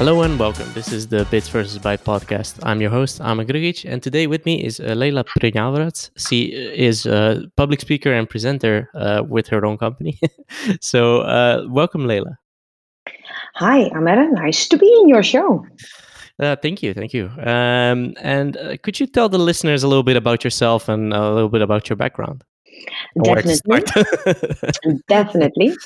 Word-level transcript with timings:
Hello 0.00 0.22
and 0.22 0.38
welcome. 0.38 0.66
This 0.72 0.92
is 0.92 1.08
the 1.08 1.26
Bits 1.26 1.50
versus 1.50 1.78
Byte 1.78 2.04
podcast. 2.04 2.58
I'm 2.62 2.80
your 2.80 2.88
host, 2.88 3.20
Ama 3.20 3.44
Grugic, 3.44 3.84
and 3.84 4.02
today 4.02 4.26
with 4.26 4.46
me 4.46 4.64
is 4.64 4.80
uh, 4.80 4.94
Leila 4.94 5.24
Prnjavorac. 5.24 6.10
She 6.16 6.44
is 6.44 7.04
a 7.04 7.42
public 7.58 7.82
speaker 7.82 8.10
and 8.10 8.26
presenter 8.26 8.88
uh, 8.94 9.22
with 9.28 9.46
her 9.48 9.66
own 9.66 9.76
company. 9.76 10.18
so, 10.80 11.20
uh, 11.20 11.66
welcome, 11.68 12.06
Leila. 12.06 12.38
Hi, 13.56 13.90
Amara. 13.90 14.26
Nice 14.32 14.66
to 14.68 14.78
be 14.78 14.90
in 15.02 15.10
your 15.10 15.22
show. 15.22 15.66
Uh, 16.38 16.56
thank 16.56 16.82
you, 16.82 16.94
thank 16.94 17.12
you. 17.12 17.26
Um, 17.36 18.14
and 18.22 18.56
uh, 18.56 18.78
could 18.78 18.98
you 19.00 19.06
tell 19.06 19.28
the 19.28 19.38
listeners 19.38 19.82
a 19.82 19.88
little 19.88 20.02
bit 20.02 20.16
about 20.16 20.44
yourself 20.44 20.88
and 20.88 21.12
a 21.12 21.30
little 21.30 21.50
bit 21.50 21.60
about 21.60 21.90
your 21.90 21.96
background? 21.96 22.42
Definitely. 23.22 23.82
Definitely. 25.08 25.76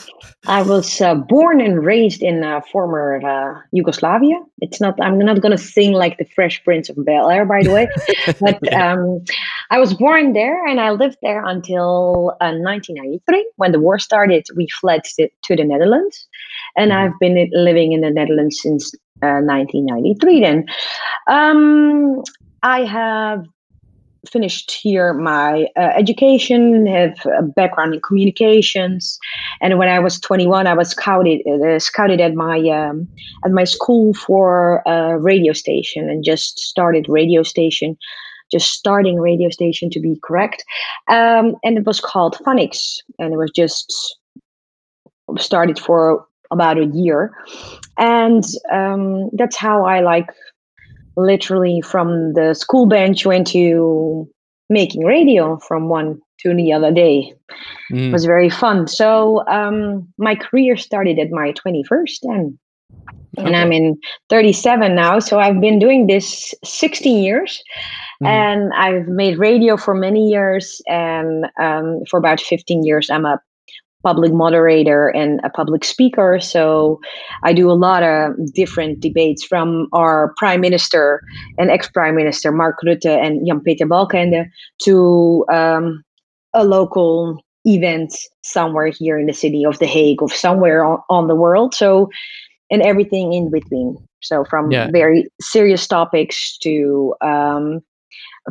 I 0.47 0.63
was 0.63 1.01
uh, 1.01 1.15
born 1.15 1.61
and 1.61 1.85
raised 1.85 2.23
in 2.23 2.45
uh, 2.45 2.61
former 2.73 3.21
uh, 3.25 3.61
Yugoslavia. 3.73 4.37
It's 4.61 4.81
not. 4.81 5.01
I'm 5.01 5.19
not 5.19 5.41
going 5.41 5.57
to 5.57 5.63
sing 5.63 5.93
like 5.93 6.19
the 6.19 6.25
Fresh 6.25 6.65
Prince 6.65 6.89
of 6.89 6.97
Bel 7.05 7.31
Air, 7.31 7.45
by 7.45 7.63
the 7.63 7.71
way. 7.71 7.89
but 8.41 8.73
um, 8.73 9.25
I 9.71 9.79
was 9.79 9.95
born 9.95 10.33
there, 10.33 10.67
and 10.67 10.81
I 10.81 10.91
lived 10.91 11.19
there 11.23 11.45
until 11.45 12.37
1993. 12.41 13.39
Uh, 13.39 13.43
when 13.57 13.73
the 13.73 13.81
war 13.81 13.99
started, 13.99 14.47
we 14.57 14.69
fled 14.81 15.05
to, 15.17 15.29
to 15.43 15.57
the 15.57 15.65
Netherlands, 15.65 16.27
and 16.77 16.91
mm-hmm. 16.91 17.13
I've 17.13 17.19
been 17.21 17.51
living 17.53 17.93
in 17.93 18.01
the 18.03 18.11
Netherlands 18.11 18.61
since 18.63 18.95
1993. 19.21 20.37
Uh, 20.37 20.47
then, 20.47 20.67
um, 21.29 22.23
I 22.63 22.85
have 22.85 23.47
finished 24.29 24.71
here 24.71 25.13
my 25.15 25.69
uh, 25.77 25.91
education, 25.97 26.87
have 26.87 27.25
a 27.27 27.43
background 27.43 27.95
in 27.95 28.01
communications, 28.01 29.19
and 29.61 29.79
when 29.79 29.89
I 29.89 29.99
was 29.99 30.21
21, 30.21 30.67
I 30.67 30.75
was 30.75 30.91
scouted 30.91 31.41
uh, 31.47 31.79
scouted 31.79 32.21
at 32.21 32.35
my 32.35 32.59
um, 32.69 33.09
at 33.45 33.53
my 33.53 33.65
school 33.65 34.15
for 34.15 34.83
a 34.87 35.19
radio 35.19 35.53
station, 35.53 36.09
and 36.09 36.25
just 36.25 36.59
started 36.59 37.07
radio 37.09 37.43
station, 37.43 37.97
just 38.51 38.73
starting 38.73 39.19
radio 39.19 39.51
station 39.51 39.91
to 39.91 40.01
be 40.01 40.19
correct, 40.23 40.65
um, 41.09 41.57
and 41.65 41.79
it 41.79 41.87
was 41.87 42.01
called 42.01 42.37
Phonics, 42.45 42.99
and 43.19 43.33
it 43.33 43.37
was 43.37 43.51
just 43.51 44.17
started 45.37 45.79
for 45.79 46.27
about 46.51 46.79
a 46.79 46.87
year, 46.87 47.33
and 47.99 48.45
um, 48.71 49.31
that's 49.33 49.57
how 49.57 49.85
I 49.85 50.01
like 50.01 50.29
literally 51.17 51.81
from 51.81 52.35
the 52.35 52.55
school 52.55 52.87
bench 52.87 53.27
went 53.27 53.47
to 53.49 54.29
making 54.69 55.05
radio 55.05 55.59
from 55.59 55.89
one 55.89 56.21
to 56.41 56.55
the 56.55 56.73
other 56.73 56.93
day. 56.93 57.33
Mm. 57.93 58.09
It 58.09 58.13
was 58.13 58.25
very 58.25 58.51
fun. 58.51 58.87
So 58.87 59.47
um, 59.49 60.09
my 60.19 60.35
career 60.35 60.77
started 60.77 61.19
at 61.19 61.31
my 61.31 61.53
21st 61.53 62.19
and 62.23 62.59
okay. 63.39 63.47
and 63.47 63.57
I'm 63.57 63.73
in 63.73 63.99
37 64.31 64.95
now. 64.95 65.19
So 65.19 65.39
I've 65.39 65.61
been 65.61 65.79
doing 65.79 66.07
this 66.07 66.55
16 66.65 67.23
years. 67.23 67.63
Mm. 68.23 68.27
And 68.27 68.73
I've 68.75 69.09
made 69.09 69.39
radio 69.39 69.77
for 69.77 69.95
many 69.95 70.29
years, 70.29 70.81
and 70.87 71.47
um, 71.61 72.03
for 72.09 72.17
about 72.17 72.41
15 72.41 72.85
years, 72.85 73.11
I'm 73.11 73.27
a 73.27 73.41
public 74.05 74.33
moderator 74.33 75.09
and 75.09 75.41
a 75.43 75.51
public 75.51 75.83
speaker. 75.85 76.39
So 76.39 77.01
I 77.43 77.53
do 77.53 77.71
a 77.71 77.73
lot 77.73 78.03
of 78.03 78.33
different 78.53 79.01
debates 79.01 79.43
from 79.43 79.89
our 79.93 80.35
prime 80.37 80.61
minister 80.61 81.23
and 81.59 81.71
ex 81.71 81.89
prime 81.89 82.15
minister 82.15 82.53
Mark 82.53 82.77
Rutte 82.85 83.07
and 83.07 83.45
Jan 83.47 83.61
Peter 83.61 83.87
Balkenende 83.87 84.49
to 84.83 85.45
um, 85.51 86.05
a 86.53 86.65
local 86.65 87.43
event 87.65 88.15
somewhere 88.43 88.89
here 88.89 89.19
in 89.19 89.27
the 89.27 89.33
city 89.33 89.65
of 89.65 89.79
The 89.79 89.87
Hague 89.87 90.23
or 90.23 90.31
somewhere 90.31 90.85
on, 90.85 90.99
on 91.09 91.27
the 91.27 91.35
world. 91.35 91.75
So, 91.75 92.11
and 92.71 92.83
everything 92.83 93.33
in 93.33 93.51
between. 93.51 93.97
So, 94.21 94.45
from 94.45 94.71
yeah. 94.71 94.89
very 94.91 95.27
serious 95.41 95.87
topics 95.87 96.57
to 96.59 97.15
um, 97.21 97.81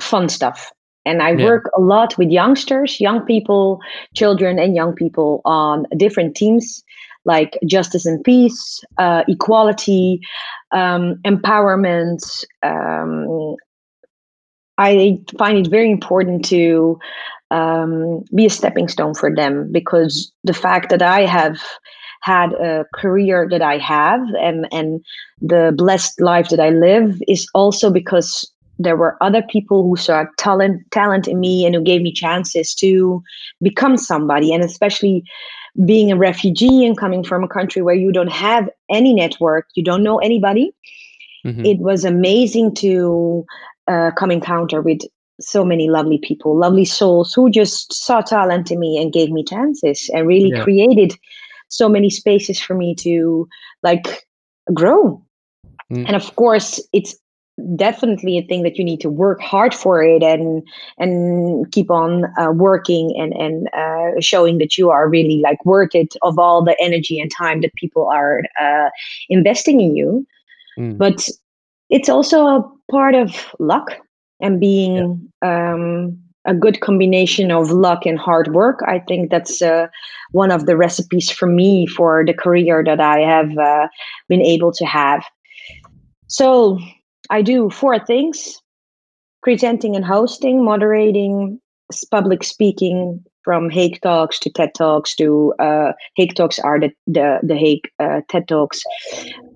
fun 0.02 0.30
stuff. 0.30 0.72
And 1.06 1.22
I 1.22 1.32
yeah. 1.32 1.46
work 1.46 1.70
a 1.78 1.82
lot 1.82 2.18
with 2.18 2.30
youngsters, 2.30 3.00
young 3.00 3.26
people, 3.26 3.80
children, 4.16 4.60
and 4.60 4.76
young 4.76 4.94
people 4.94 5.42
on 5.46 5.86
different 5.98 6.36
teams 6.36 6.84
like 7.26 7.58
justice 7.66 8.06
and 8.06 8.24
peace, 8.24 8.84
uh, 8.98 9.24
equality, 9.28 10.20
um, 10.72 11.16
empowerment. 11.26 12.44
Um, 12.64 13.56
I 14.78 15.20
find 15.38 15.58
it 15.58 15.70
very 15.70 15.90
important 15.90 16.44
to 16.46 17.00
um, 17.52 18.24
be 18.36 18.48
a 18.48 18.50
stepping 18.50 18.88
stone 18.88 19.14
for 19.14 19.34
them 19.34 19.72
because 19.72 20.32
the 20.44 20.54
fact 20.54 20.90
that 20.90 21.02
I 21.02 21.26
have 21.26 21.62
had 22.22 22.54
a 22.54 22.86
career 22.96 23.48
that 23.52 23.62
I 23.62 23.78
have 23.78 24.22
and 24.40 24.68
and 24.72 25.04
the 25.42 25.74
blessed 25.76 26.20
life 26.22 26.50
that 26.50 26.60
I 26.60 26.70
live 26.70 27.22
is 27.28 27.48
also 27.54 27.92
because 27.92 28.50
there 28.84 28.98
were 28.98 29.18
other 29.22 29.42
people 29.42 29.84
who 29.84 29.96
saw 29.96 30.26
talent 30.38 30.90
talent 30.92 31.28
in 31.28 31.40
me 31.40 31.66
and 31.66 31.76
who 31.76 31.82
gave 31.82 32.02
me 32.02 32.12
chances 32.12 32.74
to 32.76 33.24
become 33.62 33.98
somebody 33.98 34.54
and 34.54 34.64
especially 34.64 35.24
being 35.86 36.12
a 36.12 36.18
refugee 36.18 36.86
and 36.86 36.98
coming 36.98 37.24
from 37.24 37.44
a 37.44 37.48
country 37.48 37.82
where 37.82 37.96
you 37.96 38.12
don't 38.12 38.32
have 38.32 38.70
any 38.90 39.14
network 39.14 39.68
you 39.76 39.84
don't 39.84 40.04
know 40.04 40.20
anybody 40.20 40.72
mm-hmm. 41.46 41.66
it 41.66 41.80
was 41.80 42.06
amazing 42.06 42.74
to 42.74 43.46
uh, 43.88 44.12
come 44.18 44.32
encounter 44.32 44.82
with 44.82 45.00
so 45.40 45.64
many 45.66 45.90
lovely 45.90 46.20
people 46.20 46.58
lovely 46.58 46.86
souls 46.86 47.34
who 47.34 47.50
just 47.50 47.92
saw 47.94 48.22
talent 48.22 48.70
in 48.72 48.80
me 48.80 49.02
and 49.02 49.14
gave 49.14 49.32
me 49.32 49.44
chances 49.44 50.10
and 50.14 50.28
really 50.28 50.50
yeah. 50.50 50.64
created 50.64 51.18
so 51.70 51.90
many 51.90 52.10
spaces 52.10 52.60
for 52.60 52.76
me 52.76 52.94
to 52.94 53.48
like 53.82 54.28
grow 54.74 55.22
mm. 55.92 56.06
and 56.06 56.16
of 56.16 56.36
course 56.36 56.80
it's 56.94 57.16
definitely 57.76 58.38
a 58.38 58.44
thing 58.44 58.64
that 58.64 58.78
you 58.78 58.84
need 58.84 59.00
to 59.00 59.10
work 59.10 59.40
hard 59.40 59.74
for 59.74 60.02
it 60.04 60.24
and 60.24 60.64
and 60.98 61.72
keep 61.72 61.92
on 61.92 62.26
uh, 62.40 62.52
working 62.52 63.14
and 63.18 63.34
and 63.34 63.68
uh, 63.74 64.20
showing 64.20 64.58
that 64.58 64.78
you 64.78 64.90
are 64.90 65.08
really 65.08 65.40
like 65.40 65.64
worth 65.64 65.94
it 65.94 66.16
of 66.24 66.40
all 66.40 66.64
the 66.64 66.76
energy 66.82 67.20
and 67.20 67.32
time 67.32 67.62
that 67.62 67.74
people 67.76 68.08
are 68.08 68.42
uh, 68.60 68.90
investing 69.30 69.80
in 69.82 69.96
you 69.96 70.26
mm. 70.80 70.98
but 70.98 71.28
it's 71.90 72.10
also 72.10 72.48
a 72.48 72.72
part 72.90 73.14
of 73.14 73.54
luck 73.60 73.92
and 74.42 74.60
being 74.60 75.30
yeah. 75.44 75.74
um, 75.74 76.18
a 76.46 76.56
good 76.56 76.82
combination 76.82 77.52
of 77.52 77.70
luck 77.70 78.04
and 78.08 78.18
hard 78.18 78.52
work 78.52 78.80
i 78.88 78.98
think 78.98 79.30
that's 79.30 79.62
uh, 79.62 79.86
one 80.32 80.50
of 80.50 80.66
the 80.66 80.76
recipes 80.76 81.30
for 81.30 81.46
me 81.46 81.86
for 81.86 82.26
the 82.26 82.34
career 82.34 82.84
that 82.84 83.00
i 83.00 83.20
have 83.20 83.56
uh, 83.60 83.88
been 84.28 84.42
able 84.42 84.72
to 84.72 84.86
have 84.86 85.24
so 86.26 86.80
I 87.34 87.42
do 87.42 87.72
four 87.72 87.98
things 87.98 88.62
presenting 89.42 89.96
and 89.96 90.06
hosting, 90.06 90.64
moderating, 90.64 91.60
public 92.12 92.44
speaking 92.44 93.24
from 93.44 93.72
Hague 93.72 94.00
Talks 94.02 94.38
to 94.42 94.52
TED 94.52 94.76
Talks 94.76 95.16
to 95.16 95.52
uh, 95.58 95.94
Hague 96.16 96.36
Talks 96.36 96.60
are 96.60 96.80
the, 96.80 96.92
the, 97.08 97.40
the 97.42 97.56
Hague 97.56 97.90
uh, 98.00 98.22
TED 98.30 98.48
Talks, 98.48 98.84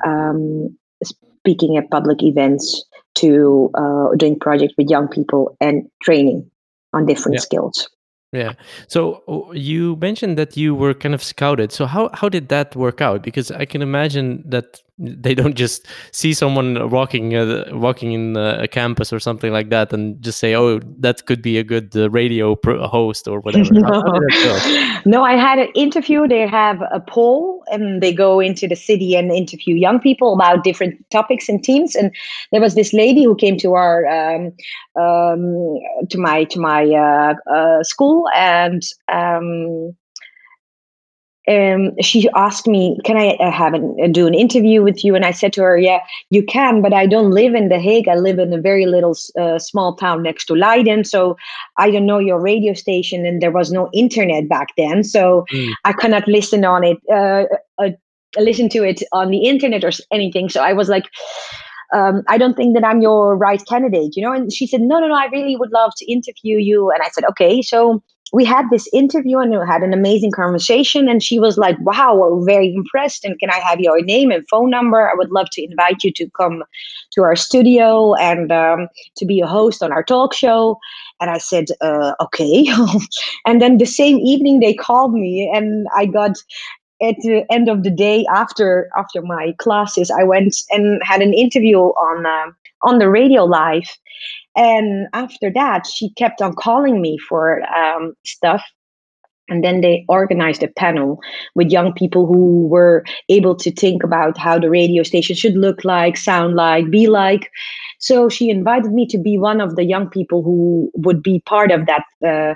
um, 0.04 0.76
speaking 1.04 1.78
at 1.78 1.92
public 1.92 2.24
events 2.24 2.84
to 3.14 3.70
uh, 3.76 4.08
doing 4.18 4.40
projects 4.40 4.74
with 4.76 4.90
young 4.90 5.08
people 5.08 5.56
and 5.62 5.84
training 6.02 6.50
on 6.94 7.06
different 7.06 7.36
yeah. 7.36 7.42
skills. 7.42 7.88
Yeah. 8.34 8.54
So 8.88 9.52
you 9.54 9.98
mentioned 9.98 10.36
that 10.40 10.58
you 10.58 10.74
were 10.74 10.96
kind 10.96 11.14
of 11.14 11.24
scouted. 11.24 11.72
So 11.72 11.86
how 11.86 12.09
how 12.14 12.28
did 12.28 12.50
that 12.50 12.76
work 12.76 13.02
out? 13.02 13.24
Because 13.24 13.52
I 13.52 13.66
can 13.66 13.82
imagine 13.82 14.44
that 14.48 14.82
they 15.00 15.35
don't 15.35 15.56
just 15.56 15.85
see 16.12 16.34
someone 16.34 16.90
walking 16.90 17.35
uh, 17.35 17.66
walking 17.72 18.14
in 18.14 18.35
a 18.35 18.67
campus 18.67 19.14
or 19.14 19.20
something 19.20 19.52
like 19.52 19.70
that 19.70 19.94
and 19.94 20.20
just 20.22 20.40
say 20.40 20.55
oh 20.55 20.79
that 20.97 21.26
could 21.28 21.41
be 21.41 21.58
a 21.59 21.64
good 21.64 21.96
uh, 21.96 22.09
radio 22.09 22.55
pro- 22.55 22.88
host 22.88 23.28
or 23.28 23.40
whatever 23.41 23.72
no. 23.72 24.20
no 25.05 25.23
i 25.23 25.34
had 25.34 25.59
an 25.59 25.67
interview 25.76 26.28
they 26.28 26.47
have 26.47 26.82
a 26.91 26.99
poll 26.99 27.64
and 27.67 28.02
they 28.02 28.11
go 28.11 28.40
into 28.40 28.67
the 28.67 28.76
city 28.76 29.16
and 29.16 29.32
interview 29.32 29.76
young 29.76 29.99
people 29.99 30.34
about 30.34 30.64
different 30.64 30.97
topics 31.11 31.47
and 31.47 31.64
teams 31.64 31.96
and 31.96 32.11
there 32.52 32.61
was 32.61 32.73
this 32.73 32.91
lady 32.91 33.23
who 33.23 33.35
came 33.35 33.58
to 33.58 33.73
our 33.73 34.08
um, 34.08 34.52
um, 34.99 35.78
to 36.09 36.17
my 36.17 36.44
to 36.46 36.59
my 36.59 36.85
uh, 36.85 37.35
uh 37.52 37.84
school 37.84 38.28
and 38.34 38.82
um, 39.11 39.96
um, 41.47 41.91
she 42.02 42.28
asked 42.35 42.67
me, 42.67 42.97
"Can 43.05 43.17
I 43.17 43.29
uh, 43.40 43.52
have 43.52 43.73
an, 43.73 43.96
uh, 44.03 44.08
do 44.08 44.28
an 44.28 44.34
interview 44.34 44.84
with 44.84 45.03
you?" 45.03 45.16
And 45.16 45.23
I 45.23 45.32
said 45.32 45.53
to 45.53 45.61
her, 45.61 45.78
"Yeah, 45.78 45.99
you 46.29 46.44
can, 46.44 46.82
but 46.82 46.94
I 46.94 47.05
don't 47.05 47.32
live 47.32 47.55
in 47.55 47.70
The 47.70 47.79
Hague. 47.79 48.08
I 48.09 48.16
live 48.16 48.38
in 48.40 48.53
a 48.53 48.59
very 48.59 48.85
little 48.85 49.16
uh, 49.40 49.58
small 49.58 49.96
town 49.96 50.23
next 50.23 50.46
to 50.46 50.55
Leiden, 50.55 51.05
so 51.05 51.38
I 51.78 51.90
don't 51.90 52.05
know 52.05 52.20
your 52.20 52.40
radio 52.40 52.73
station, 52.73 53.26
and 53.26 53.41
there 53.41 53.52
was 53.52 53.72
no 53.72 53.90
internet 53.94 54.49
back 54.49 54.70
then, 54.78 55.03
so 55.03 55.46
mm. 55.53 55.72
I 55.85 55.94
cannot 55.94 56.28
listen 56.28 56.66
on 56.66 56.84
it, 56.84 56.97
uh, 57.11 57.46
uh, 57.82 57.91
listen 58.38 58.67
to 58.70 58.84
it 58.84 59.02
on 59.14 59.32
the 59.32 59.46
internet 59.46 59.84
or 59.85 59.91
anything." 60.11 60.49
So 60.49 60.61
I 60.61 60.73
was 60.73 60.90
like. 60.90 61.05
Um, 61.96 62.23
I 62.28 62.38
don't 62.38 62.55
think 62.55 62.76
that 62.76 62.84
I'm 62.84 62.99
your 63.02 63.38
right 63.38 63.66
candidate, 63.66 64.17
you 64.17 64.22
know? 64.22 64.34
And 64.34 64.52
she 64.52 64.67
said, 64.67 64.82
no, 64.82 64.99
no, 64.99 65.08
no, 65.08 65.16
I 65.16 65.28
really 65.28 65.55
would 65.55 65.72
love 65.72 65.94
to 65.96 66.11
interview 66.11 66.58
you. 66.58 66.91
And 66.91 67.02
I 67.02 67.08
said, 67.11 67.23
okay. 67.29 67.61
So 67.61 68.03
we 68.34 68.44
had 68.44 68.66
this 68.70 68.88
interview 68.94 69.38
and 69.40 69.52
we 69.52 69.58
had 69.68 69.84
an 69.84 69.94
amazing 69.94 70.32
conversation. 70.32 71.08
And 71.08 71.24
she 71.24 71.40
was 71.40 71.58
like, 71.58 71.78
wow, 71.82 72.41
very 72.46 72.74
impressed. 72.74 73.24
And 73.24 73.40
can 73.40 73.50
I 73.50 73.59
have 73.59 73.79
your 73.79 74.02
name 74.02 74.32
and 74.32 74.47
phone 74.50 74.70
number? 74.70 75.09
I 75.09 75.14
would 75.16 75.32
love 75.32 75.47
to 75.53 75.64
invite 75.64 76.03
you 76.03 76.12
to 76.14 76.29
come 76.32 76.64
to 77.14 77.24
our 77.24 77.35
studio 77.35 78.16
and 78.16 78.52
um, 78.52 78.88
to 79.18 79.26
be 79.26 79.40
a 79.41 79.47
host 79.47 79.82
on 79.82 79.91
our 79.91 80.03
talk 80.03 80.34
show. 80.34 80.78
And 81.22 81.29
I 81.29 81.38
said, 81.38 81.66
uh, 81.82 82.14
okay. 82.22 82.68
and 83.46 83.62
then 83.62 83.78
the 83.78 83.85
same 83.85 84.18
evening, 84.20 84.59
they 84.59 84.73
called 84.73 85.14
me 85.14 85.52
and 85.53 85.88
I 85.96 86.06
got 86.06 86.38
at 87.02 87.16
the 87.22 87.46
end 87.52 87.70
of 87.70 87.84
the 87.84 87.91
day 87.91 88.26
after 88.34 88.90
after 88.97 89.22
my 89.22 89.53
classes 89.59 90.09
i 90.09 90.23
went 90.23 90.56
and 90.72 91.00
had 91.03 91.22
an 91.22 91.32
interview 91.32 91.78
on 91.78 92.26
uh, 92.26 92.52
on 92.82 92.97
the 92.97 93.08
radio 93.08 93.44
live 93.44 93.88
and 94.58 95.08
after 95.14 95.52
that, 95.54 95.88
she 95.88 96.09
kept 96.16 96.42
on 96.42 96.54
calling 96.56 97.02
me 97.02 97.18
for 97.18 97.62
um, 97.74 98.14
stuff. 98.26 98.64
And 99.50 99.64
then 99.64 99.80
they 99.80 100.04
organized 100.09 100.62
a 100.62 100.68
panel 100.68 101.20
with 101.56 101.72
young 101.72 101.94
people 101.94 102.28
who 102.28 102.68
were 102.68 103.06
able 103.30 103.56
to 103.56 103.72
think 103.72 104.04
about 104.04 104.38
how 104.38 104.59
the 104.59 104.70
radio 104.70 105.04
station 105.04 105.38
should 105.38 105.56
look 105.56 105.86
like, 105.86 106.18
sound 106.18 106.56
like, 106.56 106.92
be 106.92 107.08
like. 107.08 107.50
So 108.00 108.28
she 108.28 108.50
invited 108.50 108.92
me 108.92 109.08
to 109.08 109.18
be 109.18 109.38
one 109.38 109.62
of 109.62 109.78
the 109.78 109.86
young 109.86 110.09
people 110.09 110.44
who 110.44 110.92
would 110.96 111.24
be 111.24 111.42
part 111.46 111.72
of 111.72 111.86
that 111.86 112.04
uh, 112.26 112.56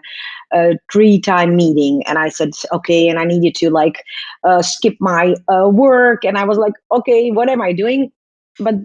uh, 0.54 0.74
three-time 0.92 1.56
meeting. 1.56 2.04
And 2.08 2.18
I 2.18 2.28
said, 2.28 2.50
okay. 2.74 3.08
And 3.08 3.20
I 3.20 3.24
needed 3.24 3.56
to 3.56 3.70
like 3.70 4.04
uh, 4.44 4.62
skip 4.62 4.96
my 5.00 5.36
uh, 5.48 5.70
work. 5.70 6.26
And 6.26 6.38
I 6.38 6.44
was 6.44 6.58
like, 6.58 6.74
okay, 6.92 7.32
what 7.32 7.48
am 7.48 7.62
I 7.62 7.72
doing? 7.72 8.12
But 8.60 8.76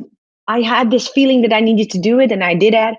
I 0.48 0.60
had 0.60 0.90
this 0.90 1.08
feeling 1.08 1.42
that 1.42 1.52
I 1.52 1.60
needed 1.60 1.90
to 1.90 1.98
do 1.98 2.20
it, 2.20 2.30
and 2.30 2.44
I 2.44 2.54
did 2.54 2.74
it. 2.74 2.96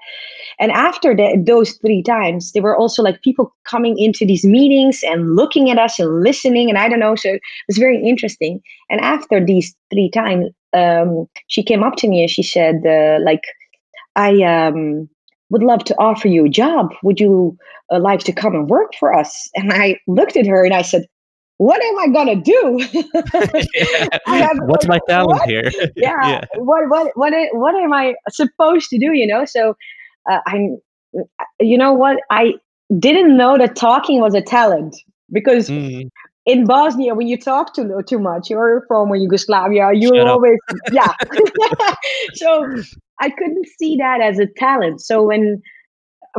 And 0.59 0.71
after 0.71 1.15
the, 1.15 1.41
those 1.45 1.73
three 1.73 2.01
times, 2.01 2.51
there 2.51 2.63
were 2.63 2.75
also 2.75 3.03
like 3.03 3.21
people 3.21 3.53
coming 3.65 3.97
into 3.97 4.25
these 4.25 4.43
meetings 4.43 5.01
and 5.03 5.35
looking 5.35 5.69
at 5.69 5.77
us 5.77 5.99
and 5.99 6.23
listening. 6.23 6.69
And 6.69 6.77
I 6.77 6.89
don't 6.89 6.99
know, 6.99 7.15
so 7.15 7.29
it 7.29 7.41
was 7.67 7.77
very 7.77 8.03
interesting. 8.03 8.59
And 8.89 8.99
after 9.01 9.43
these 9.43 9.75
three 9.91 10.09
times, 10.09 10.47
um, 10.73 11.27
she 11.47 11.63
came 11.63 11.83
up 11.83 11.95
to 11.97 12.07
me 12.07 12.21
and 12.21 12.29
she 12.29 12.43
said, 12.43 12.81
uh, 12.85 13.19
like, 13.23 13.43
I 14.15 14.41
um, 14.43 15.07
would 15.49 15.63
love 15.63 15.83
to 15.85 15.95
offer 15.99 16.27
you 16.27 16.45
a 16.45 16.49
job. 16.49 16.93
Would 17.03 17.19
you 17.19 17.55
uh, 17.91 17.99
like 17.99 18.21
to 18.21 18.33
come 18.33 18.55
and 18.55 18.69
work 18.69 18.93
for 18.99 19.13
us? 19.13 19.49
And 19.55 19.71
I 19.71 19.99
looked 20.07 20.37
at 20.37 20.47
her 20.47 20.65
and 20.65 20.73
I 20.73 20.81
said, 20.81 21.05
what 21.57 21.83
am 21.83 21.99
I 21.99 22.07
gonna 22.07 22.35
do? 22.35 22.79
have, 24.25 24.57
What's 24.65 24.85
like, 24.85 24.87
my 24.87 24.99
talent 25.07 25.39
what? 25.39 25.49
here? 25.49 25.71
yeah. 25.95 26.27
yeah. 26.27 26.45
What 26.55 26.89
what 26.89 27.11
what 27.15 27.33
what 27.53 27.75
am 27.75 27.93
I 27.93 28.15
supposed 28.29 28.89
to 28.89 28.99
do? 28.99 29.13
You 29.13 29.27
know. 29.27 29.45
So 29.45 29.75
uh, 30.29 30.39
I'm. 30.45 30.79
You 31.59 31.77
know 31.77 31.93
what? 31.93 32.19
I 32.29 32.53
didn't 32.99 33.37
know 33.37 33.57
that 33.57 33.75
talking 33.75 34.21
was 34.21 34.33
a 34.33 34.41
talent 34.41 34.95
because. 35.31 35.69
Mm. 35.69 36.09
In 36.49 36.63
Bosnia, 36.63 37.13
when 37.13 37.27
you 37.27 37.37
talk 37.37 37.75
too 37.75 38.01
too 38.07 38.19
much, 38.19 38.49
you're 38.49 38.85
from 38.87 39.13
Yugoslavia. 39.13 39.89
You 39.93 40.07
Shut 40.15 40.27
always, 40.27 40.57
yeah. 40.93 41.11
so 42.35 42.65
I 43.19 43.29
couldn't 43.31 43.67
see 43.77 43.97
that 43.97 44.21
as 44.21 44.39
a 44.39 44.45
talent. 44.55 45.01
So 45.01 45.23
when 45.23 45.61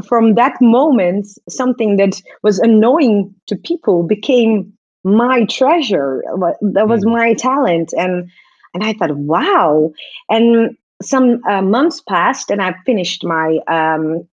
from 0.06 0.35
that 0.37 0.56
moment, 0.62 1.26
something 1.50 1.99
that 1.99 2.23
was 2.43 2.59
annoying 2.59 3.35
to 3.49 3.56
people 3.56 4.03
became 4.03 4.73
my 5.16 5.44
treasure 5.46 6.22
that 6.60 6.88
was 6.88 7.05
mm. 7.05 7.12
my 7.12 7.34
talent. 7.34 7.93
And 7.96 8.31
and 8.75 8.84
i 8.84 8.93
thought 8.93 9.16
wow. 9.16 9.93
And 10.28 10.76
some 11.00 11.40
uh, 11.49 11.62
months 11.62 12.02
passed 12.08 12.50
and 12.50 12.60
i 12.62 12.75
finished 12.84 13.25
my 13.25 13.58
um, 13.69 14.26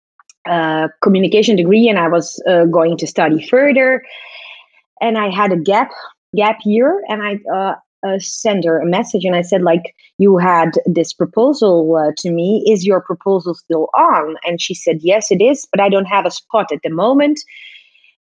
uh, 0.50 0.88
communication 1.02 1.56
degree 1.56 1.88
and 1.88 2.00
i 2.00 2.08
was 2.08 2.42
uh, 2.48 2.66
going 2.66 2.98
to 2.98 3.08
study 3.08 3.46
further. 3.48 4.04
And 5.02 5.18
i 5.18 5.30
had 5.30 5.52
a 5.52 5.58
gap 5.58 5.92
gap 6.36 6.60
year 6.66 7.02
and 7.08 7.22
i 7.24 7.40
uh, 7.54 7.76
uh, 8.06 8.20
sent 8.20 8.66
her 8.66 8.80
a 8.80 8.86
message 8.86 9.24
and 9.24 9.36
i 9.36 9.42
said 9.42 9.62
like 9.62 9.94
you 10.18 10.38
had 10.38 10.72
this 10.86 11.14
proposal 11.14 11.96
uh, 11.96 12.12
to 12.18 12.30
me. 12.32 12.64
Is 12.68 12.86
your 12.86 13.02
proposal 13.02 13.56
still 13.56 13.90
on? 13.96 14.36
And 14.46 14.62
she 14.62 14.74
said 14.74 14.98
yes 15.02 15.32
it 15.32 15.42
is 15.42 15.68
but 15.72 15.80
i 15.80 15.90
don't 15.90 16.06
have 16.06 16.26
a 16.26 16.32
spot 16.32 16.72
at 16.72 16.82
the 16.84 16.90
moment 16.90 17.40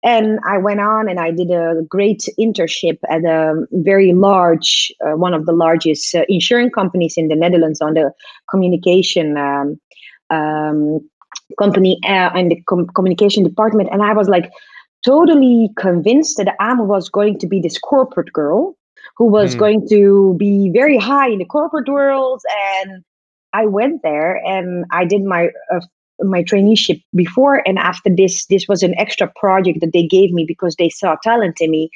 and 0.04 0.40
I 0.46 0.58
went 0.58 0.80
on 0.80 1.10
and 1.10 1.20
I 1.20 1.32
did 1.32 1.52
a 1.52 1.82
great 1.88 2.24
internship 2.40 3.00
at 3.10 3.26
a 3.26 3.66
very 3.72 4.14
large, 4.14 4.94
uh, 5.06 5.18
one 5.18 5.34
of 5.34 5.46
the 5.46 5.52
largest 5.52 6.16
uh, 6.16 6.24
insurance 6.30 6.74
companies 6.74 7.16
in 7.18 7.28
the 7.28 7.36
Netherlands 7.36 7.82
on 7.82 7.96
the 7.96 8.14
communication 8.50 9.38
um, 9.38 9.80
um, 10.30 11.02
company 11.58 12.00
uh, 12.08 12.32
in 12.36 12.48
the 12.48 12.62
com- 12.62 12.88
communication 12.88 13.44
department. 13.44 13.90
And 13.92 14.02
I 14.02 14.14
was 14.14 14.30
like 14.30 14.52
totally 15.04 15.70
convinced 15.78 16.38
that 16.38 16.56
I 16.60 16.74
was 16.74 17.10
going 17.10 17.38
to 17.40 17.48
be 17.48 17.60
this 17.60 17.78
corporate 17.78 18.32
girl 18.32 18.78
who 19.18 19.26
was 19.26 19.56
mm. 19.56 19.60
going 19.60 19.88
to 19.90 20.36
be 20.38 20.70
very 20.72 20.98
high 20.98 21.30
in 21.30 21.40
the 21.40 21.46
corporate 21.46 21.90
world. 21.90 22.42
And 22.82 23.04
I 23.52 23.66
went 23.66 24.02
there 24.02 24.36
and 24.46 24.86
I 24.92 25.04
did 25.04 25.24
my 25.24 25.50
uh, 25.74 25.82
my 26.22 26.44
traineeship 26.44 27.02
before 27.16 27.62
and 27.68 27.78
after 27.78 28.10
this 28.10 28.46
this 28.48 28.68
was 28.68 28.84
an 28.84 28.94
extra 28.98 29.32
project 29.36 29.80
that 29.82 29.94
they 29.94 30.06
gave 30.06 30.32
me 30.32 30.46
because 30.48 30.76
they 30.76 30.90
saw 30.90 31.16
talent 31.24 31.58
in 31.60 31.72
me. 31.72 31.90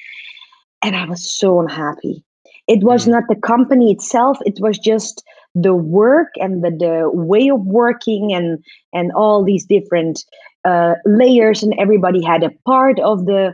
And 0.83 0.95
i 0.95 1.05
was 1.05 1.29
so 1.29 1.59
unhappy. 1.59 2.23
It 2.67 2.83
was 2.83 3.05
mm. 3.05 3.11
not 3.11 3.23
the 3.27 3.35
company 3.35 3.91
itself. 3.91 4.37
It 4.45 4.57
was 4.59 4.77
just 4.77 5.23
the 5.55 5.75
work 5.75 6.29
and 6.37 6.63
the, 6.63 6.71
the 6.71 7.09
way 7.13 7.49
of 7.49 7.61
working 7.61 8.33
and 8.33 8.63
and 8.93 9.11
all 9.13 9.43
these 9.43 9.65
different 9.65 10.23
uh, 10.65 10.95
layers 11.05 11.61
and 11.61 11.73
everybody 11.77 12.23
had 12.23 12.43
a 12.43 12.51
part 12.65 12.99
of 12.99 13.25
the 13.25 13.53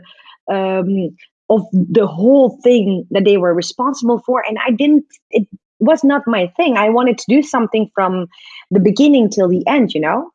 um, 0.50 1.16
of 1.50 1.66
the 1.72 2.06
whole 2.06 2.58
thing 2.62 3.04
that 3.10 3.24
they 3.24 3.36
were 3.36 3.54
responsible 3.54 4.22
for. 4.24 4.44
And 4.46 4.58
i 4.66 4.70
didn't 4.70 5.04
it 5.30 5.46
was 5.78 6.04
not 6.04 6.22
my 6.26 6.46
thing. 6.56 6.76
I 6.76 6.90
wanted 6.90 7.18
to 7.18 7.24
do 7.28 7.42
something 7.42 7.90
from 7.94 8.26
the 8.70 8.80
beginning 8.80 9.30
till 9.30 9.48
the 9.48 9.66
end 9.66 9.92
you 9.94 10.00
know 10.00 10.30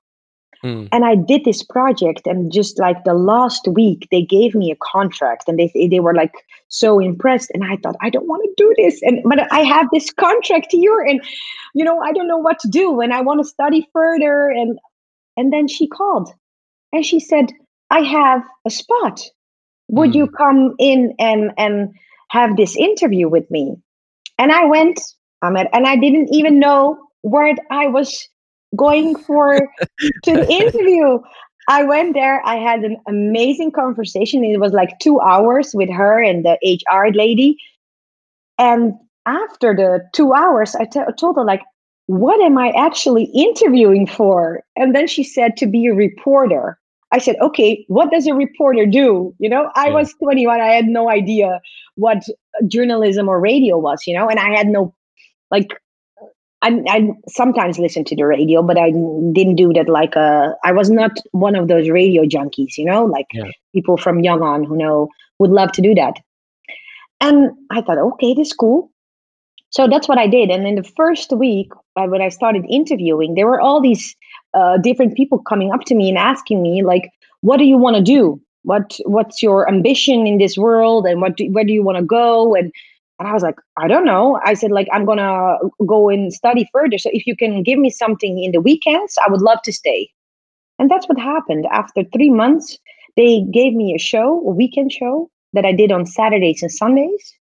Mm. 0.65 0.89
And 0.91 1.05
I 1.05 1.13
did 1.13 1.45
this 1.45 1.61
project, 1.61 2.25
and 2.25 2.51
just 2.51 2.79
like 2.79 3.03
the 3.03 3.13
last 3.13 3.67
week, 3.67 4.07
they 4.09 4.23
gave 4.23 4.55
me 4.55 4.71
a 4.71 4.77
contract, 4.81 5.43
and 5.47 5.59
they 5.59 5.71
they 5.91 5.99
were 5.99 6.15
like 6.15 6.33
so 6.69 6.99
impressed. 6.99 7.51
And 7.53 7.63
I 7.63 7.77
thought, 7.77 7.95
I 8.01 8.09
don't 8.09 8.27
want 8.27 8.41
to 8.43 8.53
do 8.57 8.73
this, 8.75 8.99
and 9.03 9.21
but 9.25 9.51
I 9.53 9.59
have 9.59 9.87
this 9.93 10.11
contract 10.11 10.69
here, 10.71 11.01
and 11.01 11.21
you 11.75 11.85
know, 11.85 11.99
I 11.99 12.11
don't 12.13 12.27
know 12.27 12.39
what 12.39 12.57
to 12.61 12.67
do, 12.67 12.99
and 12.99 13.13
I 13.13 13.21
want 13.21 13.41
to 13.41 13.47
study 13.47 13.87
further. 13.93 14.49
And 14.49 14.79
and 15.37 15.53
then 15.53 15.67
she 15.67 15.87
called, 15.87 16.31
and 16.91 17.05
she 17.05 17.19
said, 17.19 17.51
I 17.91 17.99
have 17.99 18.41
a 18.65 18.71
spot. 18.71 19.21
Would 19.89 20.11
mm. 20.11 20.15
you 20.15 20.27
come 20.27 20.73
in 20.79 21.13
and 21.19 21.51
and 21.59 21.93
have 22.31 22.57
this 22.57 22.75
interview 22.75 23.29
with 23.29 23.51
me? 23.51 23.75
And 24.39 24.51
I 24.51 24.65
went, 24.65 24.99
I 25.43 25.47
Ahmed, 25.47 25.67
and 25.73 25.85
I 25.85 25.95
didn't 25.95 26.33
even 26.33 26.59
know 26.59 26.97
where 27.21 27.53
I 27.69 27.85
was 27.85 28.27
going 28.75 29.15
for 29.15 29.57
to 30.23 30.33
the 30.33 30.49
interview. 30.49 31.19
I 31.67 31.83
went 31.83 32.13
there. 32.13 32.45
I 32.45 32.57
had 32.57 32.81
an 32.83 32.97
amazing 33.07 33.71
conversation. 33.71 34.43
It 34.43 34.59
was 34.59 34.73
like 34.73 34.99
two 34.99 35.19
hours 35.19 35.71
with 35.73 35.89
her 35.89 36.21
and 36.21 36.45
the 36.45 36.59
HR 36.63 37.11
lady. 37.13 37.57
And 38.57 38.93
after 39.25 39.75
the 39.75 40.07
two 40.13 40.33
hours, 40.33 40.75
I 40.75 40.85
t- 40.85 41.01
told 41.17 41.37
her 41.37 41.43
like, 41.43 41.63
"What 42.05 42.39
am 42.41 42.57
I 42.57 42.69
actually 42.71 43.25
interviewing 43.33 44.05
for?" 44.05 44.63
And 44.75 44.95
then 44.95 45.07
she 45.07 45.23
said 45.23 45.57
to 45.57 45.65
be 45.65 45.87
a 45.87 45.93
reporter. 45.95 46.79
I 47.11 47.17
said, 47.17 47.35
"Okay, 47.41 47.83
what 47.87 48.11
does 48.11 48.27
a 48.27 48.35
reporter 48.35 48.85
do?" 48.85 49.33
You 49.39 49.49
know, 49.49 49.71
I 49.75 49.87
yeah. 49.87 49.93
was 49.93 50.13
21. 50.21 50.61
I 50.61 50.67
had 50.67 50.85
no 50.85 51.09
idea 51.09 51.59
what 51.95 52.23
journalism 52.67 53.27
or 53.27 53.39
radio 53.39 53.79
was. 53.79 54.03
You 54.05 54.15
know, 54.15 54.29
and 54.29 54.39
I 54.39 54.55
had 54.55 54.67
no 54.67 54.93
like 55.49 55.69
I, 56.65 56.81
I 56.89 57.09
sometimes 57.27 57.77
listen 57.77 58.03
to 58.05 58.15
the 58.15 58.25
radio, 58.25 58.63
but 58.63 58.75
I 58.77 58.89
didn't 58.89 59.55
do 59.55 59.71
that 59.73 59.87
like 59.87 60.15
a. 60.15 60.19
Uh, 60.19 60.53
I 60.63 60.71
was 60.71 60.89
not 60.89 61.11
one 61.31 61.55
of 61.55 61.67
those 61.67 61.89
radio 61.89 62.23
junkies, 62.23 62.75
you 62.75 62.85
know, 62.85 63.05
like 63.05 63.27
yeah. 63.33 63.51
people 63.73 63.97
from 63.97 64.21
young 64.21 64.41
on 64.41 64.63
who 64.63 64.75
know 64.75 65.09
would 65.37 65.51
love 65.51 65.71
to 65.73 65.81
do 65.83 65.93
that. 65.93 66.15
And 67.21 67.51
I 67.69 67.81
thought, 67.81 67.99
okay, 67.99 68.33
this 68.33 68.47
is 68.47 68.53
cool. 68.53 68.89
So 69.69 69.87
that's 69.87 70.07
what 70.07 70.17
I 70.17 70.25
did. 70.25 70.49
And 70.49 70.65
in 70.65 70.75
the 70.75 70.83
first 70.83 71.31
week, 71.33 71.69
when 71.93 72.21
I 72.21 72.29
started 72.29 72.65
interviewing, 72.67 73.35
there 73.35 73.45
were 73.45 73.61
all 73.61 73.79
these 73.79 74.15
uh, 74.55 74.77
different 74.79 75.15
people 75.15 75.39
coming 75.39 75.71
up 75.71 75.81
to 75.85 75.95
me 75.95 76.09
and 76.09 76.17
asking 76.17 76.63
me, 76.63 76.83
like, 76.83 77.11
"What 77.41 77.57
do 77.57 77.65
you 77.65 77.77
want 77.77 77.95
to 77.95 78.01
do? 78.01 78.41
What 78.63 78.97
What's 79.05 79.43
your 79.43 79.69
ambition 79.69 80.25
in 80.25 80.39
this 80.39 80.57
world? 80.57 81.05
And 81.05 81.21
what 81.21 81.37
do, 81.37 81.45
where 81.51 81.63
do 81.63 81.73
you 81.73 81.83
want 81.83 81.99
to 81.99 82.03
go?" 82.03 82.55
And 82.55 82.71
and 83.19 83.27
I 83.27 83.33
was 83.33 83.43
like, 83.43 83.55
I 83.77 83.87
don't 83.87 84.05
know. 84.05 84.39
I 84.43 84.53
said, 84.53 84.71
like, 84.71 84.87
I'm 84.91 85.05
gonna 85.05 85.57
go 85.85 86.09
and 86.09 86.33
study 86.33 86.67
further. 86.73 86.97
So 86.97 87.09
if 87.13 87.25
you 87.25 87.35
can 87.35 87.63
give 87.63 87.79
me 87.79 87.89
something 87.89 88.43
in 88.43 88.51
the 88.51 88.61
weekends, 88.61 89.17
I 89.25 89.31
would 89.31 89.41
love 89.41 89.61
to 89.63 89.73
stay. 89.73 90.09
And 90.79 90.91
that's 90.91 91.07
what 91.07 91.17
happened. 91.17 91.65
After 91.71 92.03
three 92.03 92.29
months, 92.29 92.77
they 93.15 93.45
gave 93.53 93.73
me 93.73 93.93
a 93.95 93.99
show, 93.99 94.39
a 94.45 94.51
weekend 94.51 94.91
show 94.91 95.29
that 95.53 95.65
I 95.65 95.71
did 95.71 95.91
on 95.91 96.05
Saturdays 96.05 96.61
and 96.61 96.71
Sundays. 96.71 97.33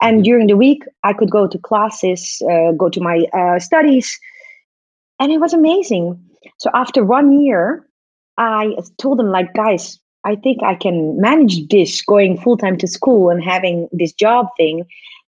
And 0.00 0.16
mm-hmm. 0.16 0.22
during 0.22 0.46
the 0.46 0.56
week, 0.56 0.82
I 1.04 1.12
could 1.12 1.30
go 1.30 1.46
to 1.46 1.58
classes, 1.58 2.40
uh, 2.50 2.72
go 2.72 2.88
to 2.88 3.00
my 3.00 3.26
uh, 3.34 3.58
studies. 3.58 4.18
And 5.20 5.30
it 5.30 5.38
was 5.38 5.52
amazing. 5.52 6.18
So 6.58 6.70
after 6.74 7.04
one 7.04 7.40
year, 7.40 7.86
I 8.38 8.74
told 8.98 9.18
them, 9.18 9.28
like, 9.28 9.52
guys, 9.52 9.98
I 10.24 10.36
think 10.36 10.62
I 10.62 10.74
can 10.74 11.20
manage 11.20 11.66
this 11.68 12.00
going 12.00 12.38
full 12.38 12.56
time 12.56 12.76
to 12.78 12.86
school 12.86 13.30
and 13.30 13.42
having 13.42 13.88
this 13.92 14.12
job 14.12 14.46
thing 14.56 14.84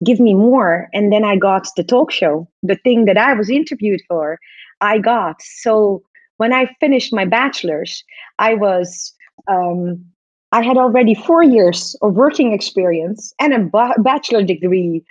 give 0.04 0.20
me 0.20 0.34
more. 0.34 0.88
And 0.92 1.12
then 1.12 1.24
I 1.24 1.36
got 1.36 1.68
the 1.76 1.84
talk 1.84 2.10
show, 2.10 2.48
the 2.62 2.76
thing 2.76 3.04
that 3.06 3.16
I 3.16 3.34
was 3.34 3.48
interviewed 3.48 4.02
for, 4.08 4.38
I 4.80 4.98
got. 4.98 5.40
So 5.40 6.02
when 6.36 6.52
I 6.52 6.74
finished 6.80 7.12
my 7.12 7.24
bachelor's, 7.24 8.04
I 8.38 8.54
was, 8.54 9.14
um, 9.48 10.04
I 10.50 10.62
had 10.62 10.76
already 10.76 11.14
four 11.14 11.42
years 11.42 11.96
of 12.02 12.14
working 12.14 12.52
experience 12.52 13.32
and 13.40 13.54
a 13.54 13.60
ba- 13.60 13.94
bachelor 13.98 14.42
degree. 14.42 15.04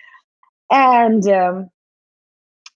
And 0.69 1.27
um, 1.27 1.69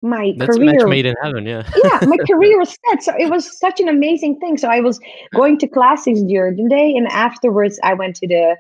my 0.05 0.33
That's 0.37 0.55
career 0.55 0.73
match 0.73 0.87
made 0.87 1.05
in 1.05 1.15
heaven, 1.21 1.45
yeah. 1.45 1.63
yeah, 1.83 1.99
my 2.07 2.17
career 2.29 2.59
was 2.59 2.77
set. 2.89 3.03
So 3.03 3.13
it 3.17 3.29
was 3.29 3.57
such 3.59 3.79
an 3.79 3.87
amazing 3.89 4.39
thing. 4.39 4.57
So 4.57 4.69
I 4.69 4.79
was 4.79 4.99
going 5.33 5.57
to 5.59 5.67
classes 5.67 6.23
during 6.23 6.55
the 6.55 6.69
day, 6.69 6.95
and 6.95 7.07
afterwards 7.07 7.79
I 7.83 7.93
went 7.93 8.15
to 8.17 8.27
the 8.27 8.55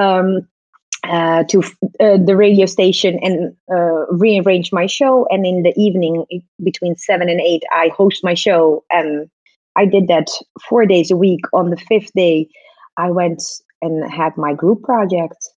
um, 0.00 0.46
uh, 1.04 1.44
to 1.44 1.62
uh, 2.00 2.16
the 2.16 2.36
radio 2.36 2.66
station 2.66 3.18
and 3.22 3.56
uh, 3.72 4.06
rearrange 4.12 4.72
my 4.72 4.86
show. 4.86 5.26
And 5.30 5.44
in 5.44 5.62
the 5.62 5.72
evening, 5.76 6.24
between 6.62 6.96
seven 6.96 7.28
and 7.28 7.40
eight, 7.40 7.62
I 7.72 7.90
host 7.96 8.22
my 8.22 8.34
show. 8.34 8.84
And 8.90 9.28
I 9.74 9.84
did 9.84 10.08
that 10.08 10.28
four 10.68 10.86
days 10.86 11.10
a 11.10 11.16
week. 11.16 11.40
On 11.52 11.70
the 11.70 11.76
fifth 11.76 12.12
day, 12.14 12.48
I 12.96 13.10
went 13.10 13.42
and 13.80 14.08
had 14.12 14.36
my 14.36 14.54
group 14.54 14.82
project. 14.82 15.48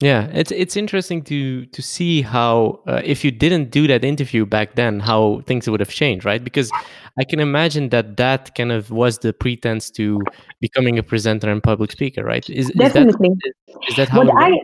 Yeah, 0.00 0.28
it's 0.34 0.52
it's 0.52 0.76
interesting 0.76 1.22
to 1.22 1.64
to 1.64 1.82
see 1.82 2.20
how 2.20 2.80
uh, 2.86 3.00
if 3.02 3.24
you 3.24 3.30
didn't 3.30 3.70
do 3.70 3.86
that 3.86 4.04
interview 4.04 4.44
back 4.44 4.74
then, 4.74 5.00
how 5.00 5.40
things 5.46 5.70
would 5.70 5.80
have 5.80 5.88
changed, 5.88 6.26
right? 6.26 6.44
Because 6.44 6.70
I 7.18 7.24
can 7.24 7.40
imagine 7.40 7.88
that 7.90 8.18
that 8.18 8.54
kind 8.54 8.72
of 8.72 8.90
was 8.90 9.18
the 9.20 9.32
pretense 9.32 9.90
to 9.92 10.20
becoming 10.60 10.98
a 10.98 11.02
presenter 11.02 11.50
and 11.50 11.62
public 11.62 11.92
speaker, 11.92 12.24
right? 12.24 12.48
Is, 12.50 12.70
definitely 12.76 13.28
is 13.28 13.54
that, 13.66 13.88
is 13.88 13.96
that 13.96 14.08
how? 14.10 14.24
What 14.24 14.34
I 14.36 14.58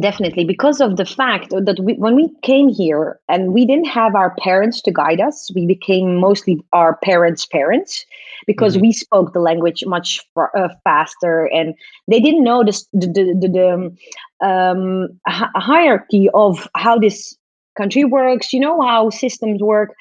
definitely 0.00 0.44
because 0.44 0.80
of 0.80 0.96
the 0.96 1.06
fact 1.06 1.50
that 1.50 1.78
we, 1.82 1.94
when 1.94 2.14
we 2.14 2.30
came 2.42 2.68
here 2.68 3.18
and 3.28 3.52
we 3.52 3.64
didn't 3.64 3.86
have 3.86 4.14
our 4.14 4.34
parents 4.36 4.80
to 4.82 4.92
guide 4.92 5.20
us, 5.20 5.50
we 5.54 5.66
became 5.66 6.16
mostly 6.16 6.62
our 6.72 6.96
parents' 7.02 7.46
parents 7.46 8.04
because 8.46 8.74
mm-hmm. 8.74 8.82
we 8.82 8.92
spoke 8.92 9.32
the 9.32 9.40
language 9.40 9.84
much 9.86 10.20
uh, 10.36 10.68
faster 10.84 11.46
and 11.46 11.74
they 12.08 12.20
didn't 12.20 12.44
know 12.44 12.62
the, 12.62 12.84
the, 12.92 13.06
the, 13.06 13.48
the 13.48 14.46
um, 14.46 15.08
hierarchy 15.26 16.28
of 16.34 16.68
how 16.74 16.98
this 16.98 17.36
country 17.76 18.04
works 18.04 18.52
you 18.52 18.60
know 18.60 18.80
how 18.80 19.10
systems 19.10 19.60
work 19.60 19.94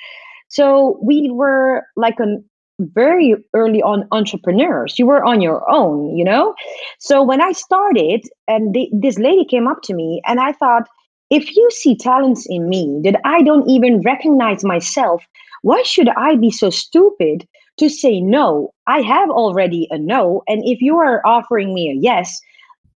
so 0.47 0.97
we 1.01 1.29
were 1.31 1.83
like 1.95 2.19
an 2.19 2.43
very 2.79 3.35
early 3.53 3.81
on 3.81 4.07
entrepreneurs 4.11 4.99
you 4.99 5.05
were 5.05 5.23
on 5.23 5.39
your 5.39 5.69
own 5.71 6.15
you 6.15 6.25
know 6.25 6.53
so 6.99 7.23
when 7.23 7.41
i 7.41 7.51
started 7.51 8.21
and 8.47 8.75
this 8.91 9.17
lady 9.17 9.45
came 9.45 9.67
up 9.67 9.81
to 9.81 9.93
me 9.93 10.21
and 10.25 10.39
i 10.39 10.51
thought 10.51 10.87
if 11.29 11.55
you 11.55 11.69
see 11.71 11.95
talents 11.95 12.45
in 12.49 12.67
me 12.67 12.99
that 13.03 13.19
i 13.23 13.41
don't 13.41 13.67
even 13.69 14.01
recognize 14.01 14.63
myself 14.63 15.23
why 15.61 15.81
should 15.83 16.09
i 16.17 16.35
be 16.35 16.51
so 16.51 16.69
stupid 16.69 17.47
to 17.77 17.89
say 17.89 18.21
no. 18.21 18.73
I 18.87 19.01
have 19.01 19.29
already 19.29 19.87
a 19.91 19.97
no. 19.97 20.43
And 20.47 20.63
if 20.65 20.81
you 20.81 20.97
are 20.97 21.25
offering 21.25 21.73
me 21.73 21.89
a 21.89 21.93
yes, 21.93 22.39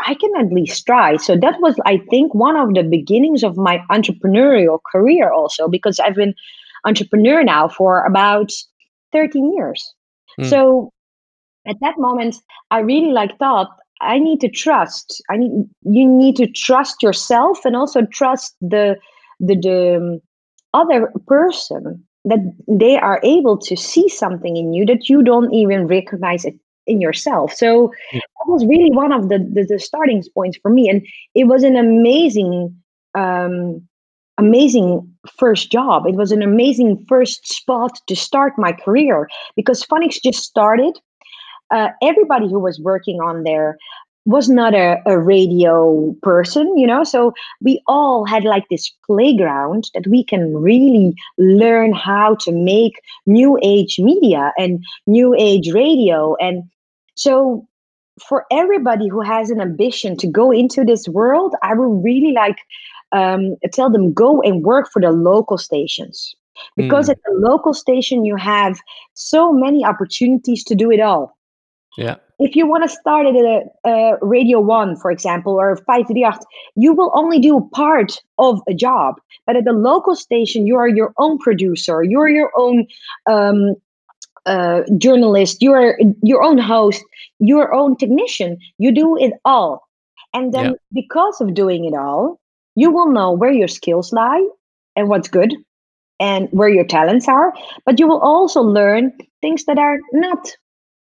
I 0.07 0.15
can 0.15 0.31
at 0.39 0.53
least 0.53 0.87
try. 0.87 1.17
So 1.17 1.37
that 1.37 1.61
was, 1.61 1.77
I 1.85 1.99
think, 2.11 2.35
one 2.35 2.57
of 2.57 2.75
the 2.75 2.85
beginnings 2.85 3.43
of 3.43 3.57
my 3.57 3.83
entrepreneurial 3.91 4.79
career 4.91 5.33
also, 5.33 5.69
because 5.69 5.99
I've 5.99 6.15
been 6.15 6.35
entrepreneur 6.85 7.43
now 7.43 7.69
for 7.69 8.05
about 8.05 8.53
13 9.13 9.55
years. 9.55 9.95
Mm. 10.41 10.51
So 10.51 10.93
at 11.67 11.77
that 11.81 11.99
moment, 11.99 12.37
I 12.71 12.81
really 12.81 13.13
like 13.13 13.39
thought 13.39 13.69
I 14.01 14.19
need 14.19 14.41
to 14.41 14.49
trust. 14.49 15.23
I 15.29 15.37
need 15.37 15.69
you 15.83 16.07
need 16.07 16.37
to 16.37 16.47
trust 16.47 17.03
yourself 17.03 17.65
and 17.65 17.75
also 17.75 18.03
trust 18.07 18.55
the 18.61 18.97
the, 19.41 19.57
the 19.57 19.97
um, 19.97 20.21
other 20.75 21.13
person 21.27 22.05
that 22.25 22.39
they 22.69 22.97
are 22.99 23.21
able 23.23 23.57
to 23.57 23.77
see 23.77 24.09
something 24.09 24.57
in 24.57 24.73
you 24.73 24.85
that 24.87 25.09
you 25.09 25.23
don't 25.23 25.53
even 25.53 25.87
recognize 25.87 26.45
it 26.45 26.55
in 26.87 27.01
yourself. 27.01 27.53
So 27.53 27.93
yeah. 28.13 28.21
that 28.21 28.47
was 28.53 28.67
really 28.67 28.91
one 28.91 29.13
of 29.13 29.29
the, 29.29 29.39
the, 29.39 29.65
the 29.69 29.79
starting 29.79 30.23
points 30.35 30.59
for 30.61 30.71
me, 30.71 30.89
and 30.89 31.07
it 31.35 31.45
was 31.45 31.63
an 31.63 31.77
amazing, 31.77 32.75
um, 33.17 33.87
amazing 34.37 35.15
first 35.39 35.71
job. 35.71 36.07
It 36.07 36.15
was 36.15 36.33
an 36.33 36.43
amazing 36.43 37.05
first 37.09 37.47
spot 37.47 37.99
to 38.07 38.17
start 38.17 38.55
my 38.59 38.73
career 38.73 39.29
because 39.57 39.85
Phonics 39.85 40.23
just 40.23 40.43
started. 40.43 40.99
Uh, 41.71 41.89
everybody 42.03 42.49
who 42.49 42.59
was 42.59 42.81
working 42.81 43.21
on 43.21 43.43
there 43.43 43.77
was 44.29 44.51
not 44.51 44.75
a, 44.75 45.01
a 45.07 45.19
radio 45.19 46.15
person, 46.23 46.77
you 46.77 46.87
know. 46.87 47.03
So 47.03 47.33
we 47.63 47.83
all 47.87 48.27
had 48.27 48.45
like 48.45 48.65
this 48.69 48.93
playground 49.07 49.91
that 49.95 50.07
we 50.07 50.23
can 50.23 50.55
really 50.55 51.15
learn 51.39 51.95
how 51.95 52.37
to 52.41 52.53
make 52.53 53.01
new 53.27 53.59
age 53.63 53.99
media 53.99 54.53
and 54.59 54.85
new 55.07 55.35
age 55.39 55.73
radio. 55.73 56.37
And 56.41 56.65
so 57.15 57.67
for 58.27 58.45
everybody 58.51 59.09
who 59.09 59.23
has 59.23 59.49
an 59.49 59.61
ambition 59.63 60.17
to 60.19 60.27
go 60.27 60.51
into 60.51 60.85
this 60.85 61.09
world, 61.09 61.55
I 61.63 61.73
would 61.75 62.05
really 62.05 62.33
like 62.33 62.59
um, 63.13 63.57
tell 63.73 63.91
them 63.91 64.13
go 64.13 64.41
and 64.43 64.65
work 64.65 64.89
for 64.93 65.01
the 65.01 65.11
local 65.11 65.59
stations 65.59 66.35
because 66.77 67.07
mm. 67.07 67.13
at 67.13 67.19
the 67.25 67.35
local 67.39 67.73
station 67.73 68.25
you 68.25 68.37
have 68.37 68.79
so 69.15 69.53
many 69.53 69.85
opportunities 69.85 70.65
to 70.65 70.75
do 70.75 70.91
it 70.91 71.01
all. 71.01 71.37
Yeah 71.97 72.17
if 72.39 72.55
you 72.55 72.67
want 72.67 72.85
to 72.85 72.89
start 72.89 73.27
at 73.27 73.35
a, 73.35 73.63
a, 73.85 74.19
Radio 74.23 74.61
1, 74.61 74.97
for 74.97 75.11
example, 75.11 75.55
or 75.55 75.77
538, 75.77 76.35
you 76.77 76.95
will 76.95 77.11
only 77.15 77.41
do 77.41 77.69
part 77.73 78.23
of 78.39 78.61
a 78.69 78.75
job. 78.75 79.17
But 79.47 79.57
at 79.57 79.65
the 79.65 79.73
local 79.73 80.15
station, 80.15 80.67
you 80.67 80.77
are 80.77 80.89
your 80.89 81.13
own 81.19 81.39
producer, 81.39 82.03
you're 82.03 82.29
your 82.29 82.53
own 82.57 82.87
um, 83.29 83.75
uh, 84.47 84.83
journalist, 84.99 85.61
you 85.61 85.73
are 85.73 85.99
your 86.23 86.43
own 86.43 86.59
host, 86.59 87.03
your 87.41 87.75
own 87.75 87.97
technician. 87.97 88.59
You 88.79 88.93
do 88.93 89.17
it 89.17 89.33
all. 89.45 89.89
And 90.33 90.55
then 90.55 90.67
yeah. 90.67 90.73
because 90.93 91.41
of 91.41 91.55
doing 91.55 91.85
it 91.87 91.95
all, 91.95 92.41
you 92.79 92.93
will 92.93 93.11
know 93.11 93.33
where 93.33 93.51
your 93.51 93.67
skills 93.67 94.13
lie 94.13 94.47
and 94.95 95.09
what's 95.09 95.29
good 95.29 95.53
and 96.21 96.49
where 96.53 96.69
your 96.69 96.85
talents 96.85 97.27
are. 97.27 97.53
But 97.85 97.99
you 97.99 98.07
will 98.07 98.21
also 98.21 98.61
learn 98.63 99.13
things 99.41 99.65
that 99.65 99.79
are 99.79 99.99
not 100.13 100.49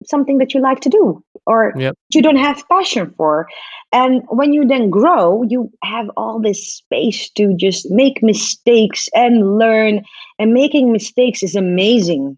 something 0.05 0.37
that 0.39 0.53
you 0.53 0.59
like 0.59 0.81
to 0.81 0.89
do 0.89 1.23
or 1.45 1.73
yep. 1.77 1.95
you 2.13 2.21
don't 2.21 2.43
have 2.47 2.67
passion 2.69 3.13
for 3.15 3.47
and 3.93 4.23
when 4.29 4.51
you 4.51 4.65
then 4.67 4.89
grow 4.89 5.43
you 5.43 5.69
have 5.83 6.09
all 6.17 6.41
this 6.41 6.75
space 6.77 7.29
to 7.29 7.53
just 7.55 7.85
make 7.91 8.23
mistakes 8.23 9.07
and 9.13 9.59
learn 9.59 10.01
and 10.39 10.53
making 10.53 10.91
mistakes 10.91 11.43
is 11.43 11.55
amazing 11.55 12.35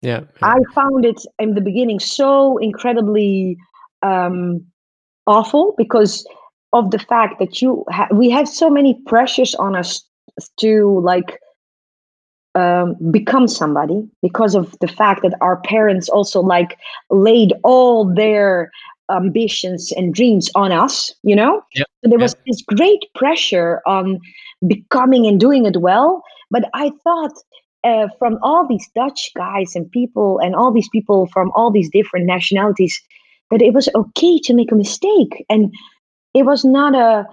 yeah, 0.00 0.20
yeah. 0.20 0.54
i 0.54 0.56
found 0.74 1.04
it 1.04 1.20
in 1.38 1.52
the 1.54 1.60
beginning 1.60 2.00
so 2.00 2.56
incredibly 2.56 3.58
um, 4.00 4.64
awful 5.26 5.74
because 5.76 6.26
of 6.74 6.90
the 6.90 6.98
fact 6.98 7.38
that 7.38 7.62
you 7.62 7.84
ha- 7.88 8.08
we 8.12 8.28
have 8.28 8.48
so 8.48 8.68
many 8.68 8.94
pressures 9.06 9.54
on 9.54 9.74
us 9.74 10.04
to 10.58 11.00
like 11.00 11.40
um, 12.56 12.96
become 13.10 13.48
somebody 13.48 14.06
because 14.20 14.54
of 14.54 14.76
the 14.80 14.88
fact 14.88 15.22
that 15.22 15.34
our 15.40 15.56
parents 15.62 16.08
also 16.08 16.40
like 16.40 16.76
laid 17.10 17.54
all 17.62 18.04
their 18.04 18.70
ambitions 19.10 19.92
and 19.92 20.14
dreams 20.14 20.50
on 20.54 20.72
us 20.72 21.14
you 21.22 21.36
know 21.36 21.62
yep. 21.74 21.86
so 22.02 22.10
there 22.10 22.18
was 22.18 22.34
yep. 22.34 22.44
this 22.46 22.62
great 22.62 23.04
pressure 23.14 23.82
on 23.86 24.18
becoming 24.66 25.26
and 25.26 25.38
doing 25.38 25.66
it 25.66 25.76
well 25.76 26.22
but 26.50 26.70
i 26.72 26.90
thought 27.02 27.32
uh, 27.84 28.08
from 28.18 28.38
all 28.42 28.66
these 28.66 28.88
dutch 28.94 29.30
guys 29.36 29.76
and 29.76 29.90
people 29.90 30.38
and 30.38 30.54
all 30.54 30.72
these 30.72 30.88
people 30.88 31.26
from 31.26 31.52
all 31.54 31.70
these 31.70 31.90
different 31.90 32.24
nationalities 32.24 32.98
that 33.50 33.60
it 33.60 33.74
was 33.74 33.90
okay 33.94 34.38
to 34.38 34.54
make 34.54 34.72
a 34.72 34.74
mistake 34.74 35.44
and 35.50 35.70
it 36.34 36.44
was 36.44 36.64
not 36.64 36.94
a 36.94 37.26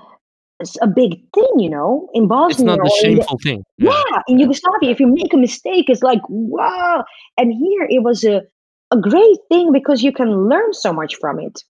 a 0.82 0.88
big 0.88 1.20
thing, 1.34 1.60
you 1.60 1.70
know, 1.70 2.08
in 2.14 2.28
Bosnia. 2.28 2.52
It's 2.52 2.78
not 2.78 2.86
a 2.86 2.90
shameful 3.02 3.38
the, 3.38 3.50
thing. 3.50 3.64
Yeah. 3.78 4.00
yeah, 4.12 4.22
in 4.28 4.40
Yugoslavia, 4.40 4.92
if 4.92 5.00
you 5.00 5.08
make 5.08 5.34
a 5.34 5.38
mistake, 5.38 5.90
it's 5.90 6.04
like, 6.04 6.22
wow. 6.30 7.04
And 7.38 7.52
here 7.52 7.88
it 7.90 8.04
was 8.04 8.24
a, 8.24 8.44
a 8.92 8.98
great 8.98 9.38
thing 9.50 9.72
because 9.72 10.04
you 10.04 10.12
can 10.12 10.48
learn 10.48 10.74
so 10.74 10.94
much 10.94 11.16
from 11.16 11.40
it. 11.40 11.64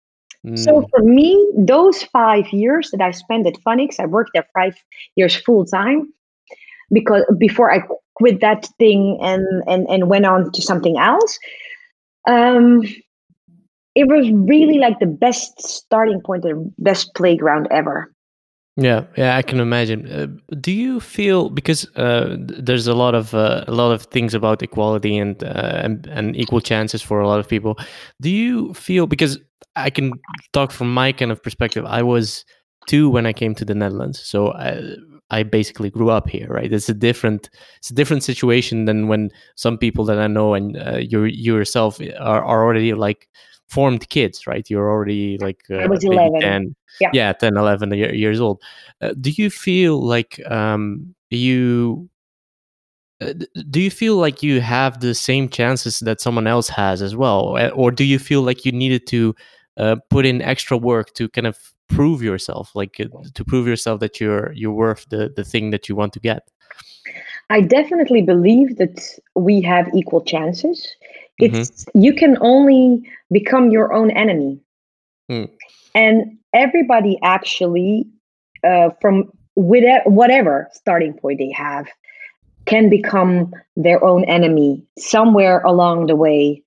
Mm. 0.45 0.59
So 0.59 0.85
for 0.89 1.03
me, 1.03 1.51
those 1.57 2.03
five 2.03 2.47
years 2.51 2.89
that 2.91 3.01
I 3.01 3.11
spent 3.11 3.47
at 3.47 3.55
Phonics, 3.65 3.99
I 3.99 4.07
worked 4.07 4.31
there 4.33 4.47
five 4.53 4.75
years 5.15 5.35
full 5.35 5.65
time 5.65 6.11
because 6.91 7.23
before 7.37 7.71
I 7.71 7.81
quit 8.15 8.41
that 8.41 8.67
thing 8.77 9.19
and 9.21 9.45
and 9.67 9.87
and 9.87 10.09
went 10.09 10.25
on 10.25 10.51
to 10.51 10.61
something 10.61 10.97
else. 10.97 11.39
Um, 12.27 12.83
it 13.95 14.07
was 14.07 14.29
really 14.31 14.77
like 14.77 14.99
the 14.99 15.05
best 15.05 15.61
starting 15.61 16.21
point, 16.21 16.43
the 16.43 16.71
best 16.77 17.13
playground 17.15 17.67
ever. 17.71 18.13
Yeah, 18.77 19.03
yeah, 19.17 19.35
I 19.35 19.41
can 19.41 19.59
imagine. 19.59 20.07
Uh, 20.09 20.27
do 20.61 20.71
you 20.71 21.01
feel 21.01 21.49
because 21.49 21.85
uh, 21.97 22.37
there's 22.39 22.87
a 22.87 22.93
lot 22.93 23.15
of 23.15 23.33
uh, 23.33 23.65
a 23.67 23.73
lot 23.73 23.91
of 23.91 24.03
things 24.03 24.33
about 24.33 24.63
equality 24.63 25.17
and, 25.17 25.43
uh, 25.43 25.81
and 25.83 26.07
and 26.07 26.37
equal 26.37 26.61
chances 26.61 27.01
for 27.01 27.19
a 27.19 27.27
lot 27.27 27.39
of 27.39 27.49
people? 27.49 27.77
Do 28.21 28.29
you 28.29 28.73
feel 28.73 29.07
because 29.07 29.37
I 29.75 29.89
can 29.89 30.13
talk 30.53 30.71
from 30.71 30.93
my 30.93 31.11
kind 31.11 31.31
of 31.31 31.43
perspective. 31.43 31.85
I 31.85 32.01
was 32.01 32.45
two 32.87 33.09
when 33.09 33.25
I 33.25 33.33
came 33.33 33.55
to 33.55 33.65
the 33.65 33.75
Netherlands, 33.75 34.19
so 34.19 34.53
I, 34.53 34.81
I 35.29 35.43
basically 35.43 35.89
grew 35.89 36.09
up 36.09 36.29
here. 36.29 36.47
Right, 36.47 36.71
it's 36.71 36.89
a 36.89 36.93
different 36.93 37.49
it's 37.77 37.89
a 37.89 37.95
different 37.95 38.23
situation 38.23 38.85
than 38.85 39.09
when 39.09 39.31
some 39.55 39.77
people 39.77 40.05
that 40.05 40.17
I 40.17 40.27
know 40.27 40.53
and 40.53 40.77
uh, 40.77 40.97
you 40.97 41.23
you 41.23 41.55
yourself 41.55 41.99
are, 42.19 42.43
are 42.43 42.63
already 42.63 42.93
like 42.93 43.27
formed 43.71 44.07
kids 44.09 44.45
right? 44.45 44.69
You're 44.69 44.89
already 44.89 45.37
like 45.39 45.61
uh, 45.69 45.77
I 45.77 45.87
was 45.87 46.03
11. 46.03 46.41
10 46.41 46.75
yeah. 46.99 47.09
yeah 47.13 47.33
10 47.33 47.57
11 47.57 47.93
years 47.93 48.39
old. 48.39 48.61
Uh, 49.01 49.13
do 49.19 49.31
you 49.31 49.49
feel 49.49 50.01
like 50.01 50.41
um, 50.51 51.15
you 51.29 52.09
uh, 53.21 53.33
do 53.69 53.79
you 53.79 53.91
feel 53.91 54.15
like 54.15 54.43
you 54.43 54.61
have 54.61 54.99
the 54.99 55.13
same 55.13 55.47
chances 55.47 55.99
that 55.99 56.19
someone 56.19 56.47
else 56.47 56.67
has 56.67 57.01
as 57.01 57.15
well? 57.15 57.57
Or 57.75 57.91
do 57.91 58.03
you 58.03 58.17
feel 58.17 58.41
like 58.41 58.65
you 58.65 58.71
needed 58.71 59.05
to 59.07 59.35
uh, 59.77 59.95
put 60.09 60.25
in 60.25 60.41
extra 60.41 60.75
work 60.75 61.13
to 61.13 61.29
kind 61.29 61.47
of 61.47 61.57
prove 61.87 62.23
yourself 62.23 62.71
like 62.73 62.99
uh, 62.99 63.05
to 63.33 63.43
prove 63.45 63.67
yourself 63.67 63.99
that 63.99 64.19
you're 64.19 64.51
you're 64.53 64.71
worth 64.71 65.05
the 65.09 65.31
the 65.35 65.43
thing 65.43 65.71
that 65.71 65.87
you 65.87 65.95
want 65.95 66.13
to 66.13 66.19
get? 66.19 66.49
I 67.49 67.61
definitely 67.61 68.21
believe 68.21 68.77
that 68.77 68.97
we 69.35 69.61
have 69.61 69.89
equal 69.93 70.21
chances 70.21 70.95
it's 71.41 71.85
mm-hmm. 71.85 72.01
you 72.01 72.13
can 72.13 72.37
only 72.41 73.09
become 73.31 73.71
your 73.71 73.93
own 73.93 74.11
enemy 74.11 74.59
mm. 75.29 75.49
and 75.95 76.37
everybody 76.53 77.17
actually 77.23 78.05
uh, 78.63 78.89
from 79.01 79.31
whatever 79.55 80.69
starting 80.73 81.13
point 81.13 81.39
they 81.39 81.51
have 81.51 81.87
can 82.65 82.89
become 82.89 83.53
their 83.75 84.03
own 84.03 84.23
enemy 84.25 84.83
somewhere 84.97 85.61
along 85.61 86.07
the 86.07 86.15
way. 86.15 86.61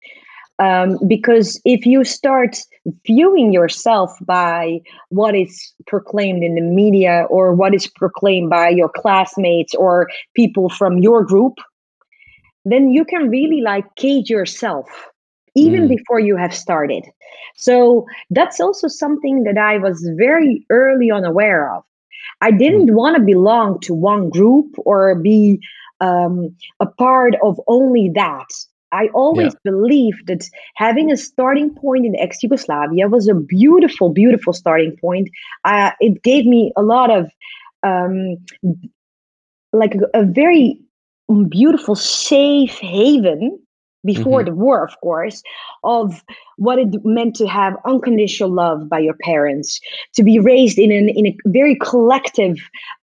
Um, 0.60 0.98
because 1.08 1.60
if 1.64 1.84
you 1.84 2.04
start 2.04 2.58
viewing 3.06 3.52
yourself 3.52 4.16
by 4.22 4.80
what 5.08 5.34
is 5.34 5.72
proclaimed 5.86 6.44
in 6.44 6.54
the 6.54 6.60
media 6.60 7.26
or 7.28 7.54
what 7.54 7.74
is 7.74 7.88
proclaimed 7.88 8.50
by 8.50 8.68
your 8.68 8.88
classmates 8.88 9.74
or 9.74 10.08
people 10.36 10.68
from 10.68 10.98
your 10.98 11.24
group, 11.24 11.54
then 12.64 12.90
you 12.90 13.04
can 13.04 13.28
really 13.28 13.60
like 13.60 13.94
cage 13.96 14.30
yourself 14.30 14.86
even 15.54 15.82
mm. 15.82 15.88
before 15.88 16.18
you 16.18 16.36
have 16.36 16.54
started. 16.54 17.04
So 17.56 18.06
that's 18.30 18.60
also 18.60 18.88
something 18.88 19.44
that 19.44 19.58
I 19.58 19.78
was 19.78 20.08
very 20.16 20.64
early 20.70 21.10
on 21.10 21.24
aware 21.24 21.72
of. 21.72 21.84
I 22.40 22.50
didn't 22.50 22.88
mm. 22.88 22.94
want 22.94 23.16
to 23.16 23.22
belong 23.22 23.80
to 23.80 23.94
one 23.94 24.30
group 24.30 24.74
or 24.78 25.14
be 25.14 25.60
um, 26.00 26.54
a 26.80 26.86
part 26.86 27.34
of 27.42 27.60
only 27.68 28.10
that. 28.14 28.46
I 28.92 29.08
always 29.08 29.52
yeah. 29.52 29.70
believed 29.72 30.26
that 30.28 30.48
having 30.76 31.10
a 31.10 31.16
starting 31.16 31.74
point 31.74 32.06
in 32.06 32.14
ex 32.16 32.42
Yugoslavia 32.42 33.08
was 33.08 33.28
a 33.28 33.34
beautiful, 33.34 34.10
beautiful 34.10 34.52
starting 34.52 34.96
point. 34.96 35.30
Uh, 35.64 35.90
it 36.00 36.22
gave 36.22 36.46
me 36.46 36.72
a 36.76 36.82
lot 36.82 37.10
of, 37.10 37.28
um, 37.82 38.36
like, 39.72 39.96
a, 39.96 40.20
a 40.20 40.24
very 40.24 40.78
beautiful, 41.48 41.94
safe 41.94 42.78
haven 42.78 43.58
before 44.04 44.40
mm-hmm. 44.40 44.50
the 44.50 44.54
war, 44.54 44.84
of 44.84 44.94
course, 45.00 45.42
of 45.82 46.22
what 46.56 46.78
it 46.78 47.04
meant 47.04 47.34
to 47.36 47.46
have 47.46 47.74
unconditional 47.86 48.50
love 48.50 48.88
by 48.88 48.98
your 48.98 49.14
parents, 49.22 49.80
to 50.14 50.22
be 50.22 50.38
raised 50.38 50.78
in 50.78 50.92
an 50.92 51.08
in 51.08 51.26
a 51.26 51.36
very 51.46 51.76
collective 51.76 52.56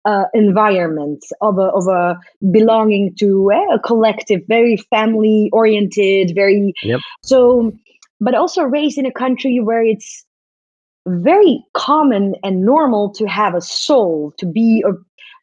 uh, 0.04 0.24
environment 0.32 1.24
of 1.40 1.58
a 1.58 1.68
of 1.72 1.88
a 1.88 2.18
belonging 2.50 3.14
to 3.16 3.50
eh, 3.52 3.74
a 3.74 3.78
collective, 3.80 4.40
very 4.48 4.76
family 4.76 5.50
oriented, 5.52 6.32
very 6.34 6.72
yep. 6.82 7.00
so, 7.22 7.72
but 8.20 8.34
also 8.34 8.62
raised 8.62 8.98
in 8.98 9.06
a 9.06 9.12
country 9.12 9.60
where 9.60 9.82
it's 9.82 10.24
very 11.06 11.64
common 11.74 12.36
and 12.44 12.64
normal 12.64 13.12
to 13.12 13.26
have 13.26 13.54
a 13.54 13.60
soul, 13.60 14.32
to 14.38 14.46
be 14.46 14.84
a, 14.86 14.92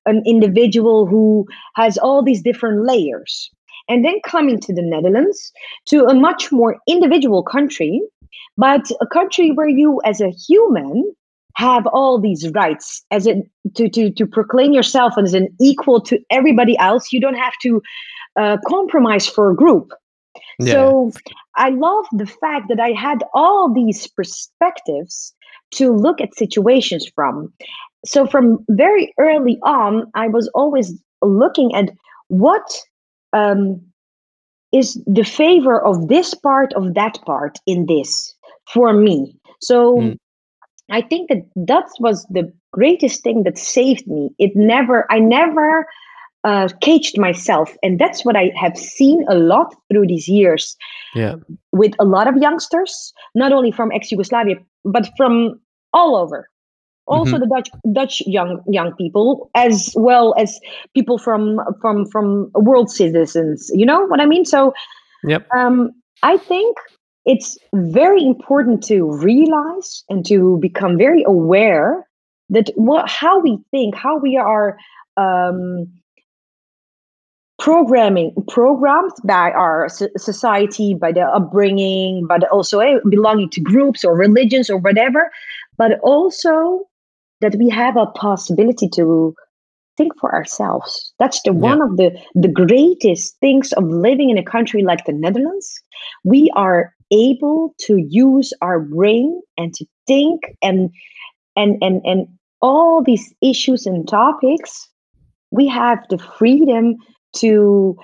an 0.09 0.23
individual 0.25 1.05
who 1.05 1.45
has 1.75 1.97
all 1.97 2.23
these 2.23 2.41
different 2.41 2.85
layers 2.85 3.49
and 3.87 4.05
then 4.05 4.19
coming 4.25 4.59
to 4.59 4.73
the 4.73 4.81
Netherlands, 4.81 5.51
to 5.87 6.05
a 6.05 6.13
much 6.13 6.51
more 6.51 6.77
individual 6.87 7.43
country, 7.43 8.01
but 8.57 8.89
a 9.01 9.07
country 9.07 9.51
where 9.51 9.67
you, 9.67 9.99
as 10.05 10.21
a 10.21 10.29
human, 10.29 11.11
have 11.55 11.87
all 11.87 12.19
these 12.19 12.49
rights 12.51 13.03
as 13.11 13.27
a 13.27 13.41
to 13.75 13.89
to 13.89 14.11
to 14.11 14.25
proclaim 14.25 14.71
yourself 14.73 15.13
as 15.17 15.33
an 15.33 15.47
equal 15.59 15.99
to 16.01 16.19
everybody 16.29 16.77
else. 16.77 17.11
You 17.11 17.19
don't 17.19 17.35
have 17.35 17.53
to 17.63 17.81
uh, 18.39 18.57
compromise 18.67 19.27
for 19.27 19.51
a 19.51 19.55
group. 19.55 19.91
Yeah. 20.59 20.73
So 20.73 21.11
I 21.55 21.69
love 21.69 22.05
the 22.11 22.27
fact 22.27 22.69
that 22.69 22.79
I 22.79 22.91
had 22.91 23.23
all 23.33 23.73
these 23.73 24.07
perspectives 24.07 25.33
to 25.71 25.91
look 25.91 26.21
at 26.21 26.35
situations 26.35 27.09
from. 27.13 27.51
So 28.05 28.25
from 28.25 28.65
very 28.69 29.13
early 29.19 29.59
on, 29.63 30.09
I 30.15 30.27
was 30.27 30.49
always 30.55 30.93
looking 31.21 31.73
at 31.75 31.89
what 32.27 32.71
um, 33.33 33.81
is 34.71 35.01
the 35.05 35.23
favor 35.23 35.83
of 35.85 36.07
this 36.07 36.33
part 36.33 36.73
of 36.73 36.93
that 36.93 37.19
part 37.25 37.57
in 37.65 37.85
this 37.87 38.33
for 38.71 38.93
me. 38.93 39.35
So 39.61 39.97
mm. 39.97 40.17
I 40.89 41.01
think 41.01 41.29
that 41.29 41.43
that 41.55 41.85
was 41.99 42.25
the 42.29 42.51
greatest 42.71 43.23
thing 43.23 43.43
that 43.43 43.57
saved 43.57 44.07
me. 44.07 44.29
It 44.39 44.55
never, 44.55 45.11
I 45.11 45.19
never 45.19 45.87
uh, 46.43 46.69
caged 46.81 47.17
myself, 47.17 47.75
and 47.83 47.99
that's 47.99 48.23
what 48.23 48.37
I 48.37 48.51
have 48.55 48.77
seen 48.77 49.25
a 49.27 49.35
lot 49.35 49.75
through 49.91 50.07
these 50.07 50.29
years. 50.29 50.77
Yeah, 51.13 51.35
with 51.73 51.93
a 51.99 52.05
lot 52.05 52.27
of 52.27 52.37
youngsters, 52.37 53.13
not 53.35 53.51
only 53.51 53.71
from 53.71 53.91
ex-Yugoslavia, 53.91 54.55
but 54.85 55.09
from 55.17 55.59
all 55.91 56.15
over 56.15 56.47
also 57.09 57.33
mm-hmm. 57.33 57.41
the 57.41 57.47
Dutch 57.47 57.69
Dutch 57.91 58.21
young 58.25 58.61
young 58.67 58.93
people 58.95 59.49
as 59.55 59.91
well 59.95 60.35
as 60.37 60.59
people 60.93 61.17
from 61.17 61.59
from 61.81 62.05
from 62.05 62.51
world 62.53 62.89
citizens. 62.91 63.69
You 63.73 63.85
know 63.85 64.05
what 64.05 64.21
I 64.21 64.25
mean? 64.25 64.45
So, 64.45 64.73
yep. 65.23 65.47
Um, 65.53 65.91
I 66.23 66.37
think 66.37 66.77
it's 67.25 67.57
very 67.73 68.23
important 68.23 68.83
to 68.83 69.11
realize 69.11 70.03
and 70.09 70.25
to 70.27 70.57
become 70.61 70.97
very 70.97 71.23
aware 71.23 72.07
that 72.49 72.69
what 72.75 73.09
how 73.09 73.39
we 73.39 73.57
think, 73.71 73.95
how 73.95 74.17
we 74.17 74.37
are. 74.37 74.77
Um, 75.17 75.87
programming 77.59 78.33
programmed 78.47 79.11
by 79.25 79.51
our 79.51 79.89
society 79.89 80.93
by 80.93 81.11
the 81.11 81.19
upbringing 81.19 82.25
but 82.25 82.47
also 82.51 82.79
eh, 82.79 82.99
belonging 83.09 83.49
to 83.49 83.59
groups 83.59 84.05
or 84.05 84.15
religions 84.15 84.69
or 84.69 84.77
whatever 84.77 85.29
but 85.77 85.99
also 86.01 86.87
that 87.41 87.55
we 87.55 87.69
have 87.69 87.97
a 87.97 88.07
possibility 88.07 88.89
to 88.89 89.35
think 89.97 90.13
for 90.19 90.33
ourselves. 90.33 91.13
That's 91.19 91.41
the 91.43 91.53
one 91.53 91.81
of 91.81 91.97
the 91.97 92.17
the 92.35 92.47
greatest 92.47 93.37
things 93.39 93.73
of 93.73 93.83
living 93.83 94.29
in 94.29 94.37
a 94.37 94.43
country 94.43 94.83
like 94.83 95.05
the 95.05 95.13
Netherlands. 95.13 95.81
We 96.23 96.51
are 96.55 96.93
able 97.11 97.73
to 97.79 97.97
use 97.97 98.53
our 98.61 98.79
brain 98.79 99.41
and 99.57 99.73
to 99.73 99.85
think 100.07 100.41
and 100.61 100.89
and 101.55 101.77
and 101.81 102.01
and 102.05 102.27
all 102.61 103.03
these 103.03 103.33
issues 103.41 103.85
and 103.85 104.07
topics 104.07 104.89
we 105.51 105.67
have 105.67 105.99
the 106.09 106.17
freedom 106.17 106.95
to 107.35 107.97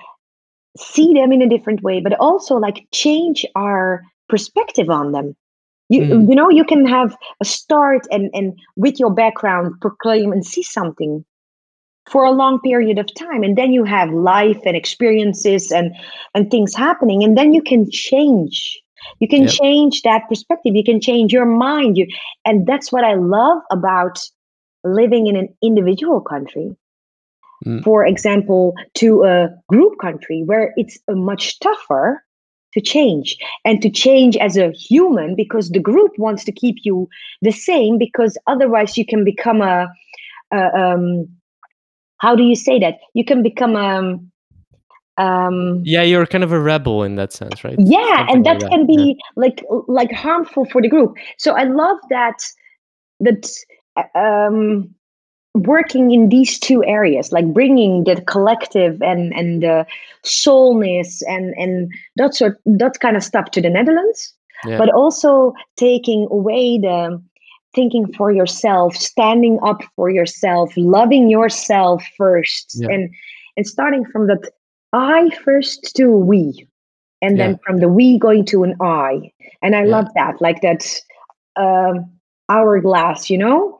see 0.76 1.12
them 1.14 1.32
in 1.32 1.42
a 1.42 1.48
different 1.48 1.82
way 1.82 2.00
but 2.00 2.14
also 2.14 2.56
like 2.56 2.86
change 2.92 3.44
our 3.54 4.02
perspective 4.28 4.90
on 4.90 5.12
them 5.12 5.36
you 5.88 6.02
mm. 6.02 6.28
you 6.28 6.34
know 6.34 6.50
you 6.50 6.64
can 6.64 6.86
have 6.86 7.16
a 7.40 7.44
start 7.44 8.06
and 8.10 8.30
and 8.34 8.58
with 8.76 8.98
your 8.98 9.12
background 9.12 9.74
proclaim 9.80 10.32
and 10.32 10.44
see 10.44 10.62
something 10.62 11.24
for 12.06 12.24
a 12.24 12.30
long 12.30 12.60
period 12.60 12.98
of 12.98 13.12
time 13.14 13.42
and 13.42 13.56
then 13.56 13.72
you 13.72 13.84
have 13.84 14.10
life 14.10 14.60
and 14.64 14.76
experiences 14.76 15.70
and 15.70 15.94
and 16.34 16.50
things 16.50 16.74
happening 16.74 17.22
and 17.22 17.36
then 17.36 17.52
you 17.52 17.62
can 17.62 17.90
change 17.90 18.80
you 19.20 19.28
can 19.28 19.42
yep. 19.42 19.50
change 19.50 20.02
that 20.02 20.22
perspective 20.28 20.74
you 20.74 20.84
can 20.84 21.00
change 21.00 21.32
your 21.32 21.46
mind 21.46 21.96
you 21.96 22.06
and 22.44 22.66
that's 22.66 22.92
what 22.92 23.04
i 23.04 23.14
love 23.14 23.58
about 23.70 24.18
living 24.84 25.26
in 25.26 25.36
an 25.36 25.48
individual 25.62 26.20
country 26.20 26.70
mm. 27.64 27.82
for 27.82 28.06
example 28.06 28.72
to 28.94 29.24
a 29.24 29.48
group 29.68 29.98
country 30.00 30.42
where 30.44 30.72
it's 30.76 30.98
much 31.08 31.58
tougher 31.60 32.22
to 32.76 32.80
change 32.82 33.36
and 33.64 33.80
to 33.80 33.88
change 33.90 34.36
as 34.36 34.56
a 34.58 34.70
human 34.72 35.34
because 35.34 35.70
the 35.70 35.80
group 35.80 36.12
wants 36.18 36.44
to 36.44 36.52
keep 36.52 36.76
you 36.82 37.08
the 37.40 37.50
same 37.50 37.96
because 37.96 38.36
otherwise 38.46 38.98
you 38.98 39.06
can 39.06 39.24
become 39.24 39.62
a, 39.62 39.88
a 40.52 40.60
um, 40.78 41.26
how 42.18 42.36
do 42.36 42.42
you 42.42 42.54
say 42.54 42.78
that? 42.78 42.98
You 43.14 43.24
can 43.24 43.42
become 43.42 43.76
a 43.76 43.98
um, 43.98 44.32
um 45.18 45.80
yeah 45.82 46.02
you're 46.02 46.26
kind 46.26 46.44
of 46.44 46.52
a 46.52 46.60
rebel 46.60 47.02
in 47.02 47.16
that 47.16 47.32
sense 47.32 47.64
right? 47.64 47.76
Yeah 47.78 48.18
Something 48.18 48.34
and 48.36 48.46
that, 48.46 48.52
like 48.52 48.60
that, 48.60 48.70
can 48.70 48.86
be 48.86 49.16
yeah. 49.16 49.42
like 49.44 49.64
like 49.88 50.12
harmful 50.12 50.66
for 50.66 50.82
the 50.82 50.88
group. 50.88 51.16
So 51.38 51.52
i 51.52 51.64
love 51.64 51.96
that 52.10 52.38
that 53.20 53.48
um 54.14 54.94
working 55.64 56.10
in 56.10 56.28
these 56.28 56.58
two 56.58 56.84
areas 56.84 57.32
like 57.32 57.52
bringing 57.52 58.04
the 58.04 58.20
collective 58.22 59.00
and 59.02 59.32
and 59.34 59.62
the 59.62 59.86
soulness 60.22 61.22
and 61.22 61.54
and 61.54 61.90
that 62.16 62.34
sort 62.34 62.58
that 62.66 63.00
kind 63.00 63.16
of 63.16 63.22
stuff 63.22 63.50
to 63.50 63.60
the 63.60 63.70
netherlands 63.70 64.34
yeah. 64.64 64.78
but 64.78 64.92
also 64.92 65.54
taking 65.76 66.28
away 66.30 66.78
the 66.78 67.20
thinking 67.74 68.10
for 68.14 68.30
yourself 68.30 68.94
standing 68.94 69.58
up 69.62 69.82
for 69.94 70.10
yourself 70.10 70.72
loving 70.76 71.30
yourself 71.30 72.04
first 72.16 72.72
yeah. 72.74 72.88
and 72.90 73.10
and 73.56 73.66
starting 73.66 74.04
from 74.04 74.26
that 74.26 74.50
i 74.92 75.30
first 75.44 75.94
to 75.96 76.10
we 76.10 76.66
and 77.22 77.38
yeah. 77.38 77.46
then 77.46 77.58
from 77.64 77.78
the 77.78 77.88
we 77.88 78.18
going 78.18 78.44
to 78.44 78.62
an 78.62 78.74
i 78.80 79.30
and 79.62 79.74
i 79.74 79.84
love 79.84 80.06
that 80.14 80.40
like 80.40 80.60
that 80.60 80.84
um 81.56 82.10
hourglass 82.48 83.30
you 83.30 83.38
know 83.38 83.78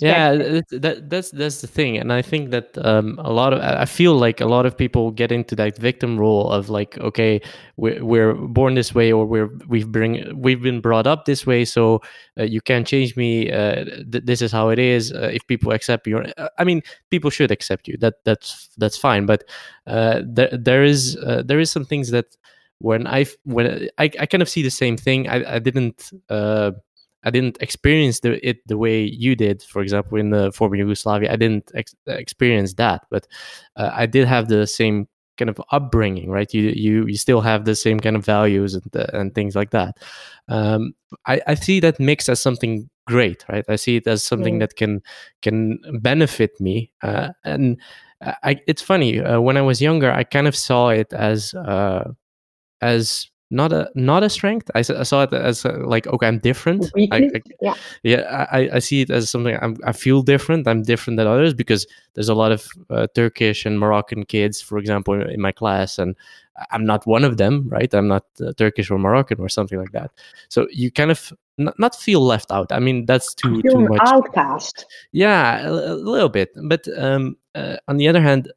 yeah, 0.00 0.60
that 0.70 1.08
that's 1.08 1.30
that's 1.30 1.60
the 1.60 1.68
thing, 1.68 1.96
and 1.96 2.12
I 2.12 2.20
think 2.20 2.50
that 2.50 2.76
um, 2.84 3.18
a 3.22 3.30
lot 3.32 3.52
of 3.52 3.60
I 3.60 3.84
feel 3.84 4.14
like 4.16 4.40
a 4.40 4.46
lot 4.46 4.66
of 4.66 4.76
people 4.76 5.12
get 5.12 5.30
into 5.30 5.54
that 5.56 5.78
victim 5.78 6.18
role 6.18 6.50
of 6.50 6.68
like, 6.68 6.98
okay, 6.98 7.40
we're, 7.76 8.04
we're 8.04 8.34
born 8.34 8.74
this 8.74 8.94
way, 8.94 9.12
or 9.12 9.24
we're 9.24 9.48
we've 9.68 9.90
bring 9.90 10.40
we've 10.40 10.60
been 10.60 10.80
brought 10.80 11.06
up 11.06 11.24
this 11.24 11.46
way, 11.46 11.64
so 11.64 12.02
uh, 12.38 12.42
you 12.42 12.60
can't 12.60 12.86
change 12.86 13.16
me. 13.16 13.50
Uh, 13.52 13.84
th- 13.84 14.24
this 14.24 14.42
is 14.42 14.50
how 14.50 14.70
it 14.70 14.78
is. 14.80 15.12
Uh, 15.12 15.30
if 15.32 15.46
people 15.46 15.70
accept 15.72 16.06
you, 16.08 16.18
uh, 16.18 16.48
I 16.58 16.64
mean, 16.64 16.82
people 17.10 17.30
should 17.30 17.52
accept 17.52 17.86
you. 17.86 17.96
That 17.98 18.14
that's 18.24 18.68
that's 18.78 18.96
fine. 18.98 19.24
But 19.24 19.44
uh, 19.86 20.22
there 20.26 20.50
there 20.52 20.82
is 20.84 21.16
uh, 21.24 21.42
there 21.44 21.60
is 21.60 21.70
some 21.70 21.84
things 21.84 22.10
that 22.10 22.26
when 22.78 23.06
I 23.06 23.26
when 23.44 23.88
I, 23.98 24.10
I 24.18 24.26
kind 24.26 24.42
of 24.42 24.48
see 24.48 24.62
the 24.62 24.70
same 24.70 24.96
thing. 24.96 25.28
I 25.28 25.56
I 25.56 25.58
didn't 25.60 26.10
I 27.24 27.30
didn't 27.30 27.58
experience 27.60 28.20
the, 28.20 28.46
it 28.46 28.58
the 28.66 28.78
way 28.78 29.02
you 29.02 29.34
did. 29.34 29.62
For 29.62 29.82
example, 29.82 30.18
in 30.18 30.30
the 30.30 30.52
former 30.52 30.76
Yugoslavia, 30.76 31.32
I 31.32 31.36
didn't 31.36 31.70
ex- 31.74 31.94
experience 32.06 32.74
that, 32.74 33.06
but 33.10 33.26
uh, 33.76 33.90
I 33.92 34.06
did 34.06 34.28
have 34.28 34.48
the 34.48 34.66
same 34.66 35.08
kind 35.36 35.50
of 35.50 35.60
upbringing, 35.70 36.30
right? 36.30 36.52
You 36.52 36.72
you 36.74 37.06
you 37.06 37.16
still 37.16 37.40
have 37.40 37.64
the 37.64 37.74
same 37.74 38.00
kind 38.00 38.16
of 38.16 38.24
values 38.24 38.74
and 38.74 38.96
uh, 38.96 39.06
and 39.12 39.34
things 39.34 39.54
like 39.54 39.70
that. 39.70 39.98
Um, 40.48 40.94
I, 41.26 41.40
I 41.46 41.54
see 41.54 41.80
that 41.80 42.00
mix 42.00 42.28
as 42.28 42.40
something 42.40 42.88
great, 43.06 43.44
right? 43.48 43.64
I 43.68 43.76
see 43.76 43.96
it 43.96 44.06
as 44.06 44.24
something 44.24 44.56
mm. 44.56 44.60
that 44.60 44.76
can 44.76 45.02
can 45.42 45.78
benefit 46.00 46.60
me, 46.60 46.92
uh, 47.02 47.30
and 47.44 47.80
I, 48.20 48.60
it's 48.66 48.82
funny. 48.82 49.20
Uh, 49.20 49.40
when 49.40 49.56
I 49.56 49.62
was 49.62 49.82
younger, 49.82 50.10
I 50.10 50.24
kind 50.24 50.46
of 50.46 50.56
saw 50.56 50.88
it 50.88 51.12
as 51.12 51.54
uh, 51.54 52.12
as 52.80 53.28
not 53.50 53.72
a 53.72 53.90
not 53.94 54.22
a 54.22 54.28
strength. 54.28 54.70
I, 54.74 54.80
I 54.80 54.82
saw 54.82 55.22
it 55.22 55.32
as 55.32 55.64
a, 55.64 55.72
like 55.72 56.06
okay, 56.06 56.26
I'm 56.26 56.38
different. 56.38 56.90
I, 56.96 57.30
I, 57.34 57.42
yeah, 57.60 57.74
yeah. 58.02 58.46
I, 58.50 58.70
I 58.74 58.78
see 58.80 59.02
it 59.02 59.10
as 59.10 59.30
something. 59.30 59.56
I'm, 59.60 59.76
I 59.84 59.92
feel 59.92 60.22
different. 60.22 60.66
I'm 60.66 60.82
different 60.82 61.16
than 61.16 61.26
others 61.26 61.54
because 61.54 61.86
there's 62.14 62.28
a 62.28 62.34
lot 62.34 62.52
of 62.52 62.66
uh, 62.90 63.06
Turkish 63.14 63.64
and 63.64 63.78
Moroccan 63.78 64.24
kids, 64.24 64.60
for 64.60 64.78
example, 64.78 65.14
in 65.14 65.40
my 65.40 65.52
class, 65.52 65.98
and 65.98 66.16
I'm 66.70 66.84
not 66.84 67.06
one 67.06 67.22
of 67.22 67.36
them, 67.36 67.68
right? 67.68 67.92
I'm 67.94 68.08
not 68.08 68.24
uh, 68.40 68.52
Turkish 68.56 68.90
or 68.90 68.98
Moroccan 68.98 69.40
or 69.40 69.48
something 69.48 69.78
like 69.78 69.92
that. 69.92 70.10
So 70.48 70.66
you 70.70 70.90
kind 70.90 71.10
of 71.10 71.32
not, 71.58 71.78
not 71.78 71.94
feel 71.94 72.20
left 72.20 72.50
out. 72.50 72.72
I 72.72 72.80
mean, 72.80 73.06
that's 73.06 73.34
too 73.34 73.62
too 73.62 73.80
much. 73.80 74.00
Outcast. 74.06 74.86
Yeah, 75.12 75.66
a, 75.66 75.70
a 75.70 75.94
little 75.94 76.28
bit. 76.28 76.50
But 76.64 76.88
um, 76.98 77.36
uh, 77.54 77.76
on 77.88 77.96
the 77.96 78.08
other 78.08 78.20
hand, 78.20 78.50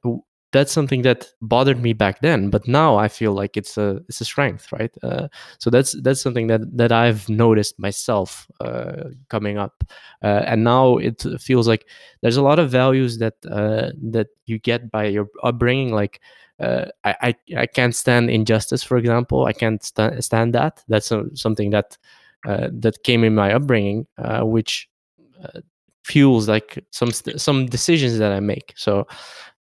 that's 0.52 0.72
something 0.72 1.04
that 1.04 1.32
bothered 1.42 1.82
me 1.82 1.94
back 1.94 2.22
then 2.22 2.50
but 2.50 2.68
now 2.68 2.96
i 2.98 3.08
feel 3.08 3.34
like 3.34 3.56
it's 3.56 3.78
a 3.78 4.02
it's 4.08 4.22
a 4.22 4.26
strength 4.26 4.72
right? 4.72 4.96
Uh, 5.04 5.28
so 5.60 5.70
that's 5.70 5.94
that's 6.02 6.22
something 6.22 6.48
that 6.48 6.62
that 6.76 6.92
i've 6.92 7.28
noticed 7.30 7.80
myself 7.80 8.48
uh, 8.62 9.04
coming 9.30 9.58
up. 9.58 9.84
Uh, 10.24 10.44
and 10.46 10.64
now 10.64 10.98
it 10.98 11.24
feels 11.40 11.68
like 11.68 11.86
there's 12.22 12.38
a 12.38 12.42
lot 12.42 12.60
of 12.60 12.70
values 12.70 13.18
that 13.20 13.36
uh, 13.50 13.92
that 14.02 14.28
you 14.46 14.60
get 14.60 14.92
by 14.92 15.06
your 15.06 15.28
upbringing 15.44 15.94
like 15.94 16.20
uh, 16.60 16.86
I, 17.06 17.16
I, 17.22 17.36
I 17.62 17.66
can't 17.68 17.96
stand 17.96 18.30
injustice 18.30 18.84
for 18.84 18.98
example. 18.98 19.46
I 19.46 19.54
can't 19.54 19.82
st- 19.82 20.22
stand 20.22 20.54
that. 20.56 20.84
That's 20.90 21.10
a, 21.12 21.24
something 21.34 21.70
that 21.70 21.98
uh, 22.46 22.68
that 22.74 23.04
came 23.04 23.24
in 23.24 23.36
my 23.36 23.54
upbringing 23.54 24.08
which 24.42 24.90
fuels 26.10 26.50
like 26.50 26.84
some 26.92 27.12
some 27.12 27.66
decisions 27.68 28.18
that 28.18 28.32
I 28.32 28.40
make. 28.40 28.74
So 28.76 29.08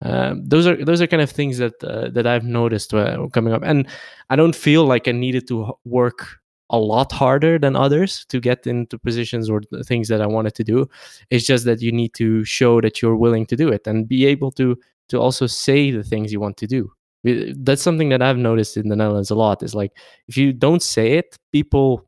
um, 0.01 0.43
those 0.45 0.67
are 0.67 0.83
those 0.83 1.01
are 1.01 1.07
kind 1.07 1.21
of 1.21 1.29
things 1.29 1.57
that 1.57 1.83
uh, 1.83 2.09
that 2.11 2.25
I've 2.25 2.45
noticed 2.45 2.93
uh, 2.93 3.27
coming 3.33 3.53
up, 3.53 3.63
and 3.63 3.87
I 4.29 4.35
don't 4.35 4.55
feel 4.55 4.85
like 4.85 5.07
I 5.07 5.11
needed 5.11 5.47
to 5.49 5.73
work 5.85 6.39
a 6.69 6.77
lot 6.77 7.11
harder 7.11 7.57
than 7.57 7.75
others 7.75 8.25
to 8.25 8.39
get 8.39 8.67
into 8.67 8.99
positions 8.99 9.49
or 9.49 9.61
things 9.85 10.07
that 10.09 10.21
I 10.21 10.27
wanted 10.27 10.53
to 10.55 10.63
do. 10.63 10.89
It's 11.29 11.45
just 11.45 11.65
that 11.65 11.81
you 11.81 11.91
need 11.91 12.13
to 12.15 12.43
show 12.43 12.81
that 12.81 13.01
you're 13.01 13.15
willing 13.15 13.45
to 13.47 13.55
do 13.55 13.69
it 13.69 13.87
and 13.87 14.07
be 14.07 14.25
able 14.25 14.51
to 14.53 14.77
to 15.09 15.19
also 15.19 15.47
say 15.47 15.91
the 15.91 16.03
things 16.03 16.31
you 16.31 16.41
want 16.41 16.57
to 16.57 16.67
do. 16.67 16.91
That's 17.23 17.81
something 17.81 18.09
that 18.09 18.21
I've 18.21 18.37
noticed 18.37 18.77
in 18.77 18.89
the 18.89 18.95
Netherlands 18.95 19.31
a 19.31 19.35
lot. 19.35 19.63
Is 19.63 19.75
like 19.75 19.91
if 20.27 20.37
you 20.37 20.53
don't 20.53 20.83
say 20.83 21.13
it, 21.13 21.37
people 21.51 22.07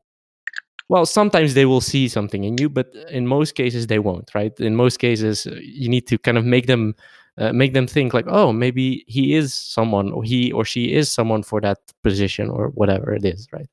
well 0.90 1.06
sometimes 1.06 1.54
they 1.54 1.64
will 1.64 1.80
see 1.80 2.08
something 2.08 2.42
in 2.44 2.58
you 2.58 2.68
but 2.68 2.88
in 3.10 3.26
most 3.26 3.54
cases 3.54 3.86
they 3.86 3.98
won't 3.98 4.30
right? 4.34 4.58
In 4.60 4.74
most 4.76 4.98
cases 4.98 5.46
you 5.60 5.88
need 5.88 6.06
to 6.08 6.18
kind 6.18 6.36
of 6.36 6.44
make 6.44 6.66
them 6.66 6.94
uh, 7.38 7.52
make 7.52 7.72
them 7.72 7.86
think 7.86 8.12
like 8.12 8.26
oh 8.28 8.52
maybe 8.52 9.04
he 9.06 9.34
is 9.34 9.54
someone 9.54 10.12
or 10.12 10.22
he 10.22 10.52
or 10.52 10.64
she 10.64 10.92
is 10.92 11.10
someone 11.10 11.42
for 11.42 11.60
that 11.60 11.78
position 12.02 12.50
or 12.50 12.68
whatever 12.80 13.14
it 13.14 13.24
is 13.24 13.48
right? 13.52 13.70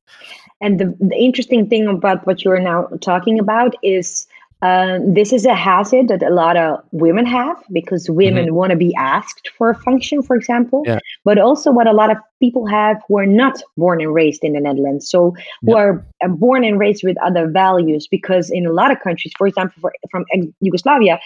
And 0.61 0.79
the, 0.79 0.95
the 0.99 1.17
interesting 1.17 1.67
thing 1.67 1.87
about 1.87 2.25
what 2.25 2.43
you're 2.43 2.59
now 2.59 2.87
talking 3.01 3.39
about 3.39 3.75
is 3.81 4.27
uh, 4.61 4.97
this 5.05 5.31
is 5.31 5.45
a 5.45 5.53
hazard 5.53 6.07
that 6.07 6.23
a 6.23 6.31
lot 6.31 6.57
of 6.57 6.79
women 6.91 7.25
have 7.25 7.57
because 7.71 8.09
women 8.09 8.45
mm-hmm. 8.45 8.55
want 8.55 8.71
to 8.71 8.75
be 8.75 8.93
asked 8.95 9.51
for 9.55 9.69
a 9.69 9.75
function, 9.75 10.23
for 10.23 10.35
example. 10.35 10.81
Yeah. 10.85 10.99
But 11.23 11.37
also, 11.37 11.71
what 11.71 11.85
a 11.85 11.93
lot 11.93 12.09
of 12.09 12.17
people 12.39 12.65
have 12.65 12.97
who 13.07 13.19
are 13.19 13.27
not 13.27 13.61
born 13.77 14.01
and 14.01 14.13
raised 14.13 14.43
in 14.43 14.53
the 14.53 14.59
Netherlands, 14.59 15.09
so 15.09 15.35
who 15.61 15.71
yeah. 15.71 15.77
are 15.77 16.05
born 16.29 16.63
and 16.63 16.79
raised 16.79 17.03
with 17.03 17.17
other 17.23 17.47
values. 17.47 18.07
Because 18.09 18.49
in 18.49 18.65
a 18.65 18.71
lot 18.73 18.91
of 18.91 18.99
countries, 18.99 19.33
for 19.37 19.45
example, 19.45 19.79
for, 19.79 19.93
from 20.09 20.25
Yugoslavia, 20.59 21.19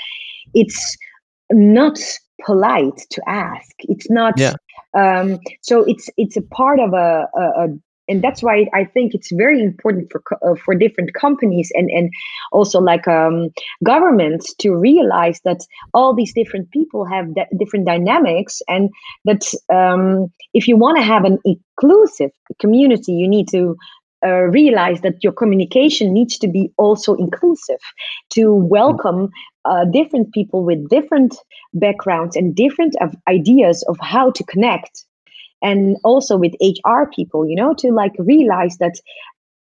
it's 0.53 0.97
not 1.51 1.99
polite 2.45 3.05
to 3.11 3.21
ask. 3.29 3.71
It's 3.79 4.09
not. 4.09 4.37
Yeah. 4.37 4.55
Um, 4.93 5.39
so 5.61 5.85
it's 5.85 6.09
it's 6.17 6.35
a 6.35 6.41
part 6.41 6.81
of 6.81 6.93
a, 6.93 7.27
a, 7.33 7.41
a 7.41 7.67
and 8.11 8.21
that's 8.21 8.43
why 8.43 8.65
I 8.73 8.83
think 8.83 9.13
it's 9.15 9.31
very 9.31 9.61
important 9.61 10.11
for 10.11 10.21
uh, 10.43 10.55
for 10.63 10.75
different 10.75 11.13
companies 11.13 11.71
and 11.73 11.89
and 11.89 12.11
also 12.51 12.79
like 12.79 13.07
um, 13.07 13.49
governments 13.83 14.53
to 14.55 14.75
realize 14.75 15.39
that 15.45 15.61
all 15.93 16.13
these 16.13 16.33
different 16.33 16.69
people 16.71 17.05
have 17.05 17.27
different 17.57 17.85
dynamics 17.85 18.61
and 18.67 18.89
that 19.23 19.43
um, 19.73 20.27
if 20.53 20.67
you 20.67 20.75
want 20.75 20.97
to 20.97 21.03
have 21.03 21.23
an 21.23 21.39
inclusive 21.45 22.31
community, 22.59 23.13
you 23.13 23.27
need 23.27 23.47
to 23.49 23.77
uh, 24.25 24.43
realize 24.59 25.01
that 25.01 25.23
your 25.23 25.33
communication 25.33 26.13
needs 26.13 26.37
to 26.37 26.47
be 26.47 26.69
also 26.77 27.15
inclusive 27.15 27.79
to 28.29 28.53
welcome 28.53 29.29
uh, 29.65 29.85
different 29.85 30.31
people 30.33 30.63
with 30.63 30.89
different 30.89 31.35
backgrounds 31.73 32.35
and 32.35 32.55
different 32.55 32.95
ideas 33.27 33.83
of 33.87 33.97
how 33.99 34.29
to 34.31 34.43
connect 34.43 35.05
and 35.61 35.97
also 36.03 36.37
with 36.37 36.53
hr 36.85 37.03
people 37.15 37.47
you 37.47 37.55
know 37.55 37.73
to 37.73 37.91
like 37.91 38.13
realize 38.19 38.77
that 38.77 38.95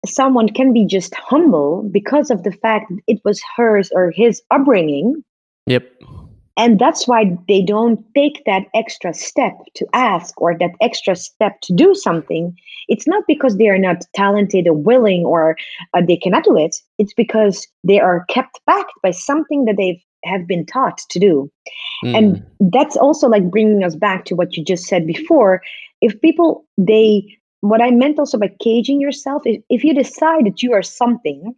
someone 0.07 0.49
can 0.49 0.73
be 0.73 0.87
just 0.87 1.15
humble 1.15 1.89
because 1.91 2.31
of 2.31 2.43
the 2.43 2.53
fact 2.53 2.93
it 3.07 3.21
was 3.25 3.43
hers 3.57 3.91
or 3.95 4.11
his 4.11 4.43
upbringing. 4.51 5.23
Yep. 5.67 5.91
And 6.57 6.79
that's 6.79 7.09
why 7.09 7.37
they 7.49 7.63
don't 7.63 8.05
take 8.15 8.43
that 8.45 8.65
extra 8.75 9.15
step 9.15 9.55
to 9.75 9.87
ask 9.95 10.39
or 10.41 10.59
that 10.59 10.73
extra 10.81 11.17
step 11.17 11.61
to 11.63 11.73
do 11.73 11.95
something. 11.95 12.55
It's 12.89 13.07
not 13.07 13.25
because 13.27 13.57
they 13.57 13.69
are 13.69 13.79
not 13.79 14.05
talented 14.15 14.67
or 14.67 14.75
willing 14.75 15.25
or 15.25 15.57
uh, 15.95 16.03
they 16.07 16.17
cannot 16.17 16.45
do 16.45 16.59
it. 16.59 16.77
It's 16.99 17.15
because 17.15 17.67
they 17.85 17.99
are 17.99 18.25
kept 18.29 18.61
back 18.67 18.87
by 19.03 19.11
something 19.11 19.65
that 19.67 19.77
they 19.77 20.03
have 20.25 20.47
been 20.47 20.67
taught 20.67 20.99
to 21.11 21.19
do. 21.19 21.51
Mm. 22.05 22.17
and 22.17 22.73
that's 22.73 22.97
also 22.97 23.29
like 23.29 23.51
bringing 23.51 23.85
us 23.85 23.95
back 23.95 24.25
to 24.25 24.35
what 24.35 24.57
you 24.57 24.65
just 24.65 24.85
said 24.85 25.07
before 25.07 25.61
if 26.01 26.21
people 26.21 26.65
they 26.77 27.39
what 27.61 27.83
i 27.83 27.91
meant 27.91 28.19
also 28.19 28.39
by 28.39 28.51
caging 28.61 29.01
yourself 29.01 29.43
if, 29.45 29.63
if 29.69 29.85
you 29.85 29.95
decide 29.95 30.47
that 30.47 30.63
you 30.63 30.73
are 30.73 30.83
something 30.83 31.55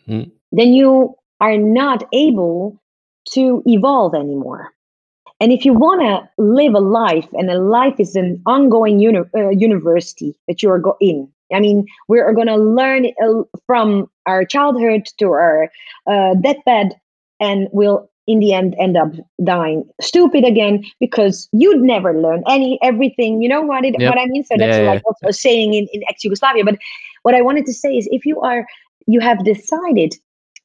mm-hmm. 0.00 0.28
then 0.52 0.72
you 0.72 1.14
are 1.40 1.56
not 1.58 2.04
able 2.12 2.80
to 3.30 3.62
evolve 3.66 4.14
anymore 4.14 4.72
and 5.40 5.52
if 5.52 5.64
you 5.64 5.74
want 5.74 6.00
to 6.00 6.42
live 6.42 6.74
a 6.74 6.80
life 6.80 7.28
and 7.34 7.50
a 7.50 7.58
life 7.58 8.00
is 8.00 8.16
an 8.16 8.40
ongoing 8.46 8.98
uni- 8.98 9.20
uh, 9.34 9.50
university 9.50 10.34
that 10.48 10.62
you 10.62 10.70
are 10.70 10.78
go- 10.78 10.96
in 11.00 11.28
i 11.52 11.60
mean 11.60 11.86
we're 12.08 12.32
going 12.32 12.46
to 12.46 12.56
learn 12.56 13.06
uh, 13.22 13.42
from 13.66 14.08
our 14.26 14.44
childhood 14.44 15.06
to 15.18 15.26
our 15.26 15.70
uh, 16.06 16.34
deathbed 16.34 16.92
and 17.40 17.68
we'll 17.72 18.08
in 18.26 18.40
the 18.40 18.52
end 18.52 18.74
end 18.78 18.96
up 18.96 19.12
dying 19.44 19.84
stupid 20.00 20.44
again 20.44 20.84
because 21.00 21.48
you'd 21.52 21.80
never 21.80 22.20
learn 22.20 22.42
any 22.48 22.78
everything 22.82 23.42
you 23.42 23.48
know 23.48 23.62
what 23.62 23.84
it 23.84 23.94
yep. 23.98 24.10
what 24.10 24.20
i 24.20 24.26
mean 24.26 24.44
so 24.44 24.54
that's 24.58 24.76
yeah, 24.76 24.84
like 24.84 25.02
yeah. 25.02 25.06
also 25.06 25.30
saying 25.30 25.74
in, 25.74 25.86
in 25.92 26.02
ex-yugoslavia 26.08 26.64
but 26.64 26.78
what 27.22 27.34
i 27.34 27.42
wanted 27.42 27.66
to 27.66 27.72
say 27.72 27.92
is 27.96 28.08
if 28.10 28.24
you 28.24 28.40
are 28.40 28.66
you 29.06 29.20
have 29.20 29.44
decided 29.44 30.14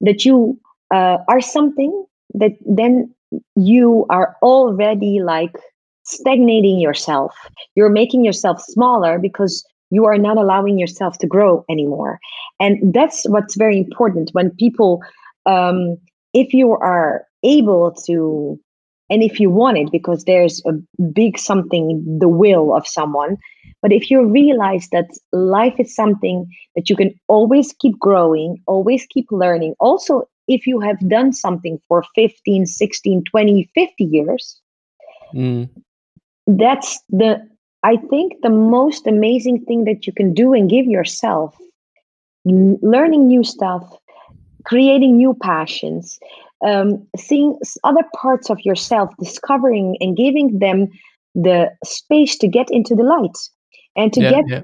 that 0.02 0.26
you 0.26 0.60
uh, 0.91 1.17
are 1.28 1.41
something 1.41 2.06
that 2.34 2.54
then 2.65 3.13
you 3.56 4.06
are 4.10 4.36
already 4.41 5.19
like 5.21 5.56
stagnating 6.04 6.80
yourself 6.80 7.36
you're 7.76 7.89
making 7.89 8.26
yourself 8.26 8.60
smaller 8.62 9.19
because 9.19 9.63
you 9.91 10.06
are 10.06 10.17
not 10.17 10.38
allowing 10.38 10.80
yourself 10.80 11.17
to 11.19 11.28
grow 11.28 11.63
anymore. 11.69 12.19
And 12.60 12.93
that's 12.93 13.26
what's 13.30 13.56
very 13.56 13.78
important 13.78 14.30
when 14.32 14.50
people, 14.52 15.02
um, 15.45 15.97
if 16.34 16.54
you 16.54 16.71
are 16.71 17.26
able 17.43 17.91
to, 18.06 18.60
and 19.10 19.23
if 19.23 19.39
you 19.39 19.49
want 19.49 19.77
it, 19.77 19.91
because 19.91 20.23
there's 20.23 20.62
a 20.65 20.73
big 21.04 21.38
something, 21.38 22.17
the 22.19 22.27
will 22.27 22.75
of 22.75 22.88
someone. 22.88 23.38
But 23.82 23.91
if 23.91 24.12
you 24.12 24.23
realize 24.25 24.88
that 24.91 25.10
life 25.32 25.80
is 25.80 25.95
something 25.95 26.47
that 26.75 26.89
you 26.89 26.95
can 26.95 27.13
always 27.27 27.73
keep 27.80 27.97
growing, 27.99 28.58
always 28.67 29.06
keep 29.10 29.25
learning, 29.32 29.75
also 29.80 30.23
if 30.47 30.67
you 30.67 30.80
have 30.80 30.99
done 31.08 31.34
something 31.34 31.80
for 31.88 32.04
15, 32.15 32.65
16, 32.65 33.23
20, 33.23 33.69
50 33.73 34.04
years, 34.04 34.60
mm. 35.34 35.69
that's 36.47 36.99
the 37.10 37.41
I 37.84 37.97
think 37.97 38.34
the 38.43 38.49
most 38.49 39.08
amazing 39.08 39.65
thing 39.65 39.86
that 39.86 40.06
you 40.06 40.13
can 40.13 40.34
do 40.34 40.54
and 40.54 40.69
give 40.69 40.86
yourself, 40.86 41.56
learning 42.45 43.27
new 43.27 43.43
stuff, 43.43 43.84
creating 44.65 45.17
new 45.17 45.34
passions, 45.41 46.19
um, 46.65 47.06
seeing 47.17 47.58
other 47.84 48.04
parts 48.15 48.50
of 48.50 48.60
yourself, 48.62 49.10
discovering 49.19 49.97
and 50.00 50.17
giving 50.17 50.60
them 50.60 50.88
the 51.34 51.69
space 51.84 52.38
to 52.38 52.47
get 52.47 52.69
into 52.69 52.95
the 52.95 53.04
light 53.04 53.38
and 53.95 54.13
to 54.13 54.21
yeah, 54.21 54.32
get 54.32 54.45
yeah. 54.47 54.62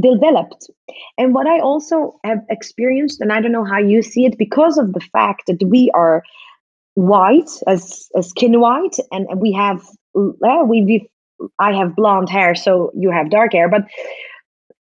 developed. 0.00 0.70
And 1.18 1.34
what 1.34 1.46
I 1.46 1.60
also 1.60 2.18
have 2.24 2.38
experienced, 2.48 3.20
and 3.20 3.32
I 3.32 3.40
don't 3.40 3.52
know 3.52 3.64
how 3.64 3.78
you 3.78 4.02
see 4.02 4.24
it, 4.26 4.38
because 4.38 4.78
of 4.78 4.92
the 4.92 5.00
fact 5.12 5.42
that 5.46 5.62
we 5.66 5.90
are 5.94 6.22
white, 6.94 7.50
as, 7.66 8.08
as 8.16 8.28
skin 8.28 8.60
white, 8.60 8.96
and, 9.12 9.26
and 9.28 9.40
we 9.40 9.52
have 9.52 9.82
uh, 10.16 10.64
we, 10.66 10.82
we 10.82 11.10
I 11.58 11.72
have 11.72 11.96
blonde 11.96 12.28
hair, 12.28 12.54
so 12.54 12.90
you 12.94 13.10
have 13.10 13.30
dark 13.30 13.52
hair, 13.52 13.68
but 13.68 13.82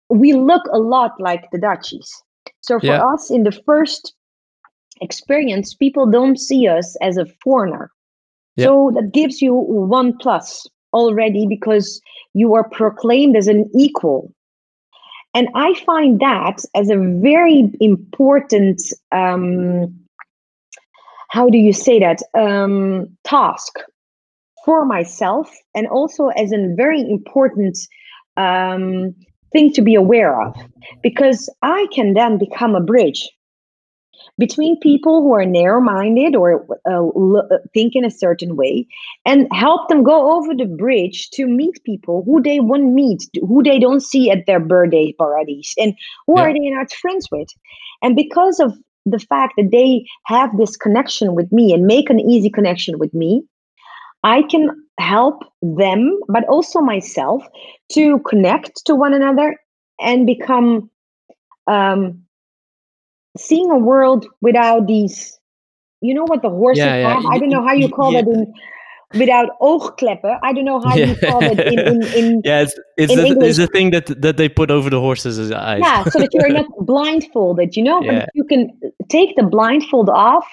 we 0.08 0.32
look 0.32 0.62
a 0.72 0.78
lot 0.78 1.12
like 1.18 1.50
the 1.50 1.58
Dutchies. 1.58 2.10
So 2.62 2.78
for 2.78 2.86
yeah. 2.86 3.04
us, 3.04 3.30
in 3.30 3.42
the 3.42 3.52
first 3.66 4.14
experience, 5.00 5.74
people 5.74 6.10
don't 6.10 6.38
see 6.38 6.68
us 6.68 6.96
as 7.02 7.16
a 7.16 7.26
foreigner. 7.42 7.90
Yeah. 8.56 8.66
So 8.66 8.92
that 8.94 9.12
gives 9.12 9.42
you 9.42 9.54
one 9.54 10.16
plus 10.18 10.66
already 10.92 11.46
because 11.46 12.00
you 12.34 12.54
are 12.54 12.68
proclaimed 12.68 13.36
as 13.36 13.48
an 13.48 13.70
equal. 13.74 14.32
And 15.34 15.48
I 15.54 15.74
find 15.84 16.18
that 16.20 16.64
as 16.74 16.88
a 16.88 16.96
very 16.96 17.70
important, 17.80 18.80
um, 19.12 19.94
how 21.28 21.50
do 21.50 21.58
you 21.58 21.74
say 21.74 21.98
that, 21.98 22.22
um, 22.32 23.08
task 23.24 23.74
for 24.64 24.86
myself 24.86 25.54
and 25.74 25.86
also 25.86 26.28
as 26.28 26.52
a 26.52 26.74
very 26.74 27.00
important 27.00 27.78
um, 28.36 29.14
thing 29.52 29.72
to 29.72 29.82
be 29.82 29.94
aware 29.94 30.40
of 30.42 30.56
because 31.02 31.48
I 31.62 31.86
can 31.92 32.14
then 32.14 32.38
become 32.38 32.74
a 32.74 32.80
bridge 32.80 33.30
between 34.38 34.78
people 34.80 35.22
who 35.22 35.32
are 35.34 35.46
narrow 35.46 35.80
minded 35.80 36.36
or 36.36 36.66
uh, 36.90 37.06
uh, 37.08 37.58
think 37.72 37.94
in 37.94 38.04
a 38.04 38.10
certain 38.10 38.56
way 38.56 38.86
and 39.24 39.48
help 39.52 39.88
them 39.88 40.02
go 40.02 40.32
over 40.36 40.54
the 40.54 40.66
bridge 40.66 41.30
to 41.30 41.46
meet 41.46 41.82
people 41.84 42.22
who 42.24 42.42
they 42.42 42.60
won't 42.60 42.92
meet, 42.92 43.22
who 43.40 43.62
they 43.62 43.78
don't 43.78 44.02
see 44.02 44.30
at 44.30 44.46
their 44.46 44.60
birthday 44.60 45.12
parties, 45.12 45.74
and 45.78 45.94
who 46.26 46.36
yeah. 46.36 46.42
are 46.42 46.52
they 46.52 46.70
not 46.70 46.92
friends 46.92 47.28
with. 47.30 47.48
And 48.02 48.14
because 48.16 48.60
of 48.60 48.76
the 49.06 49.18
fact 49.18 49.54
that 49.56 49.70
they 49.70 50.04
have 50.26 50.56
this 50.56 50.76
connection 50.76 51.34
with 51.34 51.50
me 51.52 51.72
and 51.72 51.86
make 51.86 52.10
an 52.10 52.20
easy 52.20 52.50
connection 52.50 52.98
with 52.98 53.14
me, 53.14 53.42
I 54.24 54.42
can 54.42 54.70
help 54.98 55.44
them, 55.62 56.18
but 56.28 56.44
also 56.48 56.80
myself, 56.80 57.44
to 57.92 58.18
connect 58.20 58.84
to 58.86 58.94
one 58.94 59.14
another 59.14 59.56
and 60.00 60.26
become 60.26 60.90
um, 61.68 62.25
seeing 63.36 63.70
a 63.70 63.78
world 63.78 64.26
without 64.40 64.86
these. 64.86 65.38
You 66.00 66.14
know 66.14 66.24
what 66.24 66.42
the 66.42 66.50
horses 66.50 66.84
yeah, 66.84 66.96
yeah. 66.96 67.14
have? 67.14 67.26
I 67.26 67.38
don't 67.38 67.48
know 67.48 67.66
how 67.66 67.72
you 67.72 67.88
call 67.88 68.12
yeah. 68.12 68.22
that 68.22 68.30
in 68.30 68.52
without 69.14 69.58
oogkleppen. 69.60 70.38
I 70.42 70.52
don't 70.52 70.64
know 70.64 70.80
how 70.80 70.94
you 70.94 71.16
call 71.16 71.42
it 71.42 71.58
in 71.60 71.78
in, 71.78 72.02
in 72.02 72.42
yeah. 72.44 72.62
It's 72.62 72.78
it's, 72.96 73.12
in 73.12 73.38
the, 73.38 73.46
it's 73.46 73.58
the 73.58 73.66
thing 73.68 73.90
that 73.90 74.06
that 74.20 74.36
they 74.36 74.48
put 74.48 74.70
over 74.70 74.90
the 74.90 75.00
horses' 75.00 75.50
eyes. 75.52 75.80
Yeah, 75.82 76.04
so 76.04 76.18
that 76.18 76.34
you're 76.34 76.48
not 76.48 76.66
blindfolded. 76.80 77.76
You 77.76 77.84
know, 77.84 78.26
you 78.34 78.44
can 78.44 78.78
take 79.08 79.36
the 79.36 79.42
blindfold 79.42 80.10
off 80.10 80.46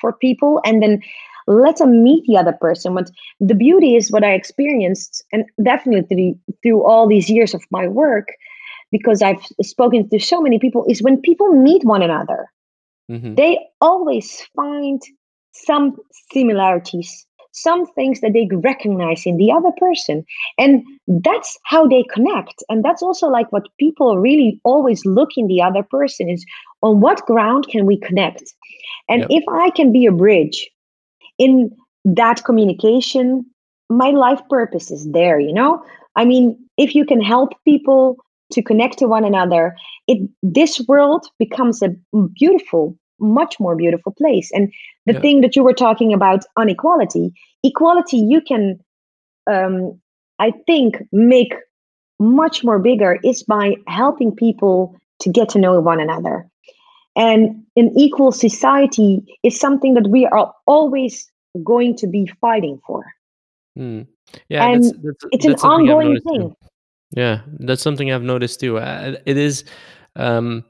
for 0.00 0.12
people, 0.12 0.60
and 0.64 0.82
then 0.82 1.00
let 1.46 1.78
them 1.78 2.02
meet 2.02 2.24
the 2.26 2.36
other 2.36 2.52
person. 2.52 2.94
But 2.94 3.10
the 3.40 3.54
beauty 3.54 3.96
is 3.96 4.10
what 4.10 4.24
I 4.24 4.32
experienced, 4.32 5.24
and 5.32 5.44
definitely 5.62 6.38
through 6.62 6.84
all 6.84 7.08
these 7.08 7.30
years 7.30 7.54
of 7.54 7.62
my 7.70 7.88
work, 7.88 8.28
because 8.90 9.22
I've 9.22 9.42
spoken 9.62 10.08
to 10.10 10.18
so 10.18 10.40
many 10.40 10.58
people, 10.58 10.84
is 10.88 11.02
when 11.02 11.20
people 11.20 11.52
meet 11.52 11.84
one 11.84 12.02
another, 12.02 12.50
mm-hmm. 13.10 13.34
they 13.34 13.58
always 13.80 14.42
find 14.56 15.00
some 15.52 15.96
similarities, 16.32 17.26
some 17.52 17.86
things 17.86 18.20
that 18.20 18.32
they 18.32 18.48
recognize 18.52 19.26
in 19.26 19.36
the 19.36 19.50
other 19.50 19.72
person. 19.78 20.24
And 20.58 20.84
that's 21.06 21.58
how 21.64 21.86
they 21.86 22.04
connect. 22.04 22.62
And 22.68 22.84
that's 22.84 23.02
also 23.02 23.28
like 23.28 23.50
what 23.52 23.68
people 23.78 24.18
really 24.18 24.60
always 24.64 25.04
look 25.04 25.30
in 25.36 25.46
the 25.48 25.62
other 25.62 25.82
person 25.82 26.28
is 26.28 26.44
on 26.82 27.00
what 27.00 27.26
ground 27.26 27.66
can 27.68 27.86
we 27.86 27.98
connect? 27.98 28.44
And 29.08 29.22
yep. 29.22 29.30
if 29.30 29.44
I 29.48 29.70
can 29.70 29.92
be 29.92 30.06
a 30.06 30.12
bridge 30.12 30.70
in 31.38 31.74
that 32.04 32.44
communication, 32.44 33.44
my 33.90 34.10
life 34.10 34.40
purpose 34.48 34.90
is 34.90 35.10
there, 35.10 35.40
you 35.40 35.52
know? 35.52 35.82
I 36.14 36.24
mean, 36.24 36.58
if 36.76 36.94
you 36.94 37.04
can 37.04 37.20
help 37.20 37.52
people 37.64 38.16
to 38.52 38.62
connect 38.62 38.98
to 38.98 39.06
one 39.06 39.24
another, 39.24 39.76
it 40.06 40.28
this 40.42 40.80
world 40.88 41.26
becomes 41.38 41.82
a 41.82 41.90
beautiful, 42.34 42.96
much 43.20 43.58
more 43.60 43.76
beautiful 43.76 44.12
place. 44.12 44.50
And 44.52 44.72
the 45.06 45.14
yeah. 45.14 45.20
thing 45.20 45.40
that 45.42 45.56
you 45.56 45.62
were 45.62 45.74
talking 45.74 46.12
about 46.12 46.44
inequality, 46.58 47.32
equality 47.62 48.18
you 48.18 48.40
can 48.40 48.78
um, 49.50 50.00
I 50.38 50.52
think 50.66 51.02
make 51.12 51.54
much 52.18 52.64
more 52.64 52.78
bigger 52.78 53.18
is 53.24 53.42
by 53.42 53.74
helping 53.86 54.34
people 54.34 54.96
to 55.20 55.30
get 55.30 55.48
to 55.50 55.58
know 55.58 55.80
one 55.80 56.00
another. 56.00 56.48
And 57.16 57.64
an 57.76 57.92
equal 57.96 58.30
society 58.30 59.24
is 59.42 59.58
something 59.58 59.94
that 59.94 60.08
we 60.08 60.26
are 60.26 60.52
always 60.66 61.30
going 61.64 61.96
to 61.96 62.06
be 62.06 62.30
fighting 62.40 62.80
for. 62.86 63.04
Mm. 63.76 64.06
Yeah, 64.48 64.66
and 64.68 64.84
that's, 64.84 64.96
that's, 65.02 65.24
it's 65.32 65.46
that's 65.46 65.64
an 65.64 65.70
ongoing 65.70 66.20
thing. 66.20 66.50
Too. 66.50 66.56
Yeah, 67.10 67.40
that's 67.58 67.82
something 67.82 68.12
I've 68.12 68.22
noticed 68.22 68.60
too. 68.60 68.78
Uh, 68.78 69.16
it 69.24 69.36
is 69.36 69.64
um, 70.16 70.64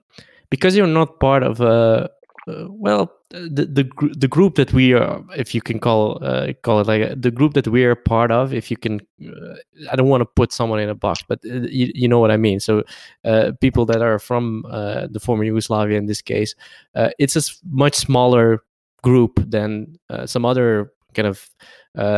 because 0.51 0.77
you're 0.77 0.87
not 0.87 1.21
part 1.21 1.43
of 1.43 1.61
a 1.61 2.11
uh, 2.49 2.67
well, 2.71 3.13
the 3.31 3.67
the 3.67 4.11
the 4.17 4.29
group 4.29 4.55
that 4.55 4.73
we 4.73 4.95
are, 4.95 5.23
if 5.37 5.55
you 5.55 5.61
can 5.61 5.79
call 5.79 6.19
uh, 6.25 6.53
call 6.63 6.81
it 6.81 6.87
like 6.87 7.03
a, 7.03 7.15
the 7.15 7.31
group 7.31 7.53
that 7.55 7.69
we 7.69 7.85
are 7.85 7.95
part 7.95 8.31
of, 8.31 8.55
if 8.55 8.71
you 8.71 8.77
can, 8.77 9.01
uh, 9.23 9.55
I 9.91 9.97
don't 9.97 10.09
want 10.09 10.23
to 10.23 10.27
put 10.27 10.53
someone 10.53 10.81
in 10.81 10.89
a 10.89 10.95
box, 10.95 11.23
but 11.29 11.41
uh, 11.45 11.67
you, 11.69 11.93
you 11.95 12.09
know 12.09 12.21
what 12.21 12.31
I 12.31 12.37
mean. 12.39 12.59
So, 12.61 12.85
uh, 13.25 13.53
people 13.61 13.85
that 13.87 14.01
are 14.01 14.19
from 14.19 14.65
uh, 14.71 15.09
the 15.11 15.21
former 15.21 15.45
Yugoslavia, 15.45 15.99
in 15.99 16.07
this 16.07 16.23
case, 16.23 16.55
it's 16.95 17.37
a 17.37 17.43
much 17.71 17.95
smaller 17.95 18.63
group 19.03 19.43
than 19.47 19.99
some 20.25 20.45
other 20.45 20.93
kind 21.15 21.29
of 21.29 21.51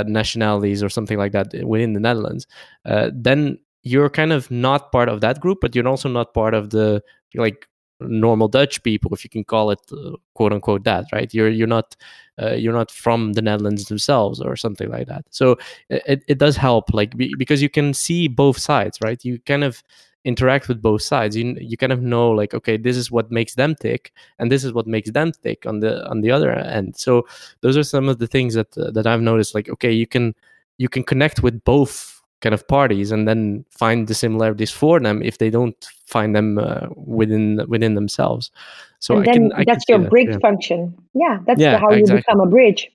nationalities 0.06 0.83
or 0.83 0.88
something 0.88 1.18
like 1.18 1.33
that 1.33 1.52
within 1.64 1.94
the 1.94 2.00
Netherlands. 2.00 2.46
then 2.85 3.59
you're 3.83 4.11
kind 4.11 4.33
of 4.33 4.51
not 4.51 4.93
part 4.93 5.09
of 5.09 5.21
that 5.23 5.40
group, 5.40 5.59
but 5.61 5.75
you're 5.75 5.88
also 5.88 6.09
not 6.09 6.35
part 6.35 6.55
of 6.55 6.71
the 6.71 7.03
like 7.35 7.66
normal 8.01 8.49
Dutch 8.49 8.83
people, 8.83 9.12
if 9.12 9.25
you 9.25 9.31
can 9.31 9.45
call 9.45 9.71
it 9.71 9.81
uh, 9.93 10.16
quote 10.35 10.53
unquote 10.53 10.85
that, 10.85 11.07
right? 11.12 11.33
You're 11.33 11.51
you're 11.51 11.66
not 11.66 11.97
uh, 12.40 12.53
you're 12.53 12.73
not 12.73 12.90
from 12.90 13.35
the 13.35 13.43
Netherlands 13.43 13.85
themselves 13.87 14.40
or 14.40 14.57
something 14.57 14.88
like 14.90 15.07
that. 15.09 15.25
So 15.31 15.59
it, 15.90 16.25
it 16.27 16.38
does 16.38 16.57
help, 16.57 16.93
like 16.95 17.16
be, 17.16 17.35
because 17.37 17.61
you 17.62 17.69
can 17.69 17.93
see 17.95 18.29
both 18.29 18.59
sides, 18.59 18.99
right? 19.05 19.23
You 19.25 19.38
kind 19.40 19.64
of 19.64 19.83
interact 20.25 20.69
with 20.69 20.83
both 20.83 21.03
sides. 21.03 21.37
You 21.37 21.57
you 21.61 21.77
kind 21.77 21.93
of 21.93 22.03
know 22.03 22.31
like 22.31 22.55
okay, 22.55 22.77
this 22.77 22.97
is 22.97 23.11
what 23.11 23.31
makes 23.31 23.55
them 23.55 23.75
tick, 23.75 24.12
and 24.38 24.51
this 24.51 24.64
is 24.64 24.73
what 24.73 24.87
makes 24.87 25.11
them 25.11 25.33
tick 25.43 25.66
on 25.66 25.81
the 25.81 26.09
on 26.09 26.21
the 26.23 26.31
other 26.31 26.51
end. 26.51 26.97
So 26.97 27.27
those 27.61 27.77
are 27.77 27.83
some 27.85 28.09
of 28.09 28.19
the 28.19 28.27
things 28.27 28.55
that 28.55 28.77
uh, 28.79 28.90
that 28.93 29.07
I've 29.07 29.23
noticed. 29.23 29.55
Like 29.55 29.69
okay, 29.69 29.93
you 29.93 30.07
can 30.07 30.35
you 30.79 30.88
can 30.88 31.05
connect 31.05 31.43
with 31.43 31.62
both 31.64 32.19
kind 32.40 32.55
of 32.55 32.66
parties 32.66 33.11
and 33.11 33.29
then 33.29 33.64
find 33.70 34.09
the 34.09 34.14
similarities 34.14 34.70
for 34.70 34.98
them 35.00 35.22
if 35.22 35.38
they 35.38 35.50
don't 35.50 35.88
find 36.07 36.35
them 36.35 36.59
uh, 36.59 36.87
within 36.96 37.61
within 37.68 37.94
themselves 37.94 38.50
so 38.98 39.16
and 39.16 39.29
I 39.29 39.33
then 39.33 39.50
can, 39.50 39.64
that's 39.66 39.85
your 39.88 39.98
that, 39.98 40.11
bridge 40.11 40.31
yeah. 40.31 40.38
function 40.38 40.94
yeah 41.14 41.38
that's 41.46 41.61
yeah, 41.61 41.79
how 41.79 41.88
exactly. 41.88 42.16
you 42.16 42.22
become 42.22 42.40
a 42.40 42.46
bridge 42.46 42.90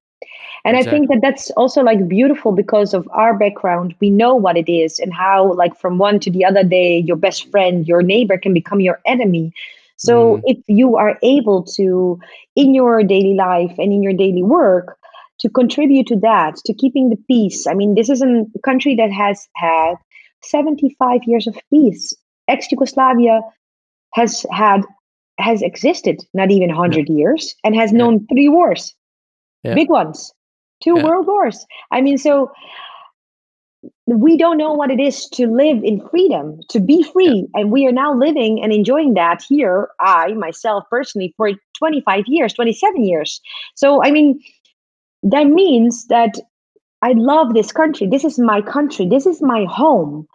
and 0.65 0.75
exactly. 0.75 0.79
i 0.79 0.91
think 0.91 1.09
that 1.11 1.21
that's 1.21 1.51
also 1.51 1.81
like 1.81 2.07
beautiful 2.07 2.51
because 2.51 2.93
of 2.93 3.07
our 3.11 3.37
background 3.37 3.95
we 3.99 4.09
know 4.09 4.35
what 4.35 4.57
it 4.57 4.71
is 4.71 4.99
and 4.99 5.13
how 5.13 5.53
like 5.53 5.77
from 5.79 5.97
one 5.97 6.19
to 6.19 6.31
the 6.31 6.43
other 6.43 6.63
day 6.63 6.99
your 6.99 7.17
best 7.17 7.49
friend 7.51 7.87
your 7.87 8.01
neighbor 8.01 8.37
can 8.37 8.53
become 8.53 8.79
your 8.79 8.99
enemy 9.05 9.53
so 9.97 10.37
mm. 10.37 10.41
if 10.45 10.57
you 10.67 10.97
are 10.97 11.17
able 11.21 11.63
to 11.63 12.19
in 12.55 12.73
your 12.73 13.03
daily 13.03 13.33
life 13.33 13.73
and 13.77 13.93
in 13.93 14.03
your 14.03 14.13
daily 14.13 14.43
work 14.43 14.97
to 15.45 15.49
contribute 15.51 16.07
to 16.07 16.15
that, 16.15 16.55
to 16.65 16.73
keeping 16.73 17.11
the 17.11 17.17
peace. 17.27 17.67
I 17.67 17.75
mean, 17.75 17.93
this 17.93 18.09
is 18.09 18.23
a 18.23 18.45
country 18.63 18.95
that 18.95 19.11
has 19.11 19.47
had 19.55 19.93
75 20.41 21.21
years 21.25 21.45
of 21.45 21.55
peace. 21.71 22.13
ex-Yugoslavia 22.47 23.41
has 24.13 24.45
had 24.51 24.81
has 25.37 25.61
existed 25.61 26.23
not 26.33 26.49
even 26.49 26.69
100 26.69 27.07
yeah. 27.07 27.15
years 27.15 27.55
and 27.63 27.75
has 27.75 27.91
known 27.91 28.13
yeah. 28.13 28.33
three 28.33 28.49
wars 28.49 28.95
yeah. 29.63 29.73
big 29.73 29.89
ones 29.89 30.31
two 30.81 30.95
world 30.95 31.27
wars 31.27 31.65
i 31.91 31.99
mean 31.99 32.17
so 32.17 32.49
we 34.05 34.37
don't 34.37 34.57
know 34.57 34.73
what 34.73 34.91
it 34.91 35.01
is 35.01 35.27
to 35.29 35.47
live 35.47 35.83
in 35.83 35.99
freedom 36.07 36.59
to 36.69 36.79
be 36.79 37.03
free 37.03 37.47
and 37.53 37.71
we 37.71 37.85
are 37.85 37.91
now 37.91 38.13
living 38.13 38.63
and 38.63 38.71
enjoying 38.71 39.15
that 39.15 39.43
here 39.49 39.89
i 39.99 40.31
myself 40.33 40.85
personally 40.89 41.33
for 41.35 41.49
25 41.77 42.23
years 42.27 42.53
27 42.53 43.03
years 43.03 43.41
so 43.75 44.01
i 44.03 44.11
mean 44.11 44.39
that 45.25 45.47
means 45.47 46.05
that 46.07 46.39
i 47.01 47.11
love 47.17 47.53
this 47.53 47.71
country 47.71 48.07
this 48.07 48.23
is 48.23 48.39
my 48.39 48.61
country 48.61 49.07
this 49.07 49.25
is 49.25 49.41
my 49.41 49.65
home 49.69 50.25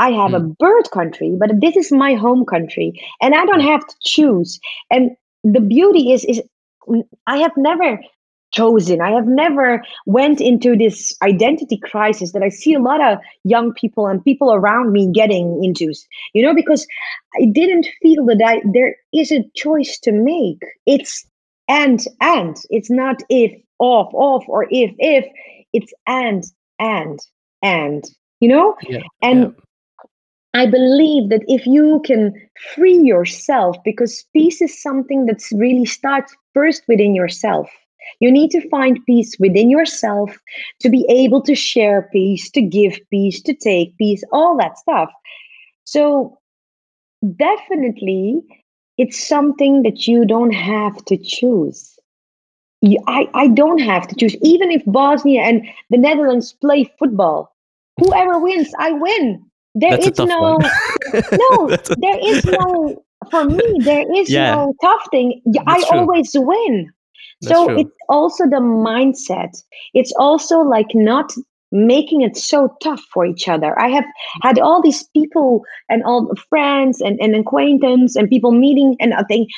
I 0.00 0.10
have 0.12 0.30
mm. 0.30 0.36
a 0.36 0.40
bird 0.40 0.90
country, 0.92 1.36
but 1.38 1.50
this 1.60 1.76
is 1.76 1.90
my 1.90 2.14
home 2.14 2.44
country, 2.46 2.92
and 3.20 3.34
I 3.34 3.44
don't 3.44 3.60
have 3.60 3.86
to 3.86 3.94
choose. 4.00 4.60
And 4.90 5.10
the 5.42 5.60
beauty 5.60 6.12
is, 6.12 6.24
is 6.24 6.40
I 7.26 7.38
have 7.38 7.52
never 7.56 8.00
chosen. 8.52 9.00
I 9.00 9.10
have 9.10 9.26
never 9.26 9.82
went 10.06 10.40
into 10.40 10.76
this 10.76 11.14
identity 11.22 11.78
crisis 11.78 12.32
that 12.32 12.42
I 12.42 12.48
see 12.48 12.74
a 12.74 12.80
lot 12.80 13.00
of 13.00 13.18
young 13.44 13.74
people 13.74 14.06
and 14.06 14.24
people 14.24 14.52
around 14.52 14.92
me 14.92 15.10
getting 15.12 15.62
into. 15.62 15.92
You 16.32 16.42
know, 16.42 16.54
because 16.54 16.86
I 17.36 17.46
didn't 17.46 17.88
feel 18.00 18.24
that 18.26 18.40
I, 18.44 18.62
there 18.72 18.96
is 19.12 19.32
a 19.32 19.44
choice 19.54 19.98
to 20.00 20.12
make. 20.12 20.60
It's 20.86 21.26
and 21.68 22.04
and. 22.20 22.56
It's 22.70 22.90
not 22.90 23.22
if 23.28 23.52
off 23.78 24.12
off 24.14 24.44
or 24.48 24.66
if 24.70 24.92
if. 24.98 25.24
It's 25.72 25.92
and 26.06 26.44
and 26.78 27.18
and. 27.62 28.04
You 28.40 28.48
know, 28.48 28.76
yeah, 28.88 29.00
and. 29.22 29.40
Yeah 29.40 29.64
I 30.54 30.66
believe 30.66 31.28
that 31.28 31.44
if 31.46 31.66
you 31.66 32.00
can 32.04 32.32
free 32.74 32.98
yourself, 32.98 33.76
because 33.84 34.24
peace 34.32 34.62
is 34.62 34.82
something 34.82 35.26
that 35.26 35.42
really 35.52 35.84
starts 35.84 36.34
first 36.54 36.82
within 36.88 37.14
yourself. 37.14 37.68
You 38.20 38.32
need 38.32 38.50
to 38.52 38.68
find 38.70 38.98
peace 39.04 39.36
within 39.38 39.70
yourself 39.70 40.36
to 40.80 40.88
be 40.88 41.04
able 41.10 41.42
to 41.42 41.54
share 41.54 42.08
peace, 42.12 42.50
to 42.52 42.62
give 42.62 42.98
peace, 43.10 43.42
to 43.42 43.54
take 43.54 43.96
peace, 43.98 44.24
all 44.32 44.56
that 44.56 44.78
stuff. 44.78 45.10
So, 45.84 46.38
definitely, 47.36 48.40
it's 48.96 49.28
something 49.28 49.82
that 49.82 50.06
you 50.06 50.24
don't 50.24 50.54
have 50.54 51.04
to 51.04 51.18
choose. 51.18 51.97
I, 53.06 53.28
I 53.34 53.48
don't 53.48 53.78
have 53.78 54.06
to 54.08 54.14
choose. 54.14 54.36
Even 54.42 54.70
if 54.70 54.82
Bosnia 54.86 55.42
and 55.42 55.66
the 55.90 55.98
Netherlands 55.98 56.52
play 56.60 56.90
football, 56.98 57.54
whoever 57.98 58.38
wins, 58.38 58.70
I 58.78 58.92
win. 58.92 59.44
There 59.74 59.90
That's 59.96 60.06
is 60.06 60.18
no, 60.18 60.58
no, 60.58 60.58
a- 61.70 61.78
there 61.98 62.18
is 62.22 62.44
no, 62.44 63.02
for 63.30 63.44
me, 63.44 63.62
there 63.80 64.04
is 64.16 64.30
yeah. 64.30 64.54
no 64.54 64.74
tough 64.82 65.02
thing. 65.10 65.42
I 65.66 65.84
always 65.92 66.32
win. 66.34 66.90
That's 67.40 67.54
so 67.54 67.66
true. 67.66 67.80
it's 67.80 67.96
also 68.08 68.44
the 68.44 68.60
mindset. 68.60 69.62
It's 69.94 70.12
also 70.18 70.60
like 70.60 70.88
not 70.94 71.32
making 71.70 72.22
it 72.22 72.36
so 72.36 72.74
tough 72.82 73.02
for 73.12 73.26
each 73.26 73.48
other. 73.48 73.78
I 73.78 73.88
have 73.88 74.04
had 74.42 74.58
all 74.58 74.80
these 74.80 75.04
people 75.14 75.64
and 75.88 76.02
all 76.04 76.32
friends 76.48 77.00
and, 77.00 77.18
and 77.20 77.34
acquaintance 77.34 78.16
and 78.16 78.28
people 78.28 78.52
meeting 78.52 78.96
and 79.00 79.14
I 79.14 79.22
think 79.24 79.48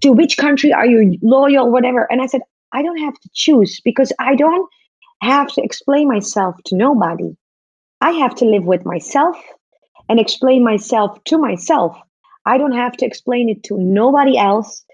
to 0.00 0.12
which 0.12 0.36
country 0.36 0.72
are 0.72 0.86
you 0.86 1.18
loyal, 1.22 1.70
whatever. 1.70 2.10
And 2.10 2.20
I 2.20 2.26
said, 2.26 2.42
I 2.72 2.82
don't 2.82 2.98
have 2.98 3.14
to 3.14 3.28
choose 3.32 3.80
because 3.84 4.12
I 4.18 4.34
don't 4.34 4.68
have 5.22 5.48
to 5.52 5.62
explain 5.62 6.08
myself 6.08 6.56
to 6.66 6.76
nobody. 6.76 7.36
I 8.00 8.10
have 8.12 8.34
to 8.36 8.44
live 8.44 8.64
with 8.64 8.84
myself 8.84 9.36
and 10.08 10.20
explain 10.20 10.62
myself 10.64 11.22
to 11.24 11.38
myself. 11.38 11.96
I 12.44 12.58
don't 12.58 12.72
have 12.72 12.96
to 12.98 13.06
explain 13.06 13.48
it 13.48 13.62
to 13.64 13.78
nobody 13.78 14.36
else 14.36 14.84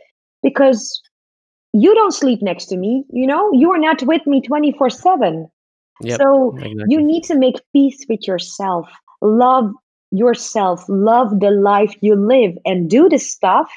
because 0.42 1.02
you 1.72 1.94
don't 1.94 2.14
sleep 2.14 2.40
next 2.42 2.66
to 2.66 2.76
me. 2.76 3.04
You 3.10 3.26
know, 3.26 3.52
you 3.52 3.72
are 3.72 3.78
not 3.78 4.02
with 4.02 4.26
me 4.26 4.42
24 4.42 4.90
7. 4.90 5.50
So 6.16 6.56
exactly. 6.56 6.84
you 6.88 7.02
need 7.02 7.24
to 7.24 7.34
make 7.36 7.56
peace 7.72 8.04
with 8.08 8.26
yourself, 8.26 8.88
love 9.20 9.70
yourself, 10.10 10.84
love 10.88 11.40
the 11.40 11.50
life 11.50 11.94
you 12.00 12.14
live, 12.14 12.56
and 12.64 12.90
do 12.90 13.08
the 13.08 13.18
stuff 13.18 13.70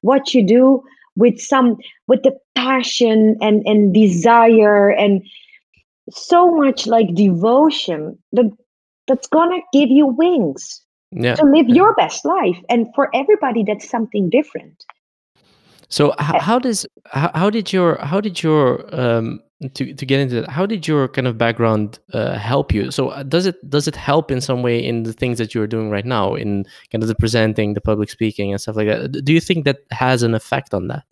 what 0.00 0.34
you 0.34 0.46
do 0.46 0.82
with 1.16 1.40
some 1.40 1.76
with 2.06 2.22
the 2.22 2.36
passion 2.54 3.36
and 3.40 3.66
and 3.66 3.92
desire 3.92 4.90
and 4.90 5.22
so 6.10 6.50
much 6.50 6.86
like 6.86 7.14
devotion 7.14 8.18
that 8.32 8.50
that's 9.06 9.26
gonna 9.26 9.60
give 9.72 9.90
you 9.90 10.06
wings 10.06 10.82
yeah. 11.12 11.34
to 11.34 11.44
live 11.44 11.68
your 11.68 11.94
best 11.94 12.24
life. 12.24 12.58
And 12.68 12.86
for 12.94 13.14
everybody, 13.14 13.62
that's 13.64 13.88
something 13.88 14.30
different. 14.30 14.84
So 15.88 16.14
how, 16.18 16.40
how 16.40 16.58
does 16.58 16.86
how, 17.06 17.30
how 17.34 17.50
did 17.50 17.72
your 17.72 17.96
how 17.96 18.20
did 18.20 18.42
your 18.42 18.94
um 18.98 19.42
to 19.74 19.94
to 19.94 20.06
get 20.06 20.20
into 20.20 20.40
that. 20.40 20.50
How 20.50 20.66
did 20.66 20.86
your 20.88 21.08
kind 21.08 21.26
of 21.26 21.38
background 21.38 21.98
uh, 22.12 22.36
help 22.38 22.72
you? 22.72 22.90
So 22.90 23.08
uh, 23.08 23.22
does 23.22 23.46
it 23.46 23.68
does 23.68 23.88
it 23.88 23.96
help 23.96 24.30
in 24.30 24.40
some 24.40 24.62
way 24.62 24.84
in 24.84 25.02
the 25.04 25.12
things 25.12 25.38
that 25.38 25.54
you're 25.54 25.66
doing 25.66 25.90
right 25.90 26.04
now 26.04 26.34
in 26.34 26.64
kind 26.90 27.02
of 27.02 27.08
the 27.08 27.14
presenting 27.14 27.74
the 27.74 27.80
public 27.80 28.10
speaking 28.10 28.52
and 28.52 28.60
stuff 28.60 28.76
like 28.76 28.88
that? 28.88 29.24
Do 29.24 29.32
you 29.32 29.40
think 29.40 29.64
that 29.64 29.78
has 29.90 30.22
an 30.22 30.34
effect 30.34 30.74
on 30.74 30.88
that? 30.88 31.04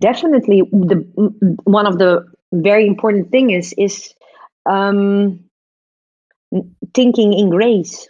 Definitely. 0.00 0.62
The 0.72 1.56
one 1.64 1.86
of 1.86 1.98
the 1.98 2.24
very 2.52 2.86
important 2.86 3.30
thing 3.30 3.50
is 3.50 3.74
is 3.78 4.14
um 4.66 5.40
thinking 6.94 7.32
in 7.32 7.50
grace 7.50 8.08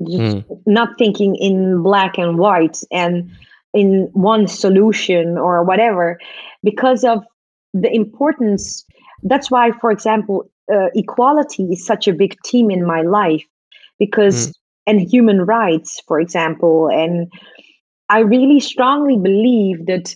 just 0.00 0.18
mm. 0.18 0.60
not 0.66 0.98
thinking 0.98 1.36
in 1.36 1.82
black 1.82 2.18
and 2.18 2.38
white 2.38 2.80
and 2.90 3.30
in 3.72 4.08
one 4.12 4.46
solution 4.46 5.38
or 5.38 5.64
whatever. 5.64 6.18
Because 6.62 7.04
of 7.04 7.24
the 7.74 7.94
importance 7.94 8.84
that's 9.24 9.50
why 9.50 9.70
for 9.80 9.90
example 9.90 10.50
uh, 10.72 10.88
equality 10.94 11.64
is 11.64 11.84
such 11.84 12.08
a 12.08 12.12
big 12.12 12.34
theme 12.46 12.70
in 12.70 12.86
my 12.86 13.02
life 13.02 13.44
because 13.98 14.48
mm. 14.48 14.52
and 14.86 15.00
human 15.00 15.42
rights 15.42 16.00
for 16.06 16.18
example 16.18 16.88
and 16.88 17.30
i 18.08 18.20
really 18.20 18.60
strongly 18.60 19.18
believe 19.18 19.84
that 19.86 20.14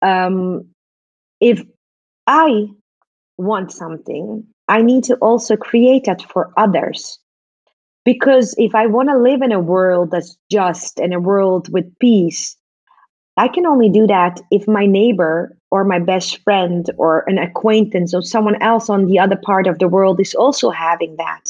um, 0.00 0.66
if 1.40 1.62
i 2.26 2.66
want 3.36 3.70
something 3.70 4.46
I 4.70 4.82
need 4.82 5.02
to 5.04 5.16
also 5.16 5.56
create 5.56 6.04
that 6.04 6.22
for 6.22 6.52
others. 6.56 7.18
Because 8.04 8.54
if 8.56 8.74
I 8.74 8.86
want 8.86 9.08
to 9.08 9.18
live 9.18 9.42
in 9.42 9.52
a 9.52 9.60
world 9.60 10.12
that's 10.12 10.38
just 10.50 10.98
and 11.00 11.12
a 11.12 11.20
world 11.20 11.70
with 11.72 11.98
peace, 11.98 12.56
I 13.36 13.48
can 13.48 13.66
only 13.66 13.88
do 13.88 14.06
that 14.06 14.40
if 14.50 14.66
my 14.66 14.86
neighbor 14.86 15.56
or 15.70 15.84
my 15.84 15.98
best 15.98 16.42
friend 16.42 16.86
or 16.98 17.24
an 17.28 17.38
acquaintance 17.38 18.12
or 18.12 18.22
someone 18.22 18.60
else 18.62 18.90
on 18.90 19.06
the 19.06 19.18
other 19.18 19.36
part 19.36 19.66
of 19.66 19.78
the 19.78 19.88
world 19.88 20.20
is 20.20 20.34
also 20.34 20.70
having 20.70 21.16
that. 21.16 21.44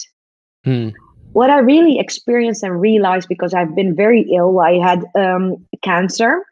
Hmm. 0.65 0.89
What 1.33 1.51
I 1.51 1.59
really 1.59 1.99
experienced 1.99 2.63
and 2.63 2.81
realized 2.81 3.29
because 3.29 3.55
I've 3.55 3.75
been 3.75 3.95
very 3.95 4.23
ill, 4.35 4.61
I 4.61 4.75
had 4.75 5.05
um, 5.15 5.57
cancer 5.83 6.45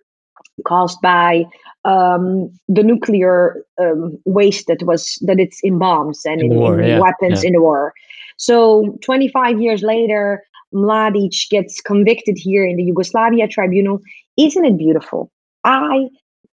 caused 0.67 1.01
by 1.03 1.45
um, 1.85 2.51
the 2.69 2.83
nuclear 2.83 3.65
um, 3.81 4.19
waste 4.25 4.67
that 4.69 4.83
was 4.83 5.19
that 5.27 5.39
it's 5.39 5.61
in 5.63 5.79
bombs 5.79 6.23
and 6.25 6.41
in, 6.41 6.53
in, 6.53 6.59
war, 6.59 6.81
in 6.81 6.89
yeah, 6.89 7.01
weapons 7.01 7.43
yeah. 7.43 7.49
in 7.49 7.53
the 7.55 7.61
war. 7.61 7.93
So 8.37 8.99
25 9.03 9.61
years 9.61 9.83
later, 9.83 10.45
Mladic 10.75 11.49
gets 11.51 11.81
convicted 11.81 12.37
here 12.39 12.65
in 12.65 12.77
the 12.77 12.85
Yugoslavia 12.85 13.49
tribunal. 13.49 14.01
Isn't 14.39 14.65
it 14.65 14.79
beautiful? 14.79 15.31
I 15.65 16.09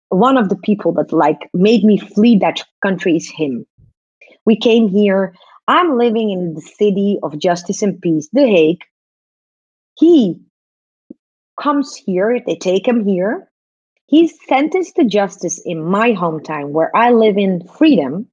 one 0.08 0.36
of 0.36 0.48
the 0.48 0.56
people 0.56 0.92
that 0.92 1.12
like 1.12 1.50
made 1.52 1.84
me 1.84 1.98
flee 1.98 2.38
that 2.38 2.62
country 2.82 3.16
is 3.16 3.28
him. 3.28 3.66
We 4.44 4.56
came 4.56 4.88
here. 4.88 5.34
I'm 5.68 5.96
living 5.96 6.30
in 6.30 6.54
the 6.54 6.60
city 6.60 7.18
of 7.22 7.38
justice 7.38 7.82
and 7.82 8.00
peace, 8.00 8.28
The 8.32 8.46
Hague. 8.46 8.82
He 9.98 10.40
comes 11.60 11.94
here, 11.94 12.40
they 12.46 12.56
take 12.56 12.86
him 12.86 13.06
here. 13.06 13.48
He's 14.06 14.36
sentenced 14.46 14.96
to 14.96 15.04
justice 15.04 15.60
in 15.64 15.82
my 15.82 16.12
hometown 16.12 16.70
where 16.70 16.94
I 16.94 17.12
live 17.12 17.38
in 17.38 17.66
freedom. 17.78 18.26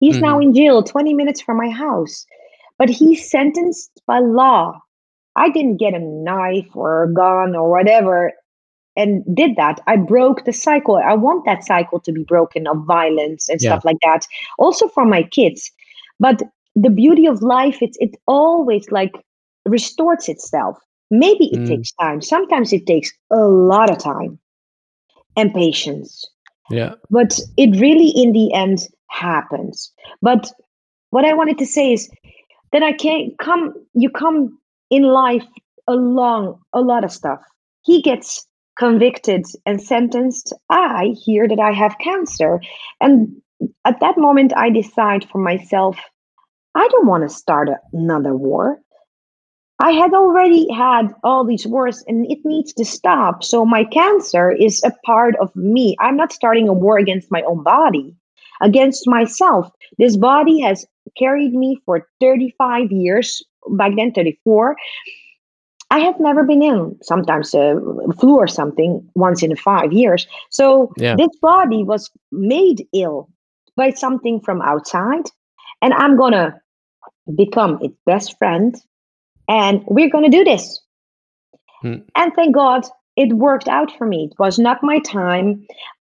He's 0.00 0.16
mm-hmm. 0.16 0.24
now 0.24 0.40
in 0.40 0.54
jail 0.54 0.82
20 0.82 1.14
minutes 1.14 1.40
from 1.40 1.58
my 1.58 1.70
house, 1.70 2.26
but 2.78 2.88
he's 2.90 3.30
sentenced 3.30 3.90
by 4.06 4.18
law. 4.18 4.80
I 5.36 5.50
didn't 5.50 5.76
get 5.76 5.94
a 5.94 6.00
knife 6.00 6.74
or 6.74 7.04
a 7.04 7.12
gun 7.12 7.54
or 7.54 7.70
whatever 7.70 8.32
and 8.96 9.24
did 9.34 9.56
that. 9.56 9.80
I 9.86 9.96
broke 9.96 10.44
the 10.44 10.52
cycle. 10.52 10.96
I 10.96 11.14
want 11.14 11.44
that 11.46 11.64
cycle 11.64 12.00
to 12.00 12.12
be 12.12 12.22
broken 12.24 12.66
of 12.66 12.84
violence 12.84 13.48
and 13.48 13.60
yeah. 13.60 13.70
stuff 13.70 13.84
like 13.84 13.98
that. 14.02 14.26
Also 14.58 14.88
for 14.88 15.04
my 15.04 15.22
kids. 15.22 15.70
But 16.20 16.42
the 16.76 16.90
beauty 16.90 17.26
of 17.26 17.42
life, 17.42 17.78
it's 17.80 17.96
it 18.00 18.16
always 18.26 18.90
like 18.90 19.14
restores 19.66 20.28
itself. 20.28 20.78
Maybe 21.10 21.46
it 21.52 21.60
mm. 21.60 21.68
takes 21.68 21.92
time. 21.92 22.22
Sometimes 22.22 22.72
it 22.72 22.86
takes 22.86 23.12
a 23.30 23.44
lot 23.44 23.90
of 23.90 23.98
time 23.98 24.38
and 25.36 25.52
patience. 25.52 26.24
Yeah. 26.70 26.94
But 27.10 27.38
it 27.56 27.78
really, 27.78 28.08
in 28.08 28.32
the 28.32 28.52
end, 28.52 28.88
happens. 29.08 29.92
But 30.22 30.50
what 31.10 31.24
I 31.24 31.34
wanted 31.34 31.58
to 31.58 31.66
say 31.66 31.92
is 31.92 32.10
that 32.72 32.82
I 32.82 32.92
can't 32.92 33.36
come, 33.38 33.74
you 33.94 34.10
come 34.10 34.58
in 34.90 35.02
life 35.02 35.44
along 35.86 36.58
a 36.72 36.80
lot 36.80 37.04
of 37.04 37.12
stuff. 37.12 37.40
He 37.82 38.00
gets 38.00 38.46
convicted 38.78 39.44
and 39.66 39.80
sentenced. 39.80 40.52
I 40.70 41.14
hear 41.24 41.48
that 41.48 41.60
I 41.60 41.72
have 41.72 41.96
cancer. 41.98 42.60
And 43.00 43.40
at 43.84 44.00
that 44.00 44.18
moment, 44.18 44.52
I 44.56 44.70
decide 44.70 45.28
for 45.30 45.38
myself, 45.38 45.96
I 46.74 46.88
don't 46.88 47.06
want 47.06 47.28
to 47.28 47.34
start 47.34 47.68
another 47.92 48.34
war. 48.34 48.78
I 49.80 49.90
had 49.90 50.12
already 50.12 50.70
had 50.72 51.08
all 51.24 51.44
these 51.44 51.66
wars 51.66 52.04
and 52.06 52.30
it 52.30 52.38
needs 52.44 52.72
to 52.74 52.84
stop. 52.84 53.42
So 53.42 53.64
my 53.64 53.84
cancer 53.84 54.50
is 54.50 54.82
a 54.84 54.92
part 55.04 55.34
of 55.40 55.54
me. 55.56 55.96
I'm 56.00 56.16
not 56.16 56.32
starting 56.32 56.68
a 56.68 56.72
war 56.72 56.96
against 56.98 57.30
my 57.30 57.42
own 57.42 57.62
body, 57.62 58.14
against 58.62 59.06
myself. 59.06 59.70
This 59.98 60.16
body 60.16 60.60
has 60.60 60.86
carried 61.18 61.54
me 61.54 61.80
for 61.84 62.08
35 62.20 62.92
years, 62.92 63.42
back 63.70 63.92
then 63.96 64.12
34. 64.12 64.76
I 65.94 66.00
have 66.00 66.18
never 66.18 66.42
been 66.42 66.60
in 66.60 66.98
sometimes 67.02 67.54
a 67.54 67.78
flu 68.18 68.36
or 68.36 68.48
something 68.48 69.08
once 69.14 69.44
in 69.44 69.54
five 69.54 69.92
years. 69.92 70.26
So 70.50 70.92
yeah. 70.96 71.14
this 71.16 71.30
body 71.40 71.84
was 71.84 72.10
made 72.32 72.84
ill 72.92 73.28
by 73.76 73.90
something 73.90 74.40
from 74.40 74.60
outside, 74.62 75.26
and 75.82 75.94
I'm 75.94 76.16
gonna 76.16 76.60
become 77.36 77.78
its 77.80 77.96
best 78.06 78.36
friend 78.38 78.74
and 79.48 79.84
we're 79.86 80.10
going 80.10 80.30
to 80.30 80.36
do 80.36 80.44
this. 80.44 80.80
Hmm. 81.80 81.96
And 82.16 82.32
thank 82.34 82.54
God 82.54 82.86
it 83.16 83.32
worked 83.34 83.68
out 83.68 83.92
for 83.96 84.06
me. 84.06 84.28
It 84.30 84.38
was 84.38 84.58
not 84.58 84.82
my 84.82 84.98
time. 85.00 85.66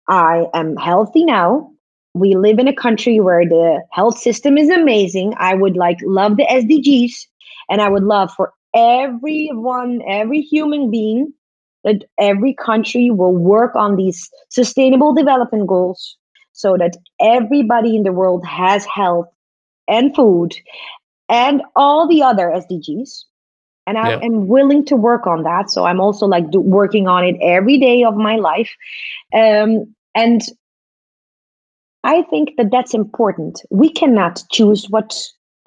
I 0.08 0.46
am 0.54 0.76
healthy 0.78 1.26
now. 1.26 1.72
We 2.14 2.36
live 2.36 2.60
in 2.60 2.68
a 2.68 2.76
country 2.76 3.20
where 3.20 3.46
the 3.46 3.84
health 3.92 4.18
system 4.18 4.58
is 4.58 4.70
amazing. 4.70 5.34
I 5.38 5.54
would 5.54 5.76
like 5.76 5.98
love 6.04 6.38
the 6.38 6.46
SDGs 6.46 7.14
and 7.70 7.82
I 7.82 7.90
would 7.90 8.04
love 8.04 8.32
for 8.32 8.54
everyone, 8.76 10.02
every 10.08 10.42
human 10.42 10.92
being 10.92 11.34
that 11.84 12.04
every 12.20 12.54
country 12.54 13.12
will 13.12 13.36
work 13.36 13.76
on 13.76 13.96
these 13.96 14.30
sustainable 14.50 15.14
development 15.14 15.68
goals 15.68 16.18
so 16.52 16.78
that 16.78 16.98
everybody 17.22 17.96
in 17.96 18.04
the 18.04 18.12
world 18.12 18.46
has 18.46 18.86
health 18.86 19.28
and 19.88 20.16
food 20.16 20.56
and 21.30 21.62
all 21.76 22.08
the 22.08 22.24
other 22.24 22.48
SDGs. 22.48 23.24
And 23.88 24.00
I 24.00 24.12
yeah. 24.12 24.20
am 24.24 24.48
willing 24.48 24.84
to 24.86 24.96
work 24.96 25.28
on 25.28 25.44
that. 25.44 25.70
So 25.70 25.86
I'm 25.86 26.00
also 26.00 26.26
like 26.26 26.50
do, 26.50 26.60
working 26.60 27.08
on 27.08 27.24
it 27.24 27.36
every 27.40 27.78
day 27.78 28.04
of 28.04 28.16
my 28.16 28.36
life. 28.36 28.72
Um, 29.32 29.94
and 30.16 30.42
I 32.04 32.24
think 32.24 32.54
that 32.58 32.72
that's 32.72 32.96
important. 32.96 33.62
We 33.70 33.92
cannot 33.92 34.44
choose 34.52 34.90
what 34.90 35.16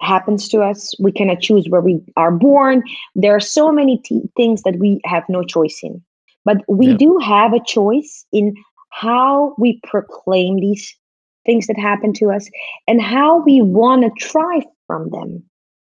happens 0.00 0.48
to 0.48 0.60
us. 0.60 0.94
We 1.00 1.12
cannot 1.12 1.40
choose 1.40 1.68
where 1.68 1.80
we 1.80 2.00
are 2.16 2.30
born. 2.30 2.82
There 3.14 3.34
are 3.34 3.40
so 3.40 3.72
many 3.72 3.98
t- 3.98 4.22
things 4.36 4.62
that 4.62 4.78
we 4.78 5.00
have 5.04 5.24
no 5.28 5.42
choice 5.42 5.80
in. 5.82 6.02
But 6.44 6.58
we 6.68 6.88
yeah. 6.88 6.96
do 6.96 7.18
have 7.18 7.52
a 7.52 7.64
choice 7.64 8.24
in 8.32 8.54
how 8.90 9.54
we 9.58 9.80
proclaim 9.86 10.60
these 10.60 10.96
things 11.44 11.66
that 11.66 11.78
happen 11.78 12.12
to 12.14 12.30
us 12.30 12.48
and 12.86 13.02
how 13.02 13.42
we 13.44 13.60
want 13.60 14.02
to 14.02 14.26
thrive 14.26 14.64
from 14.86 15.10
them. 15.10 15.42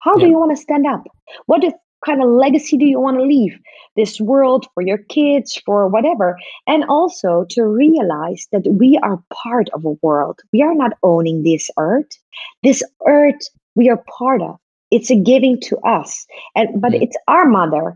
How 0.00 0.16
yeah. 0.16 0.24
do 0.24 0.30
you 0.30 0.38
want 0.38 0.57
to 0.57 0.62
stand 0.62 0.86
up? 0.86 1.04
What 1.46 1.64
if, 1.64 1.74
kind 2.04 2.22
of 2.22 2.28
legacy 2.28 2.76
do 2.76 2.84
you 2.84 3.00
want 3.00 3.16
to 3.16 3.24
leave 3.24 3.59
this 3.96 4.20
world 4.20 4.66
for 4.74 4.82
your 4.82 4.98
kids, 4.98 5.61
for 5.66 5.88
whatever? 5.88 6.38
And 6.66 6.84
also 6.84 7.46
to 7.50 7.64
realize 7.64 8.46
that 8.52 8.66
we 8.70 8.98
are 9.02 9.22
part 9.32 9.68
of 9.74 9.84
a 9.84 9.96
world. 10.02 10.40
We 10.52 10.62
are 10.62 10.74
not 10.74 10.92
owning 11.02 11.42
this 11.42 11.68
earth. 11.78 12.18
This 12.62 12.82
earth 13.07 13.40
we 13.77 13.89
are 13.89 14.03
part 14.18 14.43
of. 14.43 14.59
It's 14.91 15.11
a 15.11 15.16
giving 15.16 15.61
to 15.62 15.79
us. 15.79 16.27
And 16.57 16.81
but 16.81 16.95
it's 16.95 17.16
our 17.29 17.47
mother. 17.47 17.95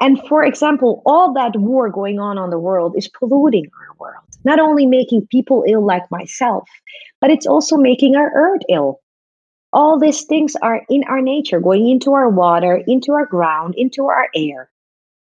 And 0.00 0.20
for 0.28 0.44
example, 0.44 1.02
all 1.06 1.32
that 1.32 1.56
war 1.56 1.88
going 1.88 2.20
on 2.20 2.38
on 2.38 2.50
the 2.50 2.58
world 2.58 2.94
is 2.96 3.08
polluting 3.08 3.68
our 3.80 3.96
world, 3.98 4.24
not 4.44 4.60
only 4.60 4.86
making 4.86 5.26
people 5.26 5.64
ill 5.66 5.84
like 5.84 6.08
myself, 6.10 6.68
but 7.20 7.30
it's 7.30 7.46
also 7.46 7.76
making 7.76 8.14
our 8.14 8.30
earth 8.34 8.62
ill 8.68 9.00
all 9.72 9.98
these 9.98 10.24
things 10.24 10.54
are 10.62 10.82
in 10.88 11.04
our 11.04 11.20
nature, 11.20 11.60
going 11.60 11.88
into 11.88 12.12
our 12.12 12.28
water, 12.28 12.82
into 12.86 13.12
our 13.12 13.26
ground, 13.26 13.74
into 13.76 14.06
our 14.06 14.28
air. 14.34 14.70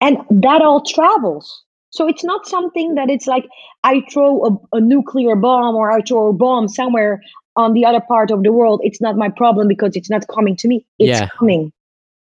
And 0.02 0.18
that 0.30 0.62
all 0.62 0.82
travels. 0.82 1.64
So 1.92 2.08
it's 2.08 2.24
not 2.24 2.48
something 2.48 2.96
that 2.96 3.10
it's 3.10 3.28
like 3.28 3.48
I 3.84 4.02
throw 4.12 4.46
a, 4.46 4.78
a, 4.78 4.80
nuclear 4.80 5.36
bomb 5.36 5.76
or 5.76 5.92
I 5.92 6.02
throw 6.02 6.28
a 6.28 6.34
bomb 6.34 6.68
somewhere 6.68 7.22
on 7.60 7.74
the 7.74 7.86
other 7.86 8.02
part 8.02 8.32
of 8.32 8.44
the 8.44 8.52
world. 8.52 8.80
It's 8.84 9.02
not 9.02 9.18
my 9.18 9.30
problem 9.30 9.68
because 9.68 9.96
it's 9.96 10.10
not 10.10 10.28
coming 10.28 10.56
to 10.58 10.68
me. 10.68 10.86
It's 10.98 11.20
yeah. 11.20 11.28
coming. 11.38 11.72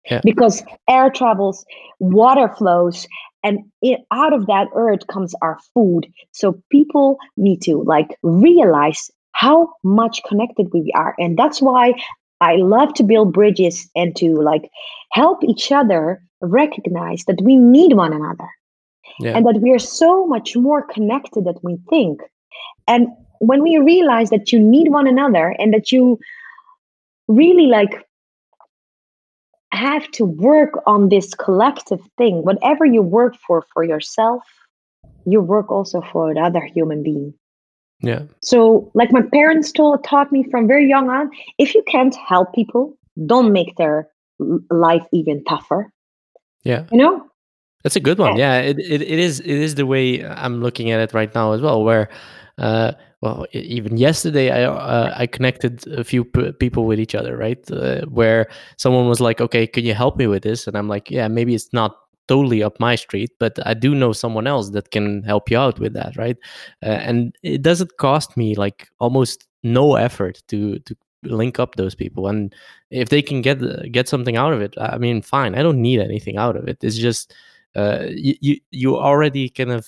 Yeah. 0.09 0.21
Because 0.23 0.63
air 0.89 1.09
travels, 1.09 1.65
water 1.99 2.49
flows, 2.57 3.07
and 3.43 3.59
it, 3.81 4.01
out 4.11 4.33
of 4.33 4.47
that 4.47 4.67
earth 4.75 5.07
comes 5.07 5.33
our 5.41 5.57
food. 5.73 6.07
So 6.31 6.61
people 6.71 7.17
need 7.37 7.61
to 7.63 7.83
like 7.83 8.17
realize 8.21 9.09
how 9.31 9.69
much 9.83 10.21
connected 10.27 10.67
we 10.73 10.91
are. 10.95 11.15
And 11.17 11.37
that's 11.37 11.61
why 11.61 11.93
I 12.41 12.55
love 12.57 12.93
to 12.95 13.03
build 13.03 13.33
bridges 13.33 13.89
and 13.95 14.15
to 14.17 14.35
like 14.35 14.69
help 15.11 15.43
each 15.43 15.71
other 15.71 16.21
recognize 16.41 17.23
that 17.25 17.41
we 17.41 17.55
need 17.55 17.93
one 17.93 18.13
another 18.13 18.49
yeah. 19.19 19.35
and 19.35 19.45
that 19.45 19.61
we 19.61 19.71
are 19.71 19.79
so 19.79 20.27
much 20.27 20.55
more 20.55 20.85
connected 20.85 21.45
than 21.45 21.55
we 21.63 21.77
think. 21.89 22.19
And 22.87 23.07
when 23.39 23.63
we 23.63 23.77
realize 23.77 24.29
that 24.29 24.51
you 24.51 24.59
need 24.59 24.89
one 24.89 25.07
another 25.07 25.55
and 25.59 25.73
that 25.73 25.91
you 25.91 26.19
really 27.27 27.67
like 27.67 28.05
have 29.71 30.09
to 30.11 30.25
work 30.25 30.81
on 30.85 31.09
this 31.09 31.33
collective 31.33 31.99
thing, 32.17 32.43
whatever 32.43 32.85
you 32.85 33.01
work 33.01 33.35
for 33.45 33.65
for 33.73 33.83
yourself, 33.83 34.43
you 35.25 35.41
work 35.41 35.71
also 35.71 36.01
for 36.11 36.31
another 36.31 36.61
human 36.61 37.03
being. 37.03 37.33
Yeah. 38.01 38.23
So, 38.41 38.91
like 38.93 39.11
my 39.11 39.21
parents 39.21 39.71
told, 39.71 40.03
taught 40.03 40.31
me 40.31 40.43
from 40.51 40.67
very 40.67 40.87
young 40.87 41.09
on, 41.09 41.31
if 41.57 41.73
you 41.73 41.83
can't 41.87 42.15
help 42.15 42.53
people, 42.53 42.97
don't 43.25 43.53
make 43.53 43.77
their 43.77 44.09
life 44.69 45.05
even 45.13 45.43
tougher. 45.45 45.91
Yeah. 46.63 46.85
You 46.91 46.97
know? 46.97 47.25
That's 47.83 47.95
a 47.95 48.01
good 48.01 48.17
one. 48.17 48.37
Yeah, 48.37 48.59
it, 48.59 48.79
it, 48.79 49.01
it 49.01 49.19
is 49.19 49.39
it 49.41 49.49
is 49.49 49.75
the 49.75 49.85
way 49.85 50.25
I'm 50.25 50.61
looking 50.61 50.91
at 50.91 51.01
it 51.01 51.13
right 51.13 51.33
now 51.35 51.51
as 51.51 51.61
well. 51.61 51.83
Where, 51.83 52.09
uh, 52.57 52.93
well, 53.23 53.45
even 53.53 53.97
yesterday 53.97 54.51
I 54.51 54.63
uh, 54.65 55.13
I 55.15 55.27
connected 55.27 55.87
a 55.87 56.03
few 56.03 56.25
p- 56.25 56.51
people 56.53 56.85
with 56.85 56.99
each 56.99 57.15
other, 57.15 57.37
right? 57.37 57.59
Uh, 57.71 58.01
where 58.07 58.49
someone 58.77 59.07
was 59.07 59.21
like, 59.21 59.39
"Okay, 59.41 59.65
can 59.67 59.85
you 59.85 59.93
help 59.93 60.17
me 60.17 60.27
with 60.27 60.43
this?" 60.43 60.67
And 60.67 60.75
I'm 60.77 60.89
like, 60.89 61.09
"Yeah, 61.09 61.27
maybe 61.29 61.55
it's 61.55 61.71
not 61.73 61.95
totally 62.29 62.63
up 62.63 62.79
my 62.79 62.95
street 62.95 63.31
but 63.37 63.59
i 63.67 63.73
do 63.73 63.93
know 63.93 64.13
someone 64.13 64.47
else 64.47 64.69
that 64.69 64.91
can 64.91 65.23
help 65.23 65.51
you 65.51 65.57
out 65.57 65.77
with 65.77 65.93
that 65.93 66.15
right 66.15 66.37
uh, 66.81 66.85
and 67.09 67.35
it 67.43 67.61
doesn't 67.61 67.97
cost 67.97 68.37
me 68.37 68.55
like 68.55 68.87
almost 68.99 69.45
no 69.63 69.95
effort 69.95 70.41
to 70.47 70.79
to 70.79 70.95
link 71.23 71.59
up 71.59 71.75
those 71.75 71.95
people 71.95 72.27
and 72.27 72.55
if 72.91 73.09
they 73.09 73.21
can 73.21 73.41
get 73.41 73.59
get 73.91 74.07
something 74.07 74.37
out 74.37 74.53
of 74.53 74.61
it 74.61 74.73
i 74.79 74.97
mean 74.97 75.21
fine 75.21 75.53
i 75.55 75.61
don't 75.61 75.81
need 75.81 75.99
anything 75.99 76.37
out 76.37 76.55
of 76.55 76.65
it 76.67 76.77
it's 76.81 76.97
just 76.97 77.33
uh, 77.75 78.05
you, 78.09 78.35
you 78.41 78.57
you 78.71 78.97
already 78.97 79.49
kind 79.49 79.71
of 79.71 79.85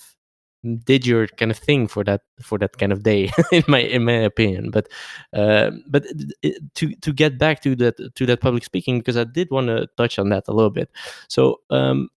did 0.85 1.05
your 1.05 1.27
kind 1.27 1.51
of 1.51 1.57
thing 1.57 1.87
for 1.87 2.03
that 2.03 2.21
for 2.41 2.57
that 2.57 2.77
kind 2.77 2.91
of 2.91 3.03
day 3.03 3.31
in 3.51 3.63
my 3.67 3.79
in 3.79 4.03
my 4.03 4.13
opinion 4.13 4.71
but 4.71 4.87
uh, 5.33 5.71
but 5.87 6.03
to 6.73 6.95
to 6.95 7.13
get 7.13 7.37
back 7.37 7.61
to 7.61 7.75
that 7.75 7.95
to 8.15 8.25
that 8.25 8.41
public 8.41 8.63
speaking 8.63 8.99
because 8.99 9.17
i 9.17 9.23
did 9.23 9.49
want 9.51 9.67
to 9.67 9.87
touch 9.97 10.17
on 10.19 10.29
that 10.29 10.43
a 10.47 10.53
little 10.53 10.71
bit 10.71 10.89
so 11.27 11.59
um 11.69 12.09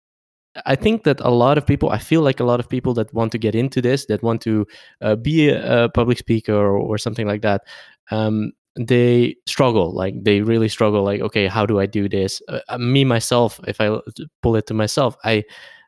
I 0.66 0.76
think 0.76 1.04
that 1.04 1.20
a 1.20 1.30
lot 1.30 1.60
of 1.60 1.68
people, 1.68 1.92
I 1.92 2.00
feel 2.00 2.22
like 2.22 2.40
a 2.40 2.44
lot 2.44 2.60
of 2.60 2.68
people 2.68 2.94
that 2.96 3.14
want 3.14 3.32
to 3.34 3.38
get 3.38 3.54
into 3.54 3.80
this, 3.80 4.08
that 4.08 4.24
want 4.24 4.42
to 4.42 4.66
uh, 5.02 5.16
be 5.16 5.50
a, 5.50 5.84
a, 5.84 5.90
public 5.90 6.18
speaker 6.18 6.56
or, 6.56 6.78
or 6.78 6.98
something 6.98 7.28
like 7.28 7.44
that, 7.44 7.62
um, 8.10 8.54
they 8.76 9.36
struggle. 9.46 9.94
Like 9.94 10.16
they 10.24 10.42
really 10.42 10.70
struggle. 10.70 11.04
Like, 11.04 11.22
okay, 11.22 11.48
how 11.48 11.66
do 11.66 11.80
I 11.80 11.86
do 11.86 12.08
this? 12.08 12.42
Uh, 12.48 12.60
uh 12.70 12.78
me 12.78 13.04
myself, 13.04 13.60
if 13.68 13.82
I 13.82 14.00
pull 14.42 14.56
it 14.56 14.68
to 14.68 14.74
myself, 14.74 15.16
I 15.24 15.44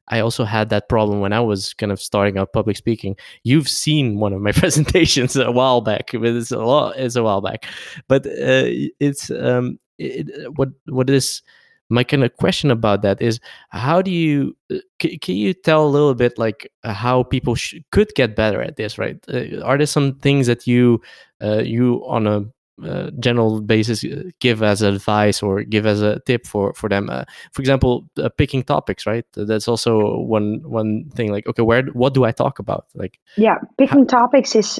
I 0.10 0.20
also 0.20 0.43
had 0.43 0.70
that 0.70 0.89
problem 0.89 1.20
when 1.20 1.34
I 1.34 1.39
was 1.39 1.74
kind 1.74 1.91
of 1.91 2.01
starting 2.01 2.38
out 2.38 2.53
public 2.53 2.78
speaking. 2.78 3.16
You've 3.43 3.70
seen 3.70 4.20
one 4.20 4.34
of 4.34 4.41
my 4.41 4.51
presentations 4.64 5.36
a 5.36 5.51
while 5.51 5.82
back, 5.82 6.12
but 6.12 6.26
it's 6.26 6.51
a 6.51 6.60
lot. 6.60 6.97
It's 6.97 7.16
a 7.16 7.24
while 7.24 7.41
back, 7.41 7.66
but 8.07 8.26
uh, 8.26 8.70
it's 8.99 9.30
um, 9.32 9.80
it, 9.97 10.51
what 10.55 10.70
what 10.86 11.10
is 11.10 11.41
my 11.89 12.03
kind 12.03 12.24
of 12.24 12.36
question 12.38 12.70
about 12.70 13.01
that 13.01 13.22
is 13.22 13.39
how 13.70 14.01
do 14.01 14.12
you 14.12 14.55
uh, 14.72 14.78
c- 15.01 15.18
can 15.18 15.36
you 15.36 15.53
tell 15.53 15.86
a 15.86 15.89
little 15.89 16.14
bit 16.14 16.38
like 16.38 16.72
how 16.84 17.24
people 17.24 17.55
sh- 17.55 17.76
could 17.91 18.14
get 18.16 18.36
better 18.36 18.62
at 18.62 18.76
this 18.76 18.97
right 18.97 19.18
uh, 19.34 19.60
are 19.64 19.78
there 19.78 19.88
some 19.88 20.14
things 20.20 20.45
that 20.45 20.68
you 20.68 21.01
uh, 21.41 21.64
you 21.64 22.05
on 22.05 22.28
a 22.28 22.45
uh, 22.86 23.11
general 23.19 23.61
basis 23.61 24.03
uh, 24.03 24.23
give 24.39 24.63
as 24.63 24.82
advice 24.82 25.41
or 25.41 25.63
give 25.63 25.86
as 25.86 26.01
a 26.01 26.19
tip 26.25 26.45
for 26.45 26.73
for 26.73 26.89
them 26.89 27.07
for 27.51 27.61
example 27.61 28.07
picking 28.38 28.63
topics 28.63 29.05
right 29.05 29.25
that's 29.36 29.67
also 29.67 30.17
one 30.19 30.61
one 30.63 31.09
thing 31.15 31.32
like 31.32 31.47
okay 31.47 31.61
where 31.63 31.84
what 31.93 32.13
do 32.13 32.23
i 32.23 32.32
talk 32.32 32.59
about 32.59 32.86
like 32.95 33.19
yeah 33.38 33.57
picking 33.77 34.07
how- 34.09 34.19
topics 34.19 34.55
is 34.55 34.80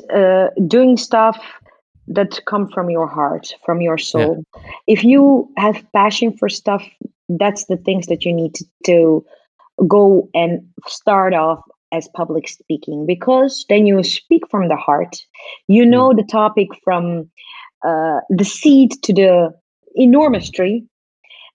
doing 0.67 0.97
stuff 0.97 1.37
that 2.09 2.39
come 2.45 2.67
from 2.69 2.89
your 2.89 3.07
heart, 3.07 3.53
from 3.63 3.81
your 3.81 3.97
soul. 3.97 4.43
Yeah. 4.55 4.61
If 4.87 5.03
you 5.03 5.49
have 5.57 5.85
passion 5.93 6.35
for 6.35 6.49
stuff, 6.49 6.83
that's 7.29 7.65
the 7.65 7.77
things 7.77 8.07
that 8.07 8.25
you 8.25 8.33
need 8.33 8.55
to, 8.55 8.65
to 8.85 9.25
go 9.87 10.27
and 10.33 10.67
start 10.87 11.33
off 11.33 11.61
as 11.91 12.09
public 12.15 12.47
speaking 12.47 13.05
because 13.05 13.65
then 13.69 13.85
you 13.85 14.03
speak 14.03 14.43
from 14.49 14.67
the 14.67 14.75
heart. 14.75 15.17
You 15.67 15.83
hmm. 15.83 15.91
know 15.91 16.09
mm. 16.09 16.17
the 16.17 16.23
topic 16.23 16.67
from 16.83 17.29
uh, 17.86 18.19
the 18.30 18.45
seed 18.45 18.91
to 19.03 19.13
the 19.13 19.53
enormous 19.95 20.49
tree. 20.49 20.86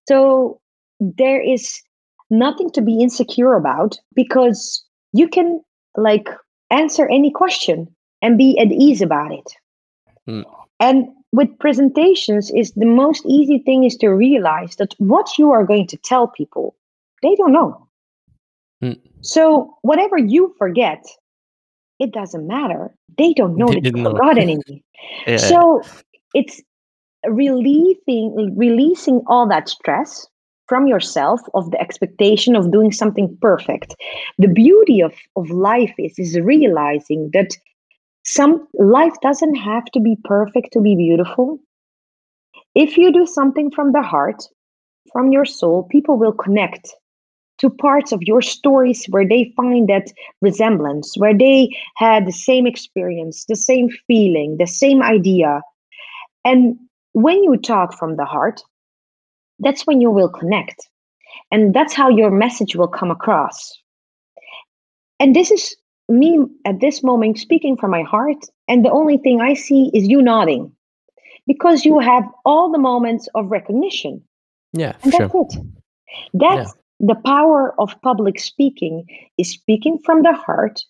So 0.09 0.61
there 1.01 1.41
is 1.41 1.83
nothing 2.31 2.71
to 2.71 2.83
be 2.83 3.01
insecure 3.01 3.55
about 3.55 3.99
because 4.15 4.85
you 5.13 5.29
can 5.29 5.63
like 5.97 6.29
answer 6.71 7.09
any 7.09 7.31
question 7.31 7.95
and 8.23 8.39
be 8.39 8.59
at 8.59 8.73
ease 8.73 9.01
about 9.01 9.33
it. 9.33 9.53
Mm. 10.29 10.45
And 10.81 11.09
with 11.33 11.59
presentations 11.59 12.51
is 12.55 12.73
the 12.73 12.87
most 12.87 13.25
easy 13.27 13.59
thing 13.59 13.85
is 13.85 13.97
to 13.97 14.09
realize 14.09 14.77
that 14.77 14.95
what 14.99 15.39
you 15.39 15.51
are 15.51 15.65
going 15.65 15.87
to 15.89 15.97
tell 15.97 16.29
people, 16.29 16.75
they 17.23 17.35
don't 17.37 17.53
know. 17.53 17.87
Mm. 18.83 19.01
So 19.21 19.77
whatever 19.83 20.19
you 20.19 20.55
forget, 20.59 21.05
it 21.99 22.13
doesn't 22.13 22.47
matter. 22.47 22.95
They 23.19 23.33
don't 23.33 23.57
know 23.57 23.69
they 23.69 23.81
that 23.81 23.97
you 23.97 24.05
forgot 24.05 24.39
anything. 24.39 24.83
yeah. 25.27 25.37
So 25.37 25.83
it's 26.35 26.61
relieving 27.27 28.55
releasing 28.57 29.23
all 29.27 29.49
that 29.49 29.69
stress 29.69 30.27
from 30.67 30.87
yourself 30.87 31.41
of 31.55 31.71
the 31.71 31.81
expectation 31.81 32.57
of 32.57 32.73
doing 32.73 32.91
something 32.91 33.37
perfect. 33.41 33.95
The 34.39 34.49
beauty 34.49 35.01
of, 35.01 35.15
of 35.37 35.51
life 35.51 35.95
is 35.99 36.19
is 36.19 36.39
realizing 36.41 37.31
that 37.33 37.57
some 38.25 38.67
life 38.75 39.15
doesn't 39.23 39.55
have 39.57 39.85
to 39.93 40.01
be 40.01 40.17
perfect 40.25 40.73
to 40.73 40.81
be 40.81 40.97
beautiful. 40.97 41.61
If 42.75 42.97
you 42.97 43.13
do 43.13 43.27
something 43.27 43.71
from 43.71 43.93
the 43.93 44.03
heart, 44.03 44.43
from 45.13 45.31
your 45.31 45.45
soul, 45.45 45.85
people 45.91 46.17
will 46.19 46.33
connect 46.33 46.89
to 47.59 47.71
parts 47.71 48.13
of 48.13 48.23
your 48.23 48.43
stories 48.43 49.07
where 49.11 49.29
they 49.29 49.53
find 49.57 49.89
that 49.89 50.11
resemblance, 50.41 51.15
where 51.17 51.37
they 51.37 51.69
had 51.97 52.27
the 52.27 52.33
same 52.33 52.67
experience, 52.67 53.45
the 53.45 53.57
same 53.57 53.89
feeling, 54.07 54.57
the 54.59 54.67
same 54.67 55.03
idea. 55.03 55.61
And 56.45 56.77
when 57.13 57.43
you 57.43 57.57
talk 57.57 57.97
from 57.99 58.17
the 58.17 58.25
heart, 58.25 58.63
that's 59.59 59.87
when 59.87 60.01
you 60.01 60.11
will 60.11 60.29
connect. 60.29 60.89
And 61.51 61.75
that's 61.75 61.95
how 61.95 62.09
your 62.09 62.31
message 62.31 62.77
will 62.77 62.89
come 62.89 63.11
across. 63.11 63.73
And 65.21 65.35
this 65.35 65.51
is 65.51 65.77
me 66.09 66.45
at 66.65 66.81
this 66.81 67.03
moment 67.03 67.39
speaking 67.39 67.77
from 67.77 67.91
my 67.91 68.03
heart. 68.03 68.45
And 68.69 68.85
the 68.85 68.91
only 68.91 69.17
thing 69.19 69.41
I 69.41 69.55
see 69.55 69.91
is 69.95 70.09
you 70.09 70.21
nodding 70.23 70.73
because 71.47 71.85
you 71.85 71.99
have 71.99 72.25
all 72.45 72.71
the 72.71 72.79
moments 72.79 73.29
of 73.35 73.51
recognition. 73.51 74.23
Yeah, 74.73 74.97
and 75.03 75.13
that's 75.13 75.33
sure. 75.33 75.47
it. 75.51 75.59
That's 76.33 76.75
yeah. 77.01 77.15
the 77.15 77.21
power 77.25 77.75
of 77.81 77.95
public 78.03 78.41
speaking 78.41 79.07
is 79.39 79.51
speaking 79.51 79.99
from 80.05 80.23
the 80.23 80.33
heart. 80.33 80.81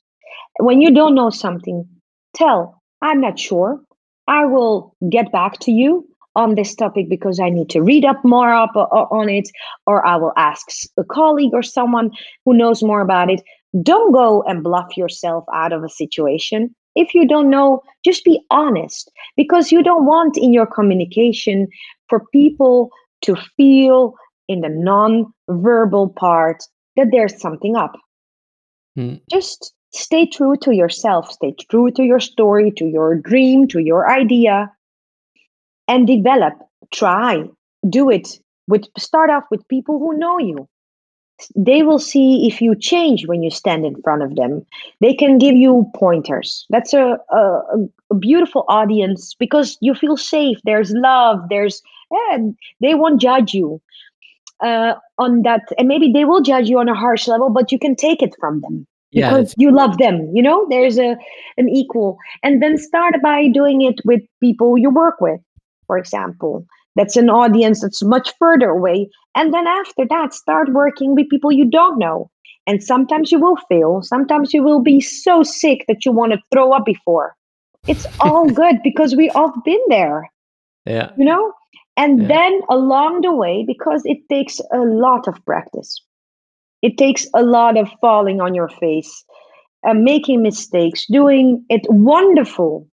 When 0.58 0.80
you 0.80 0.92
don't 0.92 1.14
know 1.14 1.30
something, 1.30 1.86
tell, 2.34 2.82
I'm 3.02 3.20
not 3.20 3.38
sure. 3.38 3.80
I 4.26 4.44
will 4.44 4.94
get 5.10 5.32
back 5.32 5.58
to 5.60 5.72
you 5.72 6.06
on 6.36 6.54
this 6.54 6.74
topic 6.74 7.08
because 7.08 7.38
I 7.38 7.50
need 7.50 7.70
to 7.70 7.82
read 7.82 8.04
up 8.04 8.24
more 8.24 8.52
up 8.52 8.74
on 8.74 9.28
it, 9.28 9.48
or 9.86 10.04
I 10.04 10.16
will 10.16 10.32
ask 10.36 10.66
a 10.98 11.04
colleague 11.04 11.52
or 11.52 11.62
someone 11.62 12.10
who 12.44 12.54
knows 12.54 12.82
more 12.82 13.00
about 13.00 13.30
it. 13.30 13.40
Don't 13.82 14.12
go 14.12 14.42
and 14.42 14.62
bluff 14.62 14.96
yourself 14.96 15.44
out 15.52 15.72
of 15.72 15.84
a 15.84 15.88
situation. 15.88 16.74
If 16.96 17.14
you 17.14 17.26
don't 17.26 17.50
know, 17.50 17.82
just 18.04 18.24
be 18.24 18.40
honest 18.50 19.10
because 19.36 19.72
you 19.72 19.82
don't 19.82 20.06
want 20.06 20.36
in 20.36 20.52
your 20.52 20.66
communication 20.66 21.68
for 22.08 22.24
people 22.32 22.90
to 23.22 23.36
feel 23.56 24.14
in 24.48 24.60
the 24.60 24.68
non-verbal 24.68 26.10
part 26.10 26.62
that 26.96 27.08
there's 27.10 27.40
something 27.40 27.74
up. 27.76 27.92
Mm. 28.96 29.20
Just 29.30 29.72
stay 29.94 30.26
true 30.26 30.56
to 30.56 30.74
yourself, 30.74 31.30
stay 31.30 31.54
true 31.70 31.90
to 31.92 32.02
your 32.02 32.20
story, 32.20 32.72
to 32.72 32.86
your 32.86 33.14
dream, 33.14 33.68
to 33.68 33.78
your 33.78 34.10
idea, 34.10 34.70
and 35.88 36.06
develop. 36.06 36.54
Try. 36.92 37.44
Do 37.88 38.10
it 38.10 38.38
with 38.66 38.84
start 38.98 39.30
off 39.30 39.44
with 39.50 39.66
people 39.68 39.98
who 39.98 40.18
know 40.18 40.38
you. 40.38 40.68
They 41.56 41.82
will 41.82 41.98
see 41.98 42.46
if 42.46 42.60
you 42.60 42.76
change 42.76 43.26
when 43.26 43.42
you 43.42 43.50
stand 43.50 43.84
in 43.84 44.00
front 44.02 44.22
of 44.22 44.36
them. 44.36 44.64
They 45.00 45.14
can 45.14 45.38
give 45.38 45.56
you 45.56 45.90
pointers. 45.94 46.64
That's 46.70 46.94
a, 46.94 47.18
a, 47.30 47.60
a 48.10 48.14
beautiful 48.14 48.64
audience 48.68 49.34
because 49.34 49.76
you 49.80 49.94
feel 49.94 50.16
safe. 50.16 50.58
There's 50.64 50.92
love. 50.92 51.40
There's 51.50 51.82
eh, 52.12 52.38
they 52.80 52.94
won't 52.94 53.20
judge 53.20 53.52
you 53.52 53.80
uh, 54.60 54.94
on 55.18 55.42
that. 55.42 55.62
And 55.76 55.88
maybe 55.88 56.12
they 56.12 56.24
will 56.24 56.40
judge 56.40 56.68
you 56.68 56.78
on 56.78 56.88
a 56.88 56.94
harsh 56.94 57.26
level 57.26 57.50
but 57.50 57.72
you 57.72 57.78
can 57.78 57.96
take 57.96 58.22
it 58.22 58.34
from 58.38 58.60
them 58.60 58.86
yeah, 59.14 59.30
because 59.30 59.54
you 59.56 59.70
love 59.70 59.96
them 59.98 60.30
you 60.34 60.42
know 60.42 60.66
there's 60.70 60.98
a 60.98 61.16
an 61.56 61.68
equal 61.68 62.18
and 62.42 62.62
then 62.62 62.76
start 62.76 63.14
by 63.22 63.48
doing 63.48 63.82
it 63.82 64.00
with 64.04 64.20
people 64.40 64.76
you 64.76 64.90
work 64.90 65.20
with 65.20 65.40
for 65.86 65.98
example. 65.98 66.66
That's 66.96 67.16
an 67.16 67.28
audience 67.28 67.82
that's 67.82 68.02
much 68.02 68.32
further 68.38 68.70
away. 68.70 69.08
And 69.34 69.52
then 69.52 69.66
after 69.66 70.06
that, 70.08 70.34
start 70.34 70.72
working 70.72 71.14
with 71.14 71.28
people 71.28 71.52
you 71.52 71.64
don't 71.64 71.98
know. 71.98 72.30
And 72.66 72.82
sometimes 72.82 73.30
you 73.30 73.38
will 73.38 73.56
fail. 73.68 74.00
Sometimes 74.02 74.54
you 74.54 74.62
will 74.62 74.80
be 74.80 75.00
so 75.00 75.42
sick 75.42 75.84
that 75.88 76.04
you 76.04 76.12
want 76.12 76.32
to 76.32 76.38
throw 76.52 76.72
up 76.72 76.84
before. 76.84 77.34
It's 77.86 78.06
all 78.20 78.48
good 78.62 78.76
because 78.82 79.14
we 79.14 79.28
all 79.30 79.52
been 79.64 79.80
there. 79.88 80.30
Yeah. 80.86 81.10
You 81.18 81.24
know? 81.24 81.52
And 81.96 82.22
yeah. 82.22 82.28
then 82.28 82.60
along 82.70 83.20
the 83.20 83.34
way, 83.34 83.64
because 83.66 84.02
it 84.04 84.18
takes 84.28 84.60
a 84.72 84.78
lot 84.78 85.28
of 85.28 85.44
practice, 85.44 86.00
it 86.84 86.98
takes 86.98 87.26
a 87.34 87.42
lot 87.42 87.78
of 87.78 87.88
falling 88.00 88.40
on 88.42 88.54
your 88.54 88.68
face, 88.68 89.24
making 89.94 90.42
mistakes, 90.42 91.06
doing 91.10 91.64
it 91.68 91.82
wonderful 91.88 92.86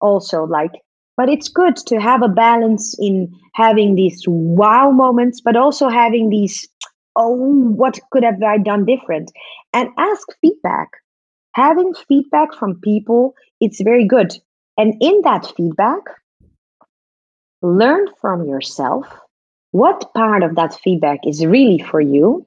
also 0.00 0.44
like 0.44 0.72
but 1.16 1.28
it's 1.28 1.48
good 1.48 1.76
to 1.76 2.00
have 2.00 2.22
a 2.22 2.28
balance 2.28 2.96
in 2.98 3.32
having 3.54 3.94
these 3.94 4.24
wow 4.26 4.90
moments 4.90 5.40
but 5.40 5.56
also 5.56 5.88
having 5.88 6.28
these 6.30 6.68
oh 7.16 7.36
what 7.82 7.98
could 8.10 8.24
have 8.24 8.42
i 8.42 8.58
done 8.58 8.84
different? 8.84 9.30
And 9.72 9.88
ask 9.98 10.26
feedback. 10.40 10.88
Having 11.54 11.94
feedback 12.08 12.54
from 12.54 12.80
people 12.80 13.34
it's 13.60 13.80
very 13.80 14.06
good. 14.06 14.32
And 14.76 14.94
in 15.00 15.20
that 15.22 15.52
feedback 15.56 16.02
learn 17.62 18.06
from 18.20 18.46
yourself 18.48 19.06
what 19.70 20.12
part 20.14 20.42
of 20.42 20.56
that 20.56 20.74
feedback 20.74 21.20
is 21.26 21.46
really 21.46 21.78
for 21.78 22.00
you 22.00 22.46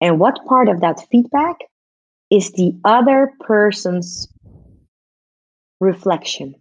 and 0.00 0.18
what 0.18 0.44
part 0.46 0.68
of 0.68 0.80
that 0.80 1.00
feedback 1.10 1.56
is 2.30 2.52
the 2.52 2.74
other 2.84 3.32
person's 3.40 4.28
reflection 5.80 6.54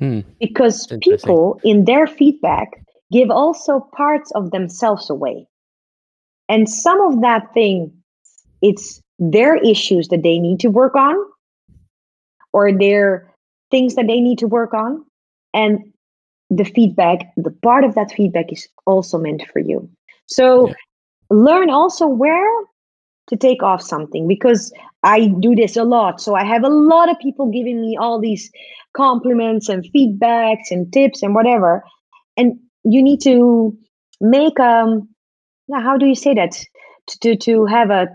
Hmm. 0.00 0.20
Because 0.40 0.86
people 1.02 1.60
in 1.62 1.84
their 1.84 2.06
feedback 2.06 2.68
give 3.12 3.30
also 3.30 3.80
parts 3.94 4.32
of 4.32 4.50
themselves 4.50 5.10
away. 5.10 5.46
And 6.48 6.68
some 6.68 7.00
of 7.02 7.20
that 7.20 7.52
thing, 7.52 7.92
it's 8.62 9.00
their 9.18 9.56
issues 9.56 10.08
that 10.08 10.22
they 10.22 10.38
need 10.38 10.58
to 10.60 10.68
work 10.68 10.96
on, 10.96 11.16
or 12.52 12.72
their 12.72 13.30
things 13.70 13.94
that 13.94 14.06
they 14.06 14.20
need 14.20 14.38
to 14.38 14.46
work 14.46 14.72
on. 14.72 15.04
And 15.52 15.92
the 16.48 16.64
feedback, 16.64 17.32
the 17.36 17.50
part 17.62 17.84
of 17.84 17.94
that 17.94 18.10
feedback 18.10 18.50
is 18.52 18.66
also 18.86 19.18
meant 19.18 19.42
for 19.52 19.58
you. 19.58 19.88
So 20.26 20.68
yeah. 20.68 20.74
Learn 21.30 21.70
also 21.70 22.06
where 22.06 22.50
to 23.28 23.36
take 23.36 23.62
off 23.62 23.80
something 23.80 24.26
because 24.26 24.72
I 25.02 25.28
do 25.40 25.54
this 25.54 25.76
a 25.76 25.84
lot. 25.84 26.20
So 26.20 26.34
I 26.34 26.44
have 26.44 26.64
a 26.64 26.68
lot 26.68 27.08
of 27.08 27.18
people 27.20 27.50
giving 27.50 27.80
me 27.80 27.96
all 27.96 28.20
these 28.20 28.50
compliments 28.96 29.68
and 29.68 29.84
feedbacks 29.94 30.70
and 30.70 30.92
tips 30.92 31.22
and 31.22 31.34
whatever. 31.34 31.84
And 32.36 32.58
you 32.84 33.02
need 33.02 33.20
to 33.22 33.76
make 34.20 34.58
um 34.60 35.08
yeah, 35.68 35.80
how 35.80 35.96
do 35.96 36.06
you 36.06 36.16
say 36.16 36.34
that? 36.34 36.52
To 37.06 37.18
to, 37.20 37.36
to 37.36 37.66
have 37.66 37.90
a 37.90 38.08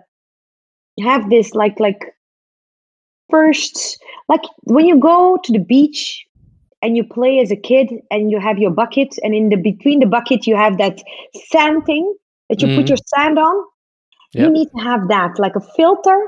have 1.01 1.30
this 1.30 1.53
like 1.53 1.80
like 1.80 2.13
first 3.30 3.97
like 4.30 4.41
when 4.63 4.86
you 4.86 4.99
go 4.99 5.38
to 5.43 5.51
the 5.51 5.59
beach 5.59 6.26
and 6.82 6.95
you 6.95 7.03
play 7.03 7.39
as 7.39 7.51
a 7.51 7.55
kid 7.55 7.91
and 8.11 8.32
you 8.32 8.39
have 8.39 8.57
your 8.57 8.72
bucket 8.72 9.16
and 9.24 9.34
in 9.34 9.49
the 9.49 9.55
between 9.55 9.99
the 9.99 10.05
bucket 10.05 10.45
you 10.45 10.55
have 10.55 10.78
that 10.78 11.01
sand 11.49 11.86
thing 11.86 12.13
that 12.50 12.62
you 12.62 12.68
mm. 12.68 12.78
put 12.78 12.89
your 12.89 12.98
sand 13.16 13.38
on 13.39 13.56
yep. 14.34 14.46
you 14.46 14.52
need 14.52 14.68
to 14.76 14.84
have 14.84 15.08
that 15.08 15.38
like 15.39 15.56
a 15.56 15.62
filter 15.76 16.28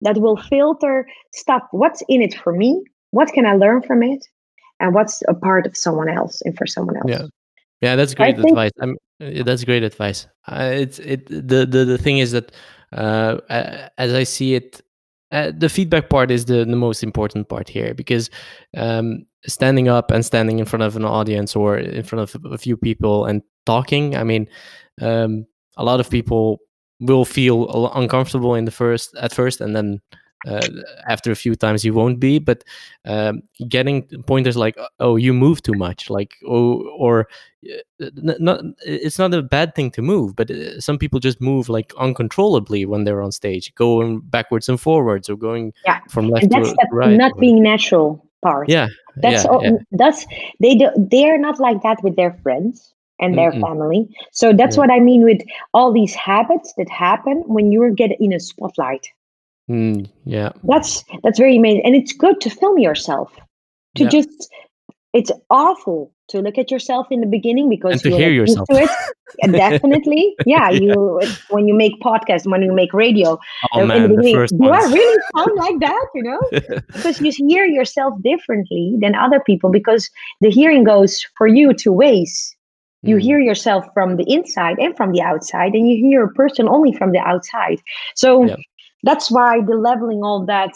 that 0.00 0.18
will 0.18 0.36
filter 0.36 1.06
stuff 1.32 1.62
what's 1.70 2.02
in 2.08 2.20
it 2.22 2.34
for 2.34 2.52
me 2.52 2.82
what 3.14 3.32
can 3.32 3.46
I 3.46 3.54
learn 3.54 3.80
from 3.80 4.02
it, 4.02 4.26
and 4.80 4.92
what's 4.92 5.22
a 5.28 5.34
part 5.34 5.66
of 5.66 5.76
someone 5.76 6.08
else 6.08 6.42
and 6.42 6.56
for 6.58 6.66
someone 6.66 6.96
else. 6.96 7.06
Yeah, 7.06 7.26
yeah, 7.80 7.96
that's 7.96 8.12
great 8.12 8.36
I 8.36 8.42
advice. 8.48 8.72
Think, 8.80 8.98
uh, 9.22 9.42
that's 9.44 9.62
great 9.62 9.84
advice. 9.84 10.26
Uh, 10.48 10.72
it's 10.74 10.98
it 10.98 11.26
the, 11.26 11.64
the 11.64 11.84
the 11.84 11.98
thing 11.98 12.18
is 12.18 12.32
that 12.32 12.50
uh, 12.92 13.38
as 13.96 14.12
I 14.12 14.24
see 14.24 14.56
it, 14.56 14.82
uh, 15.30 15.52
the 15.56 15.68
feedback 15.68 16.10
part 16.10 16.32
is 16.32 16.46
the, 16.46 16.64
the 16.64 16.76
most 16.76 17.04
important 17.04 17.48
part 17.48 17.68
here 17.68 17.94
because 17.94 18.30
um, 18.76 19.26
standing 19.46 19.86
up 19.88 20.10
and 20.10 20.24
standing 20.24 20.58
in 20.58 20.64
front 20.64 20.82
of 20.82 20.96
an 20.96 21.04
audience 21.04 21.54
or 21.54 21.78
in 21.78 22.02
front 22.02 22.34
of 22.34 22.52
a 22.52 22.58
few 22.58 22.76
people 22.76 23.26
and 23.26 23.42
talking, 23.66 24.16
I 24.16 24.24
mean, 24.24 24.48
um, 25.00 25.46
a 25.76 25.84
lot 25.84 26.00
of 26.00 26.10
people 26.10 26.60
will 27.00 27.24
feel 27.24 27.90
uncomfortable 27.94 28.54
in 28.54 28.64
the 28.64 28.70
first 28.70 29.14
at 29.16 29.32
first 29.32 29.60
and 29.60 29.74
then 29.74 30.00
uh, 30.46 30.66
after 31.08 31.30
a 31.30 31.34
few 31.34 31.54
times 31.54 31.84
you 31.84 31.94
won't 31.94 32.20
be 32.20 32.38
but 32.38 32.62
um, 33.06 33.42
getting 33.68 34.02
pointers 34.26 34.56
like 34.56 34.76
oh 35.00 35.16
you 35.16 35.32
move 35.32 35.62
too 35.62 35.72
much 35.72 36.10
like 36.10 36.34
oh 36.46 36.86
or 36.98 37.26
uh, 38.00 38.10
not 38.16 38.60
it's 38.84 39.18
not 39.18 39.32
a 39.34 39.42
bad 39.42 39.74
thing 39.74 39.90
to 39.90 40.02
move 40.02 40.36
but 40.36 40.50
uh, 40.50 40.80
some 40.80 40.98
people 40.98 41.18
just 41.18 41.40
move 41.40 41.68
like 41.68 41.92
uncontrollably 41.98 42.84
when 42.84 43.04
they're 43.04 43.22
on 43.22 43.32
stage 43.32 43.74
going 43.74 44.20
backwards 44.20 44.68
and 44.68 44.80
forwards 44.80 45.28
or 45.28 45.36
going 45.36 45.72
yeah. 45.84 46.00
from 46.08 46.28
left 46.28 46.44
and 46.44 46.52
that's 46.52 46.70
to 46.70 46.86
right 46.92 47.16
not 47.16 47.32
being 47.38 47.62
natural 47.62 48.24
part 48.42 48.68
yeah 48.68 48.86
that's 49.16 49.44
yeah, 49.44 49.50
all, 49.50 49.64
yeah. 49.64 49.70
that's 49.92 50.26
they 50.60 50.74
do, 50.74 50.90
they're 51.10 51.38
not 51.38 51.58
like 51.58 51.82
that 51.82 52.02
with 52.02 52.16
their 52.16 52.38
friends 52.42 52.93
and 53.20 53.36
their 53.38 53.52
Mm-mm. 53.52 53.60
family 53.60 54.08
so 54.32 54.52
that's 54.52 54.76
Yeah. 54.76 54.80
what 54.82 54.90
i 54.90 54.98
mean 55.00 55.24
with 55.24 55.40
all 55.72 55.92
these 55.92 56.14
habits 56.14 56.74
that 56.78 56.88
happen 56.88 57.42
when 57.46 57.70
you 57.72 57.92
get 57.94 58.10
in 58.20 58.32
a 58.32 58.40
spotlight 58.40 59.08
Mm, 59.70 60.10
yeah 60.26 60.52
that's 60.64 61.02
that's 61.22 61.38
very 61.38 61.56
amazing 61.56 61.80
and 61.86 61.94
it's 61.94 62.12
good 62.12 62.38
to 62.42 62.50
film 62.50 62.78
yourself 62.78 63.32
to 63.96 64.04
Yeah. 64.04 64.10
just 64.10 64.50
it's 65.14 65.30
awful 65.48 66.12
to 66.28 66.40
look 66.40 66.58
at 66.58 66.70
yourself 66.70 67.06
in 67.10 67.20
the 67.20 67.26
beginning 67.26 67.68
because 67.70 67.92
And 67.92 68.00
to 68.02 68.10
hear 68.10 68.30
yourself. 68.30 68.68
to 68.68 68.76
it 68.76 68.90
definitely 69.56 70.36
yeah, 70.44 70.68
Yeah. 70.70 70.80
you 70.80 71.20
when 71.48 71.66
you 71.66 71.74
make 71.74 72.00
podcasts 72.00 72.46
when 72.46 72.62
you 72.62 72.72
make 72.74 72.92
radio 72.92 73.38
oh 73.72 73.82
uh, 73.82 73.86
man 73.86 74.08
the 74.08 74.16
the 74.16 74.32
first 74.32 74.56
do 74.58 74.68
i 74.70 74.82
really 74.98 75.22
sound 75.36 75.52
like 75.56 75.78
that 75.80 76.06
you 76.14 76.22
know 76.22 76.40
because 76.94 77.20
you 77.20 77.32
hear 77.48 77.64
yourself 77.64 78.14
differently 78.22 78.96
than 79.00 79.14
other 79.14 79.40
people 79.40 79.70
because 79.70 80.10
the 80.40 80.50
hearing 80.50 80.84
goes 80.84 81.24
for 81.38 81.46
you 81.46 81.72
two 81.72 81.92
ways 81.92 82.54
you 83.04 83.16
Mm, 83.16 83.22
hear 83.22 83.38
yourself 83.38 83.84
from 83.94 84.16
the 84.16 84.24
inside 84.32 84.78
and 84.78 84.96
from 84.96 85.12
the 85.12 85.22
outside 85.22 85.74
and 85.74 85.88
you 85.88 85.96
hear 85.96 86.24
a 86.24 86.32
person 86.32 86.68
only 86.68 86.92
from 86.92 87.12
the 87.12 87.18
outside. 87.18 87.80
So 88.14 88.46
Yeah. 88.48 88.56
that's 89.02 89.30
why 89.30 89.60
the 89.60 89.76
leveling 89.76 90.22
all 90.22 90.44
that 90.46 90.72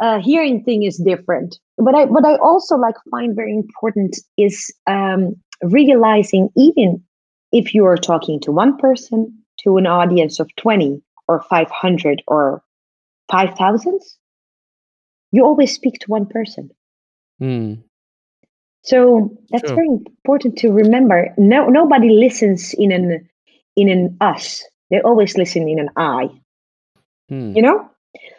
uh, 0.00 0.20
hearing 0.20 0.62
thing 0.64 0.82
is 0.82 0.96
different. 0.98 1.58
But 1.78 1.94
i 1.94 2.04
what 2.04 2.24
i 2.24 2.36
also 2.36 2.76
like 2.76 2.96
find 3.10 3.34
very 3.34 3.54
important 3.54 4.18
is 4.36 4.72
um, 4.86 5.36
realizing 5.62 6.48
even 6.56 7.02
if 7.52 7.74
you 7.74 7.84
are 7.86 7.96
talking 7.96 8.40
to 8.40 8.52
one 8.52 8.76
person 8.76 9.36
to 9.64 9.76
an 9.76 9.86
audience 9.86 10.40
of 10.40 10.54
20 10.56 11.02
or 11.28 11.42
500 11.42 12.22
or 12.26 12.62
5000 13.30 14.00
you 15.32 15.44
always 15.44 15.72
speak 15.72 15.94
to 16.00 16.06
one 16.08 16.26
person. 16.26 16.70
Mm, 17.40 17.82
so 18.82 19.30
that's 19.50 19.66
Sure. 19.68 19.76
very 19.76 19.88
important 19.88 20.56
to 20.58 20.72
remember. 20.72 21.32
No, 21.38 21.68
nobody 21.68 22.10
listens 22.10 22.74
in 22.74 22.92
an 22.92 23.28
in 23.76 23.88
an 23.88 24.16
us. 24.20 24.64
They 24.90 25.00
always 25.00 25.36
listen 25.36 25.68
in 25.68 25.78
an 25.78 25.90
I. 25.96 26.28
mm. 27.30 27.54
You 27.56 27.62
know? 27.62 27.86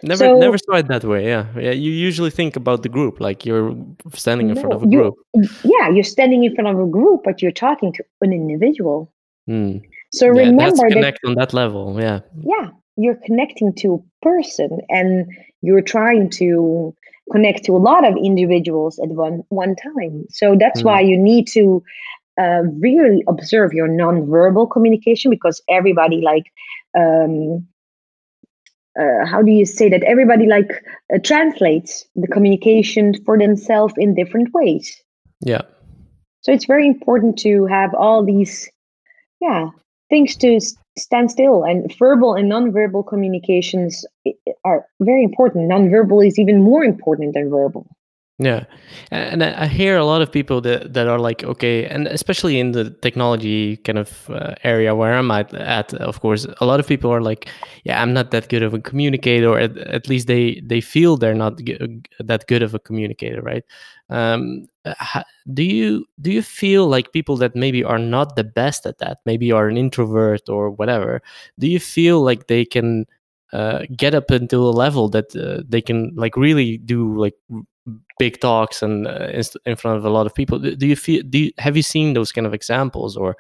Never, 0.04 0.26
So- 0.26 0.38
never 0.40 0.58
saw 0.58 0.76
it 0.76 0.88
that 0.90 1.04
way. 1.06 1.26
Yeah, 1.26 1.46
yeah. 1.58 1.72
You 1.72 1.92
usually 1.92 2.30
think 2.30 2.56
about 2.58 2.84
the 2.84 2.90
group, 2.90 3.22
like 3.22 3.46
you're 3.46 3.74
standing 4.14 4.50
in 4.50 4.56
front 4.56 4.74
of 4.74 4.84
a 4.84 4.88
you- 4.88 4.98
group. 5.00 5.16
Yeah, 5.64 5.90
you're 5.90 6.04
standing 6.04 6.44
in 6.44 6.54
front 6.56 6.68
of 6.70 6.78
a 6.80 6.90
group, 6.90 7.22
but 7.24 7.42
you're 7.42 7.54
talking 7.54 7.94
to 7.94 8.04
an 8.22 8.34
individual. 8.34 9.10
Mm. 9.50 9.82
So 10.12 10.26
Yeah, 10.26 10.34
that's 10.34 10.50
remember 10.50 10.90
that 10.90 10.94
connect 10.94 11.20
on 11.26 11.36
that 11.36 11.54
level. 11.54 11.98
Yeah, 12.00 12.20
yeah, 12.44 12.70
you're 12.98 13.20
connecting 13.28 13.72
to 13.82 13.88
a 13.96 14.26
person 14.26 14.70
and 14.90 15.32
you're 15.62 15.82
trying 15.96 16.30
to 16.42 16.94
connect 17.32 17.66
to 17.66 17.76
a 17.76 17.78
lot 17.90 18.08
of 18.08 18.16
individuals 18.18 19.00
at 19.00 19.10
one 19.10 19.44
one 19.50 19.76
time. 19.76 20.26
So 20.30 20.56
that's 20.60 20.82
Mm. 20.82 20.86
why 20.86 21.02
you 21.02 21.18
need 21.18 21.48
to 21.54 21.84
uh, 22.40 22.64
really 22.80 23.24
observe 23.28 23.74
your 23.74 23.88
nonverbal 23.88 24.70
communication 24.72 25.32
because 25.32 25.62
everybody 25.70 26.22
like 26.22 26.46
um, 26.98 27.68
uh, 29.00 29.26
how 29.26 29.42
do 29.42 29.52
you 29.52 29.66
say 29.66 29.90
that 29.90 30.04
everybody 30.04 30.48
like 30.48 30.70
uh, 31.14 31.18
translates 31.24 32.06
the 32.16 32.28
communication 32.28 33.14
for 33.26 33.38
themselves 33.38 33.94
in 33.98 34.16
different 34.16 34.50
ways 34.54 35.02
yeah, 35.42 35.62
so 36.42 36.52
it's 36.52 36.66
very 36.66 36.88
important 36.88 37.38
to 37.40 37.66
have 37.66 37.94
all 37.96 38.24
these 38.24 38.70
yeah 39.42 39.70
things 40.10 40.36
to 40.36 40.60
stand 40.98 41.32
still 41.32 41.64
and 41.64 41.94
verbal 41.98 42.34
and 42.34 42.52
nonverbal 42.52 43.08
communications 43.08 44.06
are 44.66 44.86
very 45.00 45.24
important 45.24 45.72
nonverbal 45.72 46.26
is 46.26 46.38
even 46.38 46.62
more 46.62 46.84
important 46.84 47.34
than 47.34 47.50
verbal 47.50 47.88
yeah. 48.42 48.66
And 49.12 49.44
I 49.44 49.68
hear 49.68 49.98
a 49.98 50.04
lot 50.04 50.24
of 50.24 50.32
people 50.32 50.62
that 50.62 50.94
that 50.94 51.08
are 51.08 51.20
like, 51.20 51.44
okay, 51.44 51.86
and 51.86 52.08
especially 52.08 52.60
in 52.60 52.72
the 52.72 52.90
technology 52.90 53.78
kind 53.78 54.00
of 54.00 54.30
uh, 54.32 54.56
area 54.64 54.96
where 54.96 55.14
I'm 55.14 55.30
at, 55.30 55.54
at, 55.54 55.94
of 55.94 56.22
course, 56.22 56.48
a 56.60 56.66
lot 56.66 56.80
of 56.80 56.88
people 56.88 57.12
are 57.12 57.22
like, 57.22 57.48
yeah, 57.84 58.02
I'm 58.02 58.14
not 58.14 58.32
that 58.32 58.50
good 58.50 58.64
of 58.64 58.74
a 58.74 58.80
communicator. 58.80 59.48
Or 59.48 59.60
at, 59.60 59.78
at 59.78 60.10
least 60.10 60.26
they 60.26 60.60
they 60.66 60.82
feel 60.82 61.18
they're 61.18 61.36
not 61.36 61.60
that 62.20 62.48
good 62.48 62.64
of 62.64 62.74
a 62.74 62.80
communicator, 62.80 63.42
right? 63.42 63.64
Um, 64.12 64.68
do 65.54 65.64
you 65.64 66.06
do 66.20 66.32
you 66.32 66.42
feel 66.42 66.88
like 66.88 67.14
people 67.14 67.38
that 67.38 67.56
maybe 67.56 67.84
are 67.84 67.98
not 68.00 68.36
the 68.36 68.44
best 68.44 68.86
at 68.86 68.98
that, 69.00 69.20
maybe 69.26 69.52
are 69.52 69.68
an 69.68 69.78
introvert 69.78 70.50
or 70.50 70.70
whatever? 70.70 71.22
Do 71.58 71.68
you 71.68 71.80
feel 71.80 72.22
like 72.22 72.48
they 72.48 72.66
can 72.66 73.06
uh, 73.54 73.86
get 73.96 74.14
up 74.14 74.30
until 74.30 74.70
a 74.70 74.72
level 74.72 75.10
that 75.10 75.36
uh, 75.36 75.64
they 75.68 75.82
can 75.82 76.12
like 76.16 76.36
really 76.36 76.78
do 76.78 77.18
like 77.18 77.36
big 78.20 78.40
talks 78.40 78.82
and 78.84 79.08
uh, 79.08 79.28
in, 79.66 79.76
front 79.76 79.98
of 79.98 80.06
a 80.06 80.10
lot 80.10 80.26
of 80.26 80.36
people? 80.36 80.60
Do 80.60 80.88
you 80.88 80.96
feel? 80.96 81.24
Do 81.30 81.40
you, 81.40 81.52
have 81.58 81.78
you 81.78 81.84
seen 81.84 82.14
those 82.14 82.32
kind 82.32 82.46
of 82.48 82.54
examples, 82.54 83.16
or 83.16 83.38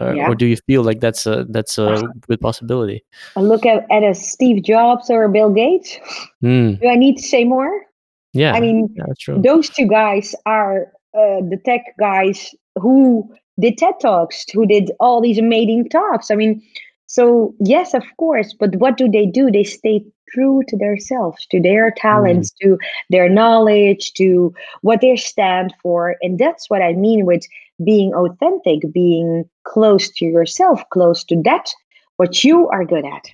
uh, 0.00 0.12
Yeah. 0.14 0.28
or 0.28 0.34
do 0.34 0.46
you 0.46 0.56
feel 0.56 0.82
like 0.82 1.00
that's 1.00 1.26
a 1.26 1.46
that's 1.50 1.78
a 1.78 2.02
good 2.28 2.40
possibility? 2.40 3.02
a 3.36 3.42
look 3.42 3.64
at, 3.66 3.86
at 3.90 4.02
a 4.02 4.14
steve 4.14 4.62
jobs 4.64 5.10
or 5.10 5.24
a 5.24 5.28
bill 5.28 5.50
gates 5.50 5.98
Hmm. 6.40 6.74
do 6.74 6.88
i 6.88 6.94
need 6.96 7.16
to 7.16 7.22
say 7.22 7.44
more 7.44 7.86
yeah, 8.32 8.52
i 8.54 8.60
mean 8.60 8.88
yeah, 8.96 9.04
those 9.36 9.68
two 9.68 9.86
guys 9.86 10.34
are 10.46 10.86
uh, 11.14 11.40
the 11.50 11.58
tech 11.64 11.82
guys 11.98 12.50
who 12.76 13.28
did 13.60 13.76
TED 13.78 13.94
Talks, 14.00 14.44
who 14.52 14.64
did 14.66 14.90
all 15.00 15.20
these 15.20 15.38
amazing 15.38 15.88
talks. 15.90 16.30
I 16.30 16.34
mean, 16.34 16.62
so 17.06 17.54
yes, 17.60 17.92
of 17.94 18.04
course, 18.16 18.54
but 18.58 18.74
what 18.76 18.96
do 18.96 19.08
they 19.08 19.26
do? 19.26 19.50
They 19.50 19.64
stay 19.64 20.04
true 20.32 20.62
to 20.68 20.76
themselves, 20.76 21.46
to 21.50 21.60
their 21.60 21.90
talents, 21.90 22.52
to 22.62 22.78
their 23.10 23.28
knowledge, 23.28 24.12
to 24.14 24.54
what 24.82 25.00
they 25.00 25.16
stand 25.16 25.74
for. 25.82 26.16
And 26.22 26.38
that's 26.38 26.70
what 26.70 26.80
I 26.82 26.92
mean 26.92 27.26
with 27.26 27.44
being 27.84 28.14
authentic, 28.14 28.80
being 28.92 29.44
close 29.64 30.08
to 30.10 30.24
yourself, 30.24 30.82
close 30.92 31.24
to 31.24 31.42
that, 31.42 31.70
what 32.16 32.44
you 32.44 32.68
are 32.68 32.84
good 32.84 33.04
at. 33.04 33.24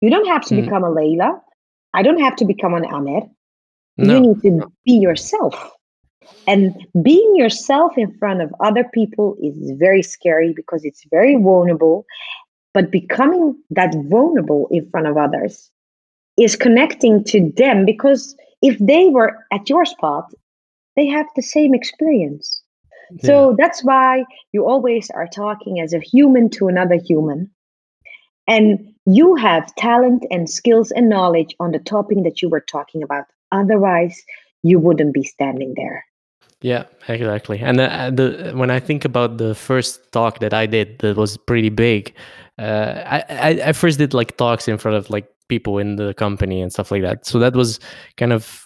You 0.00 0.10
don't 0.10 0.26
have 0.26 0.44
to 0.46 0.54
Mm. 0.54 0.64
become 0.64 0.84
a 0.84 0.90
Leila. 0.90 1.40
I 1.94 2.02
don't 2.02 2.20
have 2.20 2.36
to 2.36 2.44
become 2.44 2.74
an 2.74 2.84
Ahmed. 2.84 3.24
No, 3.96 4.14
You 4.14 4.20
need 4.20 4.42
to 4.42 4.72
be 4.84 4.92
yourself. 4.92 5.70
And 6.46 6.74
being 7.02 7.36
yourself 7.36 7.96
in 7.96 8.16
front 8.18 8.42
of 8.42 8.54
other 8.60 8.84
people 8.92 9.36
is 9.42 9.72
very 9.78 10.02
scary 10.02 10.52
because 10.52 10.84
it's 10.84 11.04
very 11.10 11.36
vulnerable. 11.36 12.06
But 12.72 12.90
becoming 12.90 13.56
that 13.70 13.94
vulnerable 14.08 14.68
in 14.70 14.88
front 14.90 15.06
of 15.06 15.16
others 15.16 15.70
is 16.36 16.56
connecting 16.56 17.22
to 17.24 17.52
them 17.56 17.84
because 17.84 18.36
if 18.62 18.78
they 18.78 19.08
were 19.08 19.38
at 19.52 19.68
your 19.68 19.84
spot, 19.84 20.32
they 20.96 21.06
have 21.06 21.26
the 21.36 21.42
same 21.42 21.74
experience. 21.74 22.62
So 23.22 23.54
that's 23.58 23.84
why 23.84 24.24
you 24.52 24.66
always 24.66 25.10
are 25.10 25.28
talking 25.28 25.80
as 25.80 25.92
a 25.92 26.00
human 26.00 26.50
to 26.50 26.68
another 26.68 26.96
human. 26.96 27.50
And 28.46 28.94
you 29.06 29.36
have 29.36 29.74
talent 29.76 30.24
and 30.30 30.48
skills 30.48 30.90
and 30.90 31.08
knowledge 31.08 31.54
on 31.60 31.72
the 31.72 31.78
topic 31.78 32.18
that 32.24 32.42
you 32.42 32.48
were 32.48 32.60
talking 32.60 33.02
about. 33.02 33.26
Otherwise, 33.54 34.20
you 34.62 34.78
wouldn't 34.78 35.14
be 35.14 35.22
standing 35.22 35.74
there. 35.76 36.04
Yeah, 36.60 36.84
exactly. 37.08 37.58
And 37.60 37.78
uh, 37.78 38.10
the 38.10 38.52
when 38.54 38.70
I 38.70 38.80
think 38.80 39.04
about 39.04 39.36
the 39.36 39.54
first 39.54 40.10
talk 40.12 40.38
that 40.38 40.54
I 40.54 40.66
did, 40.66 40.98
that 41.00 41.16
was 41.16 41.36
pretty 41.36 41.68
big. 41.68 42.14
Uh, 42.58 43.02
I, 43.04 43.24
I 43.28 43.48
I 43.68 43.72
first 43.72 43.98
did 43.98 44.14
like 44.14 44.36
talks 44.38 44.66
in 44.66 44.78
front 44.78 44.96
of 44.96 45.10
like 45.10 45.28
people 45.48 45.78
in 45.78 45.96
the 45.96 46.14
company 46.14 46.62
and 46.62 46.72
stuff 46.72 46.90
like 46.90 47.02
that. 47.02 47.26
So 47.26 47.38
that 47.38 47.54
was 47.54 47.80
kind 48.16 48.32
of 48.32 48.64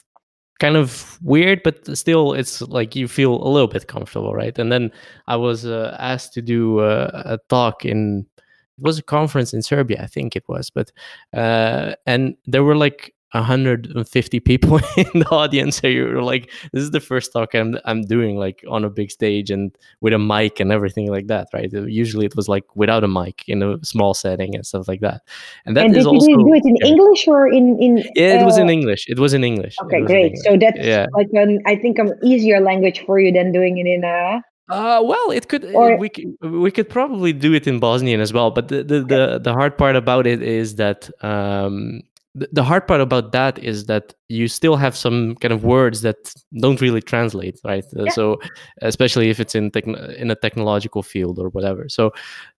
kind 0.61 0.77
of 0.77 1.19
weird, 1.23 1.63
but 1.63 1.97
still, 1.97 2.35
it's 2.35 2.61
like 2.63 2.95
you 2.95 3.09
feel 3.09 3.35
a 3.43 3.49
little 3.49 3.69
bit 3.69 3.87
comfortable, 3.87 4.35
right? 4.35 4.59
And 4.59 4.71
then 4.71 4.91
I 5.27 5.37
was 5.37 5.65
uh, 5.65 5.97
asked 5.99 6.33
to 6.35 6.43
do 6.43 6.81
uh, 6.81 7.23
a 7.25 7.39
talk 7.49 7.85
in 7.85 8.27
it 8.37 8.85
was 8.85 8.99
a 8.99 9.03
conference 9.03 9.53
in 9.53 9.63
Serbia, 9.63 10.01
I 10.03 10.07
think 10.07 10.37
it 10.37 10.45
was, 10.49 10.71
but 10.71 10.93
uh, 11.33 11.95
and 12.07 12.37
there 12.47 12.63
were 12.63 12.77
like 12.77 13.13
150 13.33 14.41
people 14.41 14.77
in 14.97 15.21
the 15.21 15.29
audience 15.31 15.77
so 15.77 15.87
you're 15.87 16.23
like 16.23 16.51
this 16.73 16.83
is 16.83 16.93
the 16.93 17.01
first 17.01 17.33
talk 17.33 17.55
I'm, 17.55 17.79
I'm 17.85 18.03
doing 18.03 18.37
like 18.37 18.65
on 18.69 18.85
a 18.85 18.91
big 18.91 19.11
stage 19.11 19.51
and 19.51 19.77
with 20.01 20.15
a 20.15 20.19
mic 20.19 20.61
and 20.61 20.73
everything 20.73 21.11
like 21.11 21.27
that 21.27 21.49
right 21.53 21.71
usually 21.73 22.25
it 22.25 22.35
was 22.35 22.49
like 22.49 22.65
without 22.75 23.05
a 23.05 23.09
mic 23.09 23.45
in 23.47 23.63
a 23.63 23.85
small 23.85 24.15
setting 24.15 24.55
and 24.55 24.65
stuff 24.65 24.89
like 24.89 25.01
that 25.01 25.23
and 25.67 25.77
that 25.77 25.87
and 25.87 25.95
did 25.95 26.07
also, 26.07 26.27
you 26.27 26.39
do 26.39 26.55
it 26.55 26.65
in 26.65 26.77
yeah. 26.77 26.87
english 26.87 27.29
or 27.29 27.49
in 27.49 27.79
in 27.81 27.99
yeah 28.15 28.39
it 28.39 28.43
uh, 28.43 28.47
was 28.47 28.57
in 28.57 28.71
english 28.71 29.05
it 29.09 29.19
was 29.19 29.35
in 29.35 29.45
english 29.45 29.77
okay 29.83 30.01
great 30.01 30.33
english. 30.33 30.45
so 30.45 30.57
that's 30.59 30.79
yeah. 30.79 31.07
like 31.13 31.29
an 31.35 31.61
i 31.67 31.77
think 31.77 31.99
an 31.99 32.15
easier 32.25 32.61
language 32.61 33.05
for 33.05 33.21
you 33.21 33.31
than 33.31 33.53
doing 33.53 33.77
it 33.77 33.87
in 33.87 34.05
a 34.05 34.43
uh, 34.71 35.01
well, 35.03 35.31
it 35.31 35.49
could 35.49 35.65
or, 35.75 35.97
we 35.97 36.11
could, 36.11 36.37
we 36.43 36.71
could 36.71 36.91
probably 36.91 37.33
do 37.33 37.55
it 37.55 37.67
in 37.67 37.81
Bosnian 37.81 38.21
as 38.21 38.35
well, 38.35 38.51
but 38.51 38.69
the 38.69 38.83
the, 38.83 39.01
the, 39.01 39.41
the 39.43 39.53
hard 39.55 39.79
part 39.79 39.97
about 39.97 40.27
it 40.27 40.43
is 40.43 40.75
that 40.75 41.09
um, 41.25 42.03
the 42.35 42.63
hard 42.63 42.87
part 42.87 43.01
about 43.01 43.33
that 43.33 43.59
is 43.59 43.87
that 43.87 44.15
you 44.29 44.49
still 44.49 44.77
have 44.77 44.97
some 44.97 45.35
kind 45.37 45.53
of 45.53 45.65
words 45.65 46.03
that 46.03 46.35
don't 46.61 46.81
really 46.81 47.01
translate 47.01 47.59
right? 47.65 47.85
Uh, 47.97 48.05
yeah. 48.05 48.11
so 48.11 48.39
especially 48.83 49.31
if 49.31 49.41
it's 49.41 49.55
in 49.55 49.71
techn- 49.71 50.15
in 50.17 50.31
a 50.31 50.35
technological 50.37 51.03
field 51.03 51.39
or 51.39 51.49
whatever. 51.49 51.89
So 51.89 52.13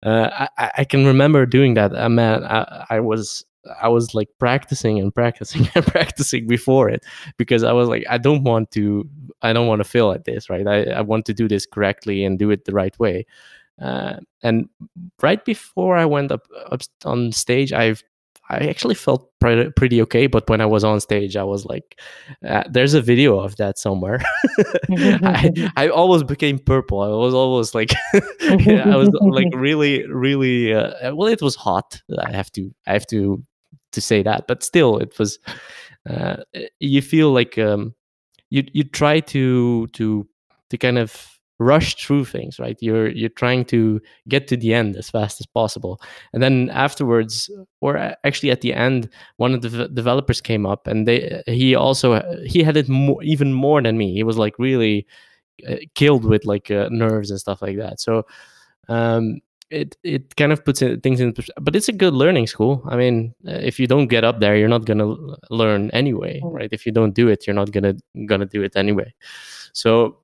uh, 0.03 0.47
I, 0.57 0.71
I, 0.79 0.83
can 0.83 1.05
remember 1.05 1.45
doing 1.45 1.75
that. 1.75 1.95
Uh, 1.95 2.09
man 2.09 2.43
I, 2.43 2.85
I, 2.89 2.99
was 2.99 3.45
i 3.81 3.87
was 3.87 4.15
like 4.15 4.29
practicing 4.39 4.99
and 4.99 5.13
practicing 5.13 5.69
and 5.75 5.85
practicing 5.85 6.47
before 6.47 6.89
it 6.89 7.05
because 7.37 7.63
i 7.63 7.71
was 7.73 7.87
like 7.89 8.05
i 8.09 8.17
don't 8.17 8.43
want 8.43 8.71
to 8.71 9.07
i 9.41 9.53
don't 9.53 9.67
want 9.67 9.79
to 9.79 9.83
fail 9.83 10.11
at 10.11 10.25
this 10.25 10.49
right? 10.49 10.67
I, 10.67 10.83
I 10.85 11.01
want 11.01 11.25
to 11.25 11.33
do 11.33 11.47
this 11.47 11.65
correctly 11.65 12.23
and 12.23 12.39
do 12.39 12.49
it 12.51 12.65
the 12.65 12.73
right 12.73 12.97
way. 12.99 13.25
Uh, 13.81 14.17
and 14.43 14.67
right 15.21 15.43
before 15.45 15.95
I 15.95 16.05
went 16.05 16.31
up, 16.31 16.47
up 16.69 16.81
on 17.05 17.31
stage, 17.31 17.71
I've 17.71 18.03
I 18.49 18.67
actually 18.67 18.95
felt 18.95 19.29
pretty, 19.39 19.69
pretty 19.71 20.01
okay. 20.03 20.27
But 20.27 20.49
when 20.49 20.59
I 20.59 20.65
was 20.65 20.83
on 20.83 20.99
stage, 20.99 21.35
I 21.35 21.43
was 21.43 21.65
like, 21.65 21.99
uh, 22.47 22.63
"There's 22.69 22.93
a 22.95 23.01
video 23.01 23.39
of 23.39 23.55
that 23.57 23.77
somewhere." 23.77 24.19
I, 24.91 25.71
I 25.75 25.87
almost 25.99 26.27
became 26.27 26.57
purple. 26.59 27.01
I 27.01 27.09
was 27.09 27.33
almost 27.33 27.75
like, 27.75 27.91
I 28.13 28.95
was 28.95 29.09
like 29.21 29.53
really, 29.53 30.05
really. 30.07 30.73
Uh, 30.73 31.13
well, 31.13 31.27
it 31.27 31.41
was 31.41 31.55
hot. 31.55 32.01
I 32.17 32.31
have 32.31 32.51
to, 32.53 32.73
I 32.87 32.93
have 32.93 33.05
to, 33.07 33.43
to 33.91 34.01
say 34.01 34.23
that. 34.23 34.47
But 34.47 34.63
still, 34.63 34.97
it 34.97 35.17
was. 35.19 35.39
Uh, 36.09 36.37
you 36.79 37.01
feel 37.01 37.31
like 37.31 37.57
um, 37.57 37.93
you 38.49 38.63
you 38.73 38.83
try 38.83 39.19
to 39.19 39.87
to 39.87 40.27
to 40.69 40.77
kind 40.77 40.97
of 40.97 41.38
rush 41.59 41.95
through 41.95 42.23
things 42.25 42.57
right? 42.57 42.77
You're 42.81 43.09
you're 43.09 43.29
trying 43.29 43.65
to 43.65 44.01
get 44.27 44.47
to 44.47 44.57
the 44.57 44.73
end 44.73 44.95
as 44.95 45.09
fast 45.09 45.39
as 45.41 45.45
possible. 45.45 46.01
And 46.33 46.41
then 46.41 46.69
afterwards 46.69 47.49
or 47.81 47.97
actually 48.23 48.51
at 48.51 48.61
the 48.61 48.73
end 48.73 49.09
one 49.37 49.53
of 49.53 49.61
the 49.61 49.89
developers 49.89 50.41
came 50.41 50.65
up 50.65 50.87
and 50.87 51.07
they 51.07 51.43
he 51.45 51.75
also 51.75 52.21
he 52.45 52.63
had 52.63 52.77
it 52.77 52.87
more, 52.87 53.21
even 53.23 53.53
more 53.53 53.81
than 53.81 53.97
me. 53.97 54.13
He 54.13 54.23
was 54.23 54.37
like 54.37 54.57
really 54.57 55.05
uh, 55.67 55.75
killed 55.95 56.23
with 56.23 56.45
like 56.45 56.71
uh, 56.71 56.87
nerves 56.91 57.29
and 57.29 57.39
stuff 57.39 57.61
like 57.61 57.77
that. 57.77 57.99
So 57.99 58.25
um 58.87 59.39
it 59.69 59.97
it 60.03 60.35
kind 60.37 60.51
of 60.51 60.63
puts 60.63 60.79
things 60.79 61.19
in 61.19 61.35
but 61.61 61.75
it's 61.75 61.89
a 61.89 61.93
good 61.93 62.13
learning 62.13 62.47
school. 62.47 62.81
I 62.89 62.95
mean 62.95 63.35
uh, 63.45 63.51
if 63.51 63.81
you 63.81 63.85
don't 63.85 64.07
get 64.07 64.23
up 64.23 64.39
there 64.39 64.55
you're 64.55 64.69
not 64.69 64.85
going 64.85 64.99
to 64.99 65.35
learn 65.49 65.91
anyway 65.91 66.39
mm. 66.39 66.53
right? 66.53 66.69
If 66.71 66.85
you 66.85 66.93
don't 66.93 67.13
do 67.13 67.27
it 67.27 67.45
you're 67.45 67.53
not 67.53 67.71
going 67.71 67.83
to 67.83 68.25
going 68.25 68.39
to 68.39 68.47
do 68.47 68.63
it 68.63 68.77
anyway. 68.77 69.13
So 69.73 70.19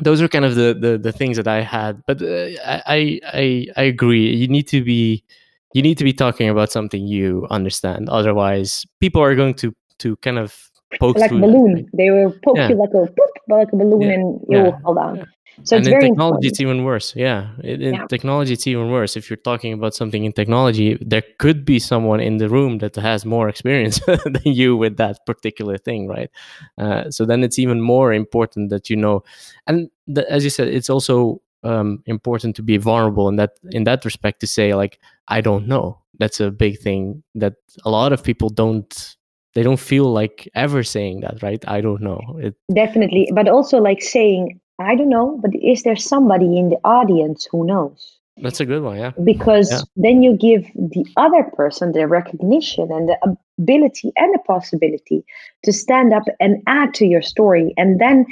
those 0.00 0.22
are 0.22 0.28
kind 0.28 0.44
of 0.44 0.54
the, 0.54 0.76
the, 0.78 0.98
the 0.98 1.12
things 1.12 1.36
that 1.36 1.48
I 1.48 1.62
had. 1.62 2.02
But 2.06 2.22
uh, 2.22 2.48
I, 2.64 3.20
I 3.26 3.66
I 3.76 3.82
agree. 3.82 4.34
You 4.34 4.48
need 4.48 4.68
to 4.68 4.82
be 4.82 5.24
you 5.72 5.82
need 5.82 5.98
to 5.98 6.04
be 6.04 6.12
talking 6.12 6.48
about 6.48 6.72
something 6.72 7.06
you 7.06 7.46
understand. 7.50 8.08
Otherwise, 8.08 8.86
people 9.00 9.22
are 9.22 9.34
going 9.34 9.54
to 9.54 9.74
to 9.98 10.16
kind 10.16 10.38
of 10.38 10.69
poke 10.98 11.18
like 11.18 11.30
a 11.30 11.38
balloon. 11.38 11.88
They 11.92 12.10
will 12.10 12.34
poke 12.44 12.56
yeah. 12.56 12.68
you 12.68 12.76
like 12.76 12.90
a 12.90 13.06
boop, 13.06 13.32
like 13.48 13.72
a 13.72 13.76
balloon, 13.76 14.02
yeah. 14.02 14.14
and 14.14 14.40
you 14.48 14.62
will 14.62 14.78
fall 14.82 14.94
down. 14.94 15.26
So 15.64 15.76
and 15.76 15.86
it's 15.86 15.92
in 15.92 16.00
technology, 16.00 16.12
important. 16.12 16.44
it's 16.46 16.60
even 16.60 16.84
worse. 16.84 17.14
Yeah, 17.16 17.48
in, 17.62 17.94
yeah. 17.94 18.06
technology, 18.06 18.54
it's 18.54 18.66
even 18.66 18.90
worse. 18.90 19.16
If 19.16 19.28
you're 19.28 19.36
talking 19.36 19.72
about 19.72 19.94
something 19.94 20.24
in 20.24 20.32
technology, 20.32 20.96
there 21.00 21.22
could 21.38 21.64
be 21.64 21.78
someone 21.78 22.20
in 22.20 22.38
the 22.38 22.48
room 22.48 22.78
that 22.78 22.96
has 22.96 23.24
more 23.24 23.48
experience 23.48 24.00
than 24.06 24.40
you 24.44 24.76
with 24.76 24.96
that 24.96 25.24
particular 25.26 25.76
thing, 25.76 26.08
right? 26.08 26.30
Uh, 26.78 27.10
so 27.10 27.26
then 27.26 27.44
it's 27.44 27.58
even 27.58 27.80
more 27.80 28.12
important 28.12 28.70
that 28.70 28.88
you 28.88 28.96
know. 28.96 29.22
And 29.66 29.90
the, 30.06 30.30
as 30.30 30.44
you 30.44 30.50
said, 30.50 30.68
it's 30.68 30.88
also 30.88 31.42
um, 31.62 32.02
important 32.06 32.56
to 32.56 32.62
be 32.62 32.78
vulnerable 32.78 33.28
in 33.28 33.36
that 33.36 33.52
in 33.70 33.84
that 33.84 34.04
respect 34.04 34.40
to 34.40 34.46
say 34.46 34.74
like 34.74 34.98
I 35.28 35.40
don't 35.40 35.66
know. 35.66 35.98
That's 36.18 36.40
a 36.40 36.50
big 36.50 36.78
thing 36.78 37.22
that 37.34 37.54
a 37.84 37.90
lot 37.90 38.12
of 38.12 38.22
people 38.22 38.50
don't 38.50 39.16
they 39.54 39.62
don't 39.62 39.80
feel 39.80 40.12
like 40.12 40.48
ever 40.54 40.82
saying 40.82 41.20
that 41.20 41.42
right 41.42 41.64
i 41.68 41.80
don't 41.80 42.00
know 42.00 42.20
it, 42.38 42.54
definitely 42.74 43.28
but 43.34 43.48
also 43.48 43.78
like 43.78 44.02
saying 44.02 44.60
I 44.80 44.94
don't 44.94 45.10
know, 45.10 45.38
but 45.42 45.50
is 45.54 45.82
there 45.82 45.96
somebody 45.96 46.58
in 46.58 46.70
the 46.70 46.78
audience 46.84 47.46
who 47.50 47.66
knows? 47.66 48.18
That's 48.38 48.60
a 48.60 48.64
good 48.64 48.82
one, 48.82 48.96
yeah. 48.96 49.12
Because 49.22 49.70
yeah. 49.70 49.80
then 49.96 50.22
you 50.22 50.34
give 50.34 50.64
the 50.74 51.04
other 51.18 51.44
person 51.54 51.92
the 51.92 52.06
recognition 52.08 52.90
and 52.90 53.08
the 53.08 53.36
ability 53.58 54.12
and 54.16 54.32
the 54.32 54.38
possibility 54.46 55.22
to 55.64 55.72
stand 55.72 56.14
up 56.14 56.22
and 56.40 56.62
add 56.66 56.94
to 56.94 57.06
your 57.06 57.20
story. 57.20 57.74
And 57.76 58.00
then 58.00 58.24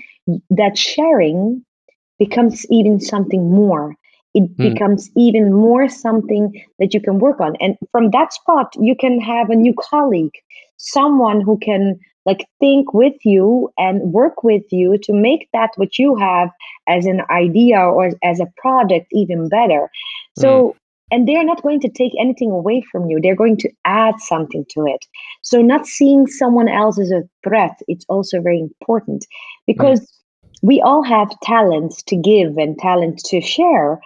that 0.48 0.78
sharing 0.78 1.62
becomes 2.18 2.64
even 2.70 2.98
something 2.98 3.50
more. 3.50 3.94
It 4.32 4.56
mm. 4.56 4.72
becomes 4.72 5.10
even 5.16 5.52
more 5.52 5.88
something 5.88 6.64
that 6.78 6.94
you 6.94 7.00
can 7.02 7.18
work 7.18 7.40
on. 7.40 7.56
And 7.60 7.76
from 7.92 8.10
that 8.12 8.32
spot, 8.32 8.72
you 8.80 8.96
can 8.98 9.20
have 9.20 9.50
a 9.50 9.56
new 9.56 9.74
colleague, 9.78 10.34
someone 10.78 11.40
who 11.40 11.58
can 11.58 11.98
like 12.24 12.46
think 12.60 12.92
with 12.92 13.14
you 13.24 13.70
and 13.78 14.12
work 14.12 14.42
with 14.44 14.64
you 14.70 14.98
to 14.98 15.12
make 15.12 15.48
that 15.52 15.70
what 15.76 15.98
you 15.98 16.14
have 16.16 16.50
as 16.86 17.06
an 17.06 17.22
idea 17.30 17.78
or 17.78 18.10
as 18.22 18.40
a 18.40 18.52
product 18.56 19.06
even 19.12 19.48
better 19.48 19.90
so 20.38 20.48
mm. 20.50 20.74
and 21.10 21.26
they're 21.26 21.44
not 21.44 21.62
going 21.62 21.80
to 21.80 21.88
take 21.88 22.12
anything 22.18 22.50
away 22.50 22.82
from 22.92 23.08
you 23.08 23.18
they're 23.20 23.42
going 23.44 23.56
to 23.56 23.70
add 23.84 24.14
something 24.18 24.64
to 24.68 24.84
it 24.86 25.04
so 25.42 25.62
not 25.62 25.86
seeing 25.86 26.26
someone 26.26 26.68
else 26.68 26.98
as 26.98 27.10
a 27.10 27.22
threat 27.42 27.76
it's 27.88 28.06
also 28.08 28.40
very 28.40 28.60
important 28.60 29.26
because 29.66 30.00
mm. 30.00 30.06
we 30.62 30.80
all 30.82 31.02
have 31.02 31.40
talents 31.42 32.02
to 32.02 32.16
give 32.16 32.56
and 32.56 32.78
talent 32.78 33.18
to 33.18 33.40
share 33.40 34.00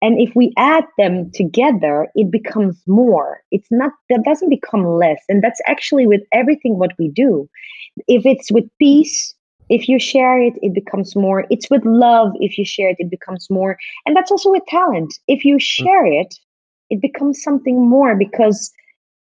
and 0.00 0.20
if 0.20 0.34
we 0.34 0.52
add 0.56 0.84
them 0.96 1.30
together 1.32 2.08
it 2.14 2.30
becomes 2.30 2.80
more. 2.86 3.40
It's 3.50 3.68
not 3.70 3.92
that 4.10 4.24
doesn't 4.24 4.50
become 4.50 4.86
less. 4.86 5.20
And 5.28 5.42
that's 5.42 5.60
actually 5.66 6.06
with 6.06 6.22
everything 6.32 6.78
what 6.78 6.92
we 6.98 7.08
do. 7.08 7.48
If 8.06 8.24
it's 8.26 8.50
with 8.50 8.64
peace 8.78 9.34
if 9.70 9.86
you 9.86 9.98
share 9.98 10.40
it 10.40 10.54
it 10.62 10.74
becomes 10.74 11.14
more. 11.14 11.46
It's 11.50 11.68
with 11.70 11.84
love 11.84 12.32
if 12.40 12.56
you 12.56 12.64
share 12.64 12.90
it 12.90 12.96
it 12.98 13.10
becomes 13.10 13.48
more. 13.50 13.76
And 14.06 14.16
that's 14.16 14.30
also 14.30 14.50
with 14.50 14.64
talent. 14.68 15.14
If 15.26 15.44
you 15.44 15.56
mm. 15.56 15.60
share 15.62 16.06
it 16.06 16.34
it 16.90 17.00
becomes 17.02 17.42
something 17.42 17.88
more 17.88 18.16
because 18.16 18.72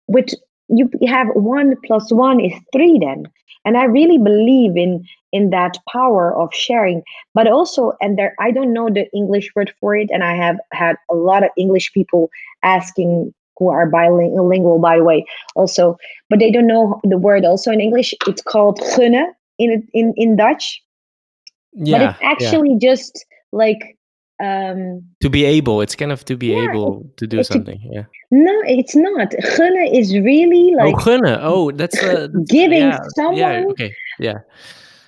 with 0.08 0.30
you 0.70 0.90
have 1.08 1.28
one 1.34 1.76
plus 1.86 2.12
one 2.12 2.40
is 2.40 2.54
three 2.74 3.00
then. 3.00 3.26
And 3.66 3.78
i 3.78 3.84
really 3.84 4.18
believe 4.18 4.78
in 4.78 5.04
in 5.34 5.50
that 5.50 5.78
power 5.92 6.34
of 6.36 6.54
sharing. 6.54 7.04
But 7.34 7.48
also 7.48 7.94
and 8.02 8.18
there 8.18 8.36
i 8.40 8.52
don't 8.52 8.74
know 8.74 8.90
the 8.90 9.10
english 9.14 9.50
word 9.56 9.74
for 9.80 9.96
it 9.96 10.10
and 10.12 10.24
i 10.24 10.36
have 10.36 10.58
had 10.72 10.96
a 11.10 11.16
lot 11.16 11.44
of 11.44 11.50
english 11.58 11.92
people 11.94 12.30
asking 12.64 13.34
who 13.58 13.70
are 13.70 13.90
bilingual 13.90 14.80
by 14.80 14.98
the 14.98 15.04
way 15.04 15.26
also. 15.56 15.98
But 16.30 16.40
they 16.40 16.52
don't 16.52 16.68
know 16.68 17.00
the 17.04 17.18
word 17.18 17.46
also 17.46 17.72
in 17.72 17.82
english. 17.82 18.14
It's 18.28 18.42
called 18.42 18.80
gunnen 18.80 19.32
in 19.58 19.88
in 19.94 20.14
in 20.16 20.36
dutch. 20.36 20.82
Yeah, 21.74 21.98
but 21.98 22.10
it's 22.10 22.20
actually 22.24 22.78
yeah. 22.80 22.90
just 22.92 23.26
like 23.52 23.97
um 24.44 25.04
to 25.22 25.30
be 25.30 25.46
able 25.46 25.82
it's 25.82 25.96
kind 25.96 26.12
of 26.12 26.24
to 26.26 26.38
be 26.38 26.48
yeah, 26.48 26.70
able 26.70 27.04
to 27.18 27.26
do 27.26 27.44
something 27.44 27.80
yeah. 27.92 28.04
No 28.30 28.54
it's 28.66 28.96
not. 28.96 29.32
Gunnen 29.56 29.90
is 30.00 30.14
really 30.18 30.74
oh, 30.74 30.84
like 30.84 30.96
oh 30.96 30.98
gunnen 30.98 31.40
oh 31.42 31.72
that's, 31.72 32.02
uh, 32.04 32.28
giving 32.48 32.82
yeah, 32.82 33.00
someone 33.16 33.38
yeah 33.38 33.64
okay 33.70 33.94
yeah. 34.20 34.40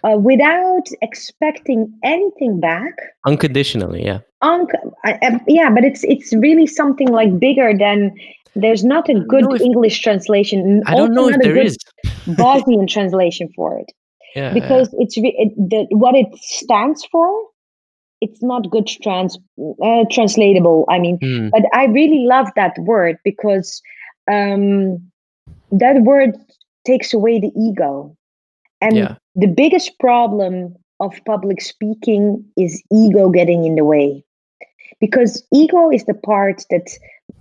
uh, 0.05 0.17
without 0.17 0.87
expecting 1.01 1.93
anything 2.03 2.59
back. 2.59 2.93
Unconditionally 3.25 4.05
yeah. 4.05 4.19
Un- 4.41 4.67
I, 5.03 5.39
yeah 5.47 5.69
but 5.69 5.83
it's 5.83 6.03
it's 6.05 6.33
really 6.33 6.65
something 6.65 7.09
like 7.09 7.39
bigger 7.39 7.73
than 7.77 8.15
there's 8.55 8.83
not 8.83 9.09
a 9.09 9.19
good 9.19 9.45
if, 9.53 9.61
english 9.61 10.01
translation 10.01 10.81
i 10.87 10.95
don't 10.95 11.13
know 11.13 11.27
if 11.27 11.37
there 11.39 11.57
is. 11.57 11.77
Bosnian 12.37 12.87
translation 12.87 13.49
for 13.55 13.79
it. 13.79 13.91
Yeah, 14.35 14.53
because 14.53 14.93
it's 14.99 15.15
it, 15.17 15.55
the, 15.57 15.87
what 15.89 16.15
it 16.15 16.27
stands 16.35 17.03
for 17.05 17.29
it's 18.21 18.41
not 18.41 18.69
good 18.69 18.87
trans 19.01 19.37
uh, 19.83 20.03
translatable 20.11 20.85
i 20.89 20.99
mean 20.99 21.17
mm. 21.19 21.49
but 21.51 21.63
i 21.73 21.85
really 21.85 22.25
love 22.25 22.47
that 22.55 22.75
word 22.79 23.17
because 23.23 23.81
um 24.31 24.99
that 25.71 26.01
word 26.01 26.35
takes 26.85 27.13
away 27.13 27.39
the 27.39 27.51
ego 27.55 28.15
and 28.81 28.95
yeah. 28.95 29.15
the 29.35 29.47
biggest 29.47 29.97
problem 29.99 30.75
of 30.99 31.19
public 31.25 31.61
speaking 31.61 32.43
is 32.57 32.81
ego 32.91 33.29
getting 33.29 33.65
in 33.65 33.75
the 33.75 33.85
way. 33.85 34.23
Because 34.99 35.43
ego 35.53 35.89
is 35.89 36.05
the 36.05 36.13
part 36.13 36.63
that 36.69 36.89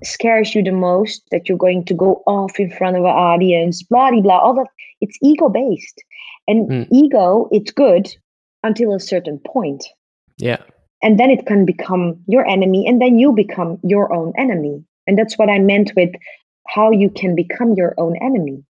scares 0.04 0.54
you 0.54 0.62
the 0.62 0.72
most 0.72 1.22
that 1.32 1.48
you're 1.48 1.58
going 1.58 1.84
to 1.86 1.94
go 1.94 2.22
off 2.26 2.60
in 2.60 2.70
front 2.70 2.96
of 2.96 3.02
an 3.02 3.10
audience, 3.10 3.82
blah 3.82 4.10
blah 4.10 4.20
blah. 4.20 4.38
All 4.38 4.54
that 4.54 4.68
it's 5.00 5.18
ego 5.22 5.48
based, 5.48 6.02
and 6.46 6.70
mm. 6.70 6.88
ego 6.92 7.48
it's 7.50 7.72
good 7.72 8.08
until 8.62 8.94
a 8.94 9.00
certain 9.00 9.40
point. 9.44 9.84
Yeah, 10.38 10.58
and 11.02 11.18
then 11.18 11.30
it 11.30 11.46
can 11.46 11.64
become 11.64 12.22
your 12.26 12.46
enemy, 12.46 12.86
and 12.86 13.00
then 13.00 13.18
you 13.18 13.32
become 13.32 13.78
your 13.82 14.12
own 14.12 14.32
enemy, 14.38 14.84
and 15.06 15.18
that's 15.18 15.38
what 15.38 15.50
I 15.50 15.58
meant 15.58 15.92
with 15.96 16.10
how 16.68 16.90
you 16.90 17.10
can 17.10 17.34
become 17.34 17.74
your 17.74 17.94
own 17.98 18.16
enemy. 18.22 18.64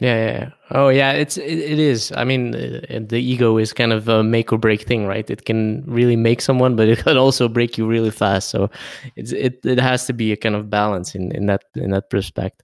Yeah, 0.00 0.26
yeah. 0.26 0.50
Oh, 0.72 0.88
yeah. 0.88 1.12
It's 1.12 1.36
it, 1.36 1.58
it 1.58 1.78
is. 1.78 2.12
I 2.16 2.24
mean, 2.24 2.50
the 2.50 3.18
ego 3.18 3.58
is 3.58 3.72
kind 3.72 3.92
of 3.92 4.08
a 4.08 4.24
make 4.24 4.52
or 4.52 4.58
break 4.58 4.82
thing, 4.82 5.06
right? 5.06 5.28
It 5.30 5.44
can 5.44 5.84
really 5.86 6.16
make 6.16 6.40
someone, 6.40 6.74
but 6.74 6.88
it 6.92 7.04
can 7.04 7.16
also 7.16 7.48
break 7.48 7.78
you 7.78 7.86
really 7.86 8.10
fast. 8.10 8.48
So 8.48 8.70
it's 9.14 9.32
it 9.32 9.60
it 9.64 9.78
has 9.78 10.06
to 10.06 10.12
be 10.12 10.32
a 10.32 10.36
kind 10.36 10.56
of 10.56 10.68
balance 10.68 11.14
in 11.14 11.30
in 11.32 11.46
that 11.46 11.64
in 11.76 11.90
that 11.92 12.06
respect. 12.12 12.62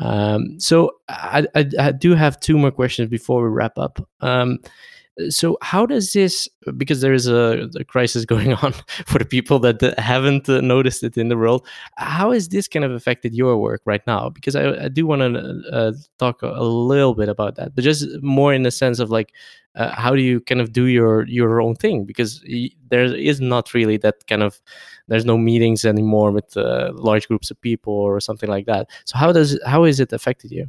Um, 0.00 0.60
so 0.60 0.92
I, 1.08 1.44
I, 1.56 1.68
I 1.80 1.90
do 1.90 2.14
have 2.14 2.38
two 2.38 2.56
more 2.56 2.70
questions 2.70 3.10
before 3.10 3.42
we 3.42 3.48
wrap 3.48 3.76
up. 3.78 3.98
Um, 4.20 4.58
so 5.28 5.58
how 5.62 5.84
does 5.84 6.12
this 6.12 6.48
because 6.76 7.00
there 7.00 7.12
is 7.12 7.26
a, 7.26 7.68
a, 7.78 7.84
crisis 7.84 8.24
going 8.34 8.52
on 8.54 8.72
for 9.06 9.18
the 9.18 9.24
people 9.24 9.58
that 9.58 9.80
haven't 9.98 10.48
uh, 10.48 10.60
noticed 10.60 11.02
it 11.02 11.16
in 11.16 11.28
the 11.28 11.36
world 11.36 11.66
how 11.96 12.30
has 12.32 12.48
this 12.48 12.68
kind 12.68 12.84
of 12.84 12.92
affected 12.92 13.34
your 13.34 13.56
work 13.56 13.82
right 13.84 14.06
now? 14.06 14.28
Because 14.28 14.54
i, 14.56 14.84
I 14.84 14.88
do 14.88 15.06
want 15.06 15.20
to 15.22 15.62
uh, 15.72 15.92
talk 16.18 16.42
a 16.42 16.62
little 16.62 17.14
bit 17.14 17.28
about 17.28 17.56
that 17.56 17.74
but 17.74 17.84
just 17.84 18.06
more 18.22 18.52
in 18.52 18.62
the 18.62 18.70
sense 18.70 18.98
of 18.98 19.10
like 19.10 19.32
uh, 19.78 19.94
how 19.94 20.14
do 20.14 20.22
you 20.22 20.40
kind 20.40 20.60
of 20.60 20.72
do 20.72 20.86
your 20.86 21.26
your 21.28 21.60
own 21.62 21.74
thing? 21.76 22.04
Because 22.04 22.44
there 22.90 23.04
is 23.04 23.40
not 23.40 23.72
really 23.74 23.96
that 23.98 24.26
kind 24.26 24.42
of 24.42 24.60
there's 25.06 25.24
no 25.24 25.38
meetings 25.38 25.84
anymore 25.84 26.32
with 26.32 26.56
uh, 26.56 26.90
large 26.94 27.28
groups 27.28 27.50
of 27.50 27.60
people 27.60 27.92
or 27.92 28.20
something 28.20 28.50
like 28.50 28.66
that. 28.66 28.88
So 29.04 29.16
how 29.16 29.32
does 29.32 29.58
how 29.64 29.84
has 29.84 30.00
it 30.00 30.12
affected 30.12 30.50
you 30.50 30.68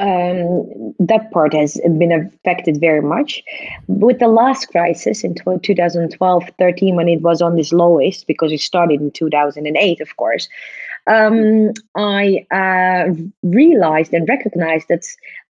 um, 0.00 0.94
that 0.98 1.30
part 1.30 1.52
has 1.52 1.78
been 1.98 2.10
affected 2.10 2.80
very 2.80 3.02
much. 3.02 3.42
With 3.86 4.18
the 4.18 4.28
last 4.28 4.66
crisis 4.66 5.22
in 5.22 5.34
2012 5.34 6.50
13, 6.58 6.96
when 6.96 7.08
it 7.08 7.20
was 7.20 7.42
on 7.42 7.56
this 7.56 7.72
lowest, 7.72 8.26
because 8.26 8.50
it 8.50 8.60
started 8.60 9.00
in 9.00 9.10
2008, 9.10 10.00
of 10.00 10.16
course, 10.16 10.48
um, 11.06 11.72
I 11.96 12.46
uh, 12.50 13.12
realized 13.42 14.14
and 14.14 14.28
recognized 14.28 14.88
that 14.88 15.04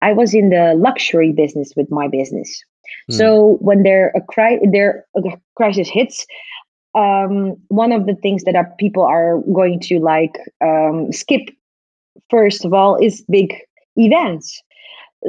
I 0.02 0.14
was 0.14 0.34
in 0.34 0.50
the 0.50 0.74
luxury 0.78 1.34
business 1.34 1.74
with 1.76 1.92
my 1.92 2.08
business. 2.08 2.64
Mm. 3.12 3.18
So 3.18 3.58
when 3.60 3.84
there 3.84 4.14
a, 4.16 4.22
cri- 4.22 4.66
there 4.72 5.06
a 5.16 5.22
crisis 5.56 5.90
hits, 5.90 6.26
um, 6.96 7.58
one 7.68 7.92
of 7.92 8.06
the 8.06 8.16
things 8.16 8.44
that 8.44 8.78
people 8.78 9.04
are 9.04 9.40
going 9.54 9.80
to 9.82 10.00
like 10.00 10.38
um, 10.64 11.12
skip 11.12 11.50
first 12.30 12.66
of 12.66 12.74
all 12.74 12.98
is 12.98 13.24
big 13.30 13.54
events. 13.98 14.62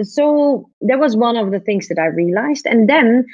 So 0.03 0.69
that 0.83 0.99
was 0.99 1.17
one 1.17 1.37
of 1.37 1.51
the 1.51 1.61
things 1.61 1.89
that 1.89 1.99
I 1.99 2.07
realized. 2.07 2.67
And 2.67 2.89
then 2.89 3.25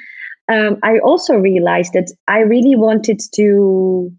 um, 0.47 0.77
I 0.83 0.99
also 0.99 1.35
realized 1.35 1.93
that 1.93 2.11
I 2.27 2.39
really 2.39 2.75
wanted 2.75 3.19
to 3.33 4.11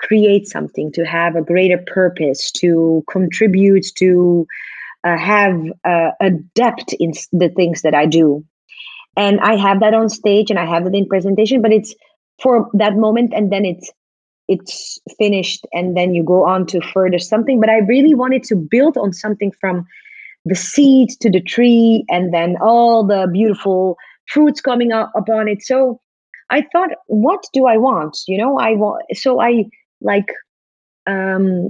create 0.00 0.48
something, 0.48 0.90
to 0.92 1.04
have 1.04 1.36
a 1.36 1.42
greater 1.42 1.78
purpose, 1.86 2.50
to 2.52 3.04
contribute, 3.08 3.86
to 3.96 4.46
uh, 5.04 5.16
have 5.16 5.60
uh, 5.84 6.10
a 6.20 6.30
depth 6.54 6.92
in 6.98 7.12
the 7.32 7.48
things 7.50 7.82
that 7.82 7.94
I 7.94 8.06
do. 8.06 8.44
And 9.16 9.40
I 9.40 9.56
have 9.56 9.80
that 9.80 9.94
on 9.94 10.08
stage 10.08 10.50
and 10.50 10.58
I 10.58 10.66
have 10.66 10.86
it 10.86 10.94
in 10.94 11.06
presentation, 11.06 11.62
but 11.62 11.72
it's 11.72 11.94
for 12.42 12.68
that 12.74 12.96
moment 12.96 13.32
and 13.34 13.52
then 13.52 13.64
it's 13.64 13.90
it's 14.48 14.98
finished 15.18 15.66
and 15.72 15.96
then 15.96 16.14
you 16.14 16.24
go 16.24 16.44
on 16.44 16.66
to 16.66 16.80
further 16.80 17.18
something 17.18 17.60
but 17.60 17.70
i 17.70 17.78
really 17.78 18.14
wanted 18.14 18.42
to 18.42 18.56
build 18.56 18.96
on 18.96 19.12
something 19.12 19.52
from 19.60 19.86
the 20.44 20.54
seed 20.54 21.10
to 21.20 21.30
the 21.30 21.40
tree 21.40 22.04
and 22.08 22.32
then 22.34 22.56
all 22.60 23.04
the 23.04 23.28
beautiful 23.32 23.96
fruits 24.28 24.60
coming 24.60 24.92
up 24.92 25.12
upon 25.14 25.48
it. 25.48 25.62
So 25.62 26.00
i 26.50 26.62
thought 26.72 26.90
what 27.06 27.44
do 27.52 27.66
i 27.66 27.76
want? 27.76 28.18
You 28.26 28.38
know 28.38 28.58
i 28.58 28.72
want 28.72 29.04
so 29.14 29.40
i 29.40 29.64
like 30.00 30.28
um 31.06 31.68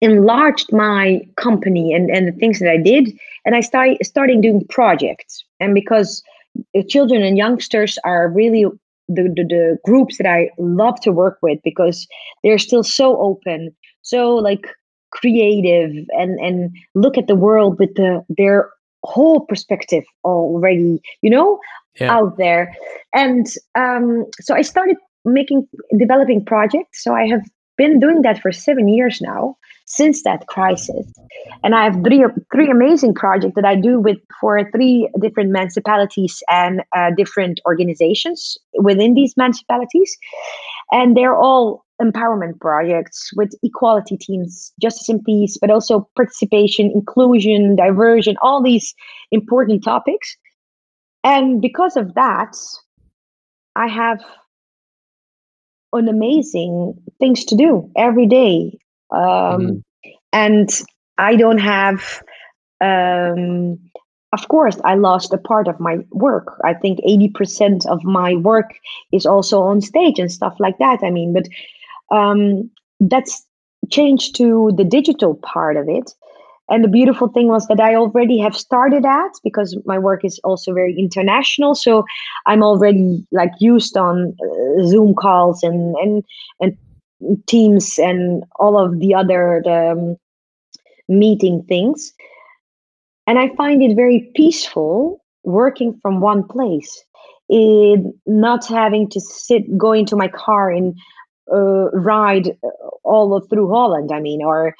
enlarged 0.00 0.72
my 0.72 1.20
company 1.36 1.92
and 1.92 2.10
and 2.10 2.26
the 2.28 2.32
things 2.32 2.58
that 2.58 2.68
i 2.68 2.76
did 2.76 3.16
and 3.44 3.54
i 3.54 3.60
started 3.60 3.98
starting 4.04 4.40
doing 4.40 4.66
projects. 4.68 5.44
And 5.60 5.74
because 5.74 6.22
children 6.88 7.22
and 7.22 7.38
youngsters 7.38 7.98
are 8.04 8.28
really 8.28 8.64
the, 9.08 9.22
the, 9.36 9.44
the 9.44 9.78
groups 9.84 10.18
that 10.18 10.26
i 10.26 10.50
love 10.58 11.00
to 11.00 11.12
work 11.12 11.38
with 11.42 11.58
because 11.64 12.06
they're 12.42 12.58
still 12.58 12.82
so 12.84 13.20
open. 13.20 13.74
So 14.02 14.34
like 14.34 14.66
creative 15.12 15.90
and 16.10 16.38
and 16.40 16.76
look 16.94 17.16
at 17.16 17.26
the 17.26 17.36
world 17.36 17.78
with 17.78 17.94
the 17.94 18.24
their 18.28 18.70
whole 19.04 19.40
perspective 19.40 20.04
already 20.24 21.00
you 21.22 21.30
know 21.30 21.58
yeah. 22.00 22.12
out 22.12 22.36
there. 22.38 22.74
And 23.14 23.46
um, 23.74 24.26
so 24.40 24.54
i 24.54 24.62
started 24.62 24.96
making 25.24 25.68
developing 25.98 26.44
projects. 26.44 27.02
So 27.04 27.14
i 27.14 27.26
have 27.26 27.42
been 27.78 27.98
doing 28.00 28.22
that 28.22 28.40
for 28.40 28.52
seven 28.52 28.88
years 28.88 29.20
now 29.20 29.56
since 29.86 30.22
that 30.22 30.46
crisis. 30.46 31.06
And 31.62 31.74
i 31.74 31.84
have 31.84 31.94
three 32.04 32.24
three 32.52 32.70
amazing 32.70 33.14
projects 33.14 33.54
that 33.56 33.64
i 33.64 33.74
do 33.74 34.00
with 34.00 34.18
for 34.40 34.70
three 34.70 35.08
different 35.20 35.50
municipalities 35.50 36.42
and 36.48 36.82
uh, 36.96 37.10
different 37.16 37.60
organizations 37.66 38.58
within 38.78 39.14
these 39.14 39.34
municipalities 39.36 40.16
and 40.92 41.16
they're 41.16 41.36
all 41.36 41.84
empowerment 42.00 42.60
projects 42.60 43.30
with 43.36 43.52
equality 43.62 44.16
teams, 44.16 44.72
justice 44.80 45.08
and 45.08 45.24
peace, 45.24 45.56
but 45.60 45.70
also 45.70 46.08
participation, 46.16 46.90
inclusion, 46.94 47.76
diversion, 47.76 48.36
all 48.42 48.62
these 48.62 48.94
important 49.30 49.82
topics. 49.82 50.36
And 51.24 51.60
because 51.60 51.96
of 51.96 52.14
that, 52.14 52.54
I 53.76 53.86
have 53.86 54.20
an 55.92 56.08
amazing 56.08 56.94
things 57.20 57.44
to 57.46 57.56
do 57.56 57.90
every 57.96 58.26
day. 58.26 58.78
Um, 59.10 59.20
mm-hmm. 59.20 60.10
And 60.32 60.70
I 61.18 61.36
don't 61.36 61.58
have, 61.58 62.22
um, 62.80 63.78
of 64.32 64.48
course, 64.48 64.78
I 64.84 64.94
lost 64.94 65.32
a 65.32 65.38
part 65.38 65.68
of 65.68 65.78
my 65.78 65.98
work. 66.10 66.58
I 66.64 66.74
think 66.74 67.00
80% 67.06 67.86
of 67.86 68.02
my 68.02 68.34
work 68.34 68.74
is 69.12 69.26
also 69.26 69.62
on 69.62 69.80
stage 69.82 70.18
and 70.18 70.32
stuff 70.32 70.56
like 70.58 70.78
that. 70.78 71.00
I 71.02 71.10
mean, 71.10 71.34
but 71.34 71.48
um, 72.16 72.70
that's 73.00 73.44
changed 73.90 74.34
to 74.36 74.72
the 74.76 74.84
digital 74.84 75.34
part 75.34 75.76
of 75.76 75.88
it. 75.88 76.14
And 76.68 76.82
the 76.82 76.88
beautiful 76.88 77.28
thing 77.28 77.48
was 77.48 77.66
that 77.66 77.80
I 77.80 77.94
already 77.94 78.38
have 78.38 78.56
started 78.56 79.04
at 79.04 79.32
because 79.44 79.76
my 79.84 79.98
work 79.98 80.24
is 80.24 80.40
also 80.44 80.72
very 80.72 80.98
international. 80.98 81.74
So 81.74 82.04
I'm 82.46 82.62
already 82.62 83.26
like 83.32 83.52
used 83.58 83.96
on 83.96 84.34
uh, 84.42 84.86
Zoom 84.86 85.14
calls 85.14 85.62
and 85.62 85.94
and 85.96 86.24
and 86.60 86.76
Teams 87.46 87.98
and 87.98 88.42
all 88.58 88.76
of 88.76 88.98
the 88.98 89.14
other 89.14 89.60
the, 89.64 89.92
um, 89.92 90.16
meeting 91.08 91.62
things. 91.68 92.12
And 93.26 93.38
I 93.38 93.54
find 93.56 93.82
it 93.82 93.94
very 93.96 94.30
peaceful 94.34 95.22
working 95.44 95.98
from 96.02 96.20
one 96.20 96.44
place, 96.44 97.04
in 97.48 98.14
not 98.26 98.66
having 98.66 99.08
to 99.10 99.20
sit, 99.20 99.76
go 99.76 99.92
into 99.92 100.16
my 100.16 100.28
car 100.28 100.70
and 100.70 100.96
uh, 101.52 101.90
ride 101.90 102.48
uh, 102.48 102.68
all 103.04 103.40
through 103.40 103.68
Holland, 103.68 104.10
I 104.12 104.20
mean, 104.20 104.42
or 104.42 104.74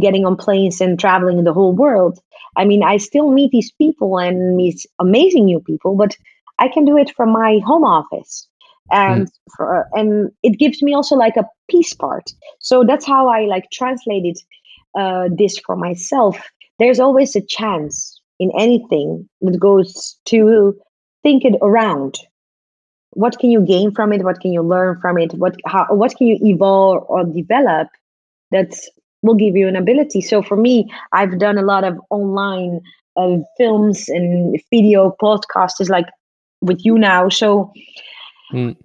getting 0.00 0.24
on 0.24 0.36
planes 0.36 0.80
and 0.80 0.98
traveling 0.98 1.44
the 1.44 1.52
whole 1.52 1.74
world. 1.74 2.18
I 2.56 2.64
mean, 2.64 2.82
I 2.82 2.96
still 2.96 3.30
meet 3.30 3.50
these 3.50 3.72
people 3.72 4.18
and 4.18 4.56
meet 4.56 4.86
amazing 4.98 5.44
new 5.44 5.60
people, 5.60 5.96
but 5.96 6.16
I 6.58 6.68
can 6.68 6.84
do 6.84 6.96
it 6.96 7.14
from 7.14 7.30
my 7.30 7.60
home 7.64 7.84
office. 7.84 8.48
And 8.90 9.26
mm. 9.26 9.32
for, 9.56 9.88
and 9.92 10.30
it 10.42 10.58
gives 10.58 10.82
me 10.82 10.94
also 10.94 11.16
like 11.16 11.36
a 11.36 11.48
peace 11.68 11.94
part. 11.94 12.32
So 12.60 12.84
that's 12.84 13.04
how 13.04 13.28
I 13.28 13.46
like 13.46 13.70
translated 13.70 14.36
uh, 14.98 15.28
this 15.36 15.58
for 15.58 15.76
myself. 15.76 16.38
There's 16.78 17.00
always 17.00 17.36
a 17.36 17.40
chance 17.40 18.20
in 18.40 18.50
anything 18.58 19.28
that 19.42 19.58
goes 19.58 20.16
to 20.26 20.74
think 21.22 21.44
it 21.44 21.54
around. 21.62 22.18
What 23.10 23.38
can 23.38 23.50
you 23.50 23.60
gain 23.60 23.92
from 23.92 24.12
it? 24.12 24.24
What 24.24 24.40
can 24.40 24.52
you 24.52 24.62
learn 24.62 24.98
from 25.00 25.18
it? 25.18 25.32
What 25.34 25.56
how 25.66 25.86
what 25.90 26.16
can 26.16 26.26
you 26.26 26.38
evolve 26.42 27.04
or 27.08 27.24
develop 27.24 27.88
that 28.50 28.74
will 29.22 29.36
give 29.36 29.56
you 29.56 29.68
an 29.68 29.76
ability? 29.76 30.20
So 30.20 30.42
for 30.42 30.56
me 30.56 30.90
i've 31.12 31.38
done 31.38 31.58
a 31.58 31.62
lot 31.62 31.84
of 31.84 31.98
online 32.10 32.80
uh, 33.16 33.38
films 33.56 34.08
and 34.08 34.60
video 34.70 35.14
podcasts 35.22 35.88
like 35.88 36.06
with 36.60 36.84
you 36.84 36.98
now. 36.98 37.28
So 37.28 37.72
mm. 38.52 38.76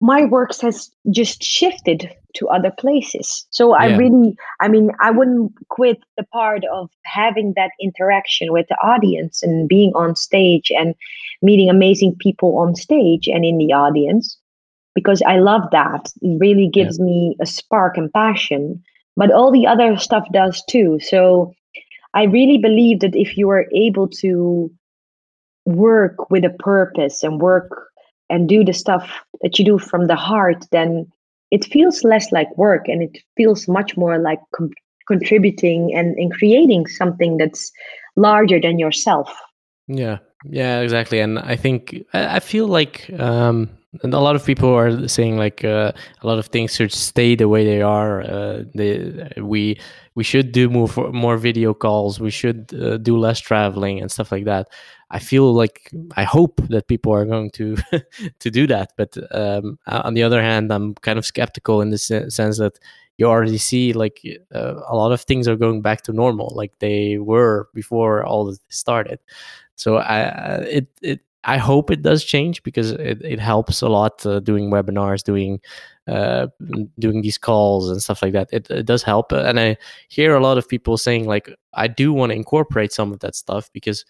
My 0.00 0.24
works 0.24 0.60
has 0.60 0.90
just 1.10 1.42
shifted 1.42 2.08
to 2.34 2.48
other 2.48 2.70
places. 2.70 3.46
So 3.50 3.72
I 3.72 3.96
really, 3.96 4.36
I 4.60 4.68
mean, 4.68 4.90
I 5.00 5.10
wouldn't 5.10 5.52
quit 5.70 5.98
the 6.16 6.24
part 6.24 6.62
of 6.72 6.88
having 7.04 7.54
that 7.56 7.72
interaction 7.80 8.52
with 8.52 8.66
the 8.68 8.76
audience 8.76 9.42
and 9.42 9.68
being 9.68 9.92
on 9.94 10.14
stage 10.14 10.70
and 10.78 10.94
meeting 11.42 11.68
amazing 11.68 12.16
people 12.20 12.58
on 12.58 12.76
stage 12.76 13.26
and 13.26 13.44
in 13.44 13.58
the 13.58 13.72
audience 13.72 14.38
because 14.94 15.20
I 15.22 15.38
love 15.38 15.62
that. 15.72 16.12
It 16.22 16.38
really 16.40 16.68
gives 16.68 16.98
yeah. 16.98 17.04
me 17.04 17.36
a 17.40 17.46
spark 17.46 17.96
and 17.96 18.12
passion 18.12 18.82
but 19.18 19.32
all 19.32 19.50
the 19.50 19.66
other 19.66 19.98
stuff 19.98 20.24
does 20.32 20.62
too. 20.70 20.98
So 21.00 21.52
I 22.14 22.22
really 22.22 22.56
believe 22.56 23.00
that 23.00 23.16
if 23.16 23.36
you 23.36 23.50
are 23.50 23.66
able 23.74 24.08
to 24.20 24.70
work 25.66 26.30
with 26.30 26.44
a 26.44 26.56
purpose 26.60 27.24
and 27.24 27.40
work 27.40 27.87
and 28.30 28.48
do 28.48 28.64
the 28.64 28.72
stuff 28.72 29.10
that 29.42 29.58
you 29.58 29.64
do 29.64 29.78
from 29.78 30.06
the 30.06 30.16
heart, 30.16 30.66
then 30.72 31.10
it 31.50 31.64
feels 31.66 32.04
less 32.04 32.30
like 32.32 32.48
work 32.56 32.88
and 32.88 33.02
it 33.02 33.22
feels 33.36 33.68
much 33.68 33.96
more 33.96 34.18
like 34.18 34.40
com- 34.54 34.70
contributing 35.06 35.94
and, 35.94 36.16
and 36.16 36.32
creating 36.32 36.86
something 36.86 37.38
that's 37.38 37.72
larger 38.16 38.60
than 38.60 38.78
yourself. 38.78 39.34
Yeah, 39.86 40.18
yeah, 40.44 40.80
exactly. 40.80 41.20
And 41.20 41.38
I 41.38 41.56
think 41.56 42.04
I 42.12 42.40
feel 42.40 42.66
like 42.66 43.10
um, 43.18 43.70
and 44.02 44.12
a 44.12 44.20
lot 44.20 44.36
of 44.36 44.44
people 44.44 44.68
are 44.74 45.08
saying 45.08 45.38
like 45.38 45.64
uh, 45.64 45.92
a 46.22 46.26
lot 46.26 46.38
of 46.38 46.46
things 46.46 46.74
should 46.74 46.92
stay 46.92 47.34
the 47.34 47.48
way 47.48 47.64
they 47.64 47.80
are. 47.80 48.22
Uh, 48.22 48.64
they, 48.74 49.30
we 49.38 49.80
we 50.14 50.24
should 50.24 50.52
do 50.52 50.68
more 50.68 50.88
more 51.12 51.36
video 51.38 51.72
calls. 51.74 52.20
We 52.20 52.30
should 52.30 52.72
uh, 52.74 52.98
do 52.98 53.16
less 53.16 53.40
traveling 53.40 54.00
and 54.00 54.10
stuff 54.10 54.30
like 54.30 54.44
that. 54.44 54.68
I 55.10 55.18
feel 55.18 55.54
like 55.54 55.90
I 56.16 56.24
hope 56.24 56.60
that 56.68 56.86
people 56.86 57.12
are 57.12 57.24
going 57.24 57.50
to 57.52 57.76
to 58.40 58.50
do 58.50 58.66
that. 58.66 58.92
But 58.96 59.16
um, 59.30 59.78
on 59.86 60.14
the 60.14 60.22
other 60.22 60.42
hand, 60.42 60.72
I'm 60.72 60.94
kind 60.96 61.18
of 61.18 61.24
skeptical 61.24 61.80
in 61.80 61.90
the 61.90 61.98
sense 61.98 62.58
that 62.58 62.78
you 63.16 63.26
already 63.26 63.58
see 63.58 63.92
like 63.94 64.20
uh, 64.54 64.74
a 64.86 64.94
lot 64.94 65.12
of 65.12 65.22
things 65.22 65.48
are 65.48 65.56
going 65.56 65.82
back 65.82 66.02
to 66.02 66.12
normal, 66.12 66.52
like 66.54 66.72
they 66.78 67.18
were 67.18 67.68
before 67.74 68.22
all 68.24 68.44
this 68.46 68.60
started. 68.68 69.18
So 69.76 69.96
I 69.96 70.58
it 70.62 70.88
it 71.02 71.20
I 71.44 71.58
hope 71.58 71.90
it 71.90 72.02
does 72.02 72.24
change 72.24 72.62
because 72.62 72.90
it, 72.90 73.22
it 73.22 73.38
helps 73.38 73.80
a 73.80 73.88
lot 73.88 74.24
uh, 74.26 74.40
doing 74.40 74.70
webinars, 74.70 75.22
doing 75.22 75.60
uh, 76.06 76.48
doing 76.98 77.22
these 77.22 77.38
calls 77.38 77.90
and 77.90 78.02
stuff 78.02 78.22
like 78.22 78.32
that. 78.32 78.48
It, 78.52 78.70
it 78.70 78.86
does 78.86 79.02
help, 79.02 79.32
and 79.32 79.60
I 79.60 79.76
hear 80.08 80.34
a 80.34 80.40
lot 80.40 80.58
of 80.58 80.68
people 80.68 80.96
saying 80.96 81.26
like 81.26 81.50
I 81.74 81.86
do 81.86 82.12
want 82.12 82.30
to 82.30 82.36
incorporate 82.36 82.92
some 82.92 83.12
of 83.12 83.20
that 83.20 83.36
stuff 83.36 83.70
because 83.72 84.04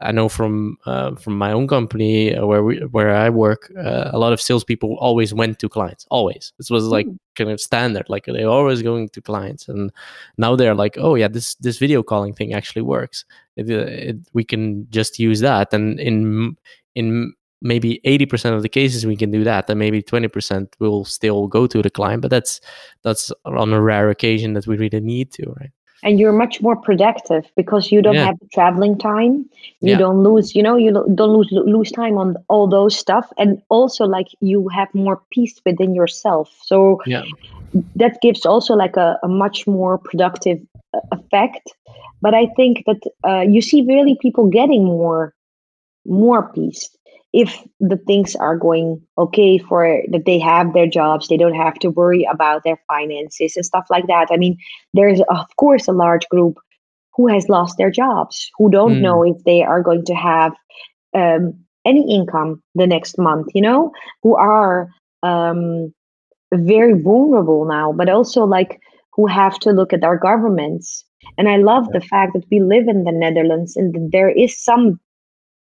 I 0.00 0.12
know 0.12 0.28
from 0.28 0.76
uh, 0.86 1.14
from 1.14 1.38
my 1.38 1.52
own 1.52 1.68
company 1.68 2.34
uh, 2.34 2.44
where 2.44 2.64
we 2.64 2.78
where 2.80 3.14
I 3.14 3.30
work, 3.30 3.72
uh, 3.78 4.10
a 4.12 4.18
lot 4.18 4.32
of 4.32 4.40
salespeople 4.40 4.96
always 5.00 5.32
went 5.32 5.58
to 5.60 5.68
clients. 5.68 6.06
Always, 6.10 6.52
this 6.58 6.68
was 6.68 6.84
like 6.84 7.06
mm. 7.06 7.18
kind 7.36 7.50
of 7.50 7.60
standard. 7.60 8.06
Like 8.08 8.26
they're 8.26 8.48
always 8.48 8.82
going 8.82 9.08
to 9.10 9.22
clients, 9.22 9.68
and 9.68 9.92
now 10.36 10.56
they're 10.56 10.74
like, 10.74 10.96
oh 10.98 11.14
yeah, 11.14 11.28
this 11.28 11.54
this 11.56 11.78
video 11.78 12.02
calling 12.02 12.34
thing 12.34 12.52
actually 12.52 12.82
works. 12.82 13.24
It, 13.56 13.70
uh, 13.70 13.86
it, 13.86 14.16
we 14.32 14.44
can 14.44 14.86
just 14.90 15.18
use 15.18 15.40
that, 15.40 15.72
and 15.72 16.00
in 16.00 16.56
in 16.94 17.34
maybe 17.62 18.00
80% 18.04 18.54
of 18.54 18.62
the 18.62 18.68
cases 18.68 19.06
we 19.06 19.16
can 19.16 19.30
do 19.30 19.42
that 19.42 19.70
and 19.70 19.78
maybe 19.78 20.02
20% 20.02 20.68
will 20.80 21.04
still 21.04 21.48
go 21.48 21.66
to 21.66 21.80
the 21.82 21.90
client 21.90 22.20
but 22.20 22.30
that's 22.30 22.60
that's 23.02 23.32
on 23.46 23.72
a 23.72 23.80
rare 23.80 24.10
occasion 24.10 24.52
that 24.52 24.66
we 24.66 24.76
really 24.76 25.00
need 25.00 25.32
to 25.32 25.50
right 25.58 25.72
and 26.04 26.20
you're 26.20 26.32
much 26.32 26.60
more 26.60 26.76
productive 26.76 27.50
because 27.56 27.90
you 27.90 28.02
don't 28.02 28.14
yeah. 28.14 28.26
have 28.26 28.36
traveling 28.52 28.96
time. 28.96 29.48
You 29.80 29.92
yeah. 29.92 29.98
don't 29.98 30.22
lose 30.22 30.54
you 30.54 30.62
know 30.62 30.76
you 30.76 30.92
don't 30.92 31.32
lose 31.32 31.48
lose 31.50 31.90
time 31.90 32.18
on 32.18 32.36
all 32.48 32.68
those 32.68 32.96
stuff. 32.96 33.32
And 33.38 33.60
also 33.70 34.04
like 34.04 34.28
you 34.40 34.68
have 34.68 34.94
more 34.94 35.20
peace 35.32 35.60
within 35.66 35.94
yourself. 35.94 36.54
So 36.62 37.00
yeah. 37.06 37.24
that 37.96 38.20
gives 38.20 38.46
also 38.46 38.74
like 38.74 38.96
a, 38.96 39.18
a 39.22 39.28
much 39.28 39.66
more 39.66 39.98
productive 39.98 40.60
uh, 40.92 41.00
effect. 41.12 41.72
But 42.22 42.34
i 42.34 42.46
think 42.56 42.84
that 42.86 43.02
uh, 43.28 43.40
you 43.40 43.60
see 43.60 43.82
really 43.82 44.16
people 44.20 44.46
getting 44.48 44.84
more 44.84 45.34
more 46.06 46.50
peace 46.52 46.88
if 47.34 47.66
the 47.80 47.96
things 47.96 48.36
are 48.36 48.56
going 48.56 49.02
okay 49.18 49.58
for 49.58 50.00
that 50.12 50.24
they 50.24 50.38
have 50.38 50.72
their 50.72 50.86
jobs 50.86 51.26
they 51.26 51.36
don't 51.36 51.60
have 51.66 51.74
to 51.74 51.90
worry 51.90 52.26
about 52.30 52.62
their 52.62 52.80
finances 52.86 53.56
and 53.56 53.66
stuff 53.66 53.86
like 53.90 54.06
that. 54.06 54.28
I 54.30 54.36
mean 54.36 54.56
there's 54.94 55.20
of 55.28 55.56
course 55.56 55.88
a 55.88 55.92
large 55.92 56.26
group 56.28 56.56
who 57.16 57.26
has 57.26 57.48
lost 57.48 57.76
their 57.76 57.90
jobs 57.90 58.48
who 58.56 58.70
don't 58.70 58.98
mm. 58.98 59.00
know 59.00 59.24
if 59.24 59.42
they 59.44 59.62
are 59.62 59.82
going 59.82 60.04
to 60.04 60.14
have 60.14 60.52
um, 61.14 61.52
any 61.84 62.08
income 62.14 62.62
the 62.76 62.86
next 62.86 63.18
month 63.18 63.48
you 63.52 63.60
know 63.60 63.90
who 64.22 64.36
are 64.36 64.88
um, 65.24 65.92
very 66.52 66.94
vulnerable 67.02 67.64
now 67.64 67.92
but 67.92 68.08
also 68.08 68.44
like 68.44 68.80
who 69.16 69.26
have 69.26 69.58
to 69.60 69.70
look 69.70 69.92
at 69.92 70.04
our 70.04 70.18
governments. 70.18 71.04
And 71.38 71.48
i 71.48 71.56
love 71.56 71.88
the 71.90 72.06
fact 72.12 72.34
that 72.34 72.46
we 72.52 72.60
live 72.60 72.86
in 72.86 73.02
the 73.02 73.18
netherlands 73.24 73.76
and 73.76 74.12
there 74.12 74.28
is 74.28 74.62
some 74.62 75.00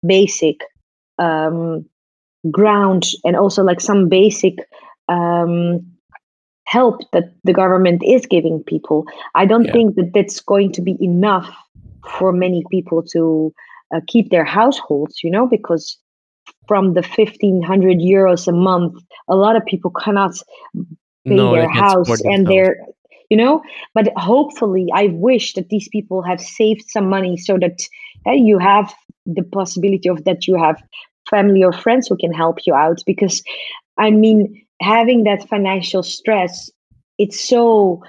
basic 0.05 0.61
um, 1.23 1.85
ground 2.51 3.05
and 3.25 3.37
also 3.37 3.63
like 3.63 3.81
some 3.81 4.09
basic 4.09 4.55
um, 5.09 5.81
help 6.67 7.01
that 7.13 7.33
the 7.45 7.53
government 7.53 8.03
is 8.05 8.27
giving 8.27 8.63
people. 8.65 9.05
I 9.35 9.47
don't 9.47 9.67
yeah. 9.67 9.73
think 9.73 9.97
that 9.97 10.13
that's 10.15 10.41
going 10.41 10.73
to 10.73 10.83
be 10.83 10.97
enough 11.01 11.49
for 12.19 12.33
many 12.33 12.65
people 12.71 13.03
to 13.13 13.53
uh, 13.95 14.01
keep 14.09 14.31
their 14.31 14.45
households, 14.45 15.23
you 15.23 15.31
know, 15.31 15.47
because 15.47 15.99
from 16.67 16.95
the 16.95 17.03
1500 17.03 17.99
euros 17.99 18.49
a 18.49 18.53
month, 18.53 19.01
a 19.29 19.37
lot 19.37 19.57
of 19.57 19.65
people 19.67 19.91
cannot 19.91 20.35
pay 21.27 21.37
no, 21.37 21.53
their 21.53 21.69
house 21.69 22.21
and 22.25 22.47
their 22.47 22.77
you 23.31 23.37
know 23.37 23.63
but 23.95 24.13
hopefully 24.17 24.87
i 24.93 25.07
wish 25.07 25.55
that 25.55 25.69
these 25.69 25.89
people 25.89 26.21
have 26.21 26.41
saved 26.41 26.83
some 26.89 27.09
money 27.09 27.37
so 27.37 27.57
that 27.57 27.81
uh, 28.27 28.33
you 28.33 28.59
have 28.59 28.93
the 29.25 29.43
possibility 29.43 30.09
of 30.09 30.25
that 30.25 30.47
you 30.47 30.57
have 30.57 30.83
family 31.31 31.63
or 31.63 31.73
friends 31.73 32.09
who 32.09 32.17
can 32.17 32.33
help 32.33 32.59
you 32.67 32.75
out 32.75 33.03
because 33.07 33.43
i 33.99 34.11
mean 34.11 34.61
having 34.81 35.25
that 35.25 35.49
financial 35.49 36.03
stress 36.03 36.71
it's 37.19 37.49
so 37.49 38.03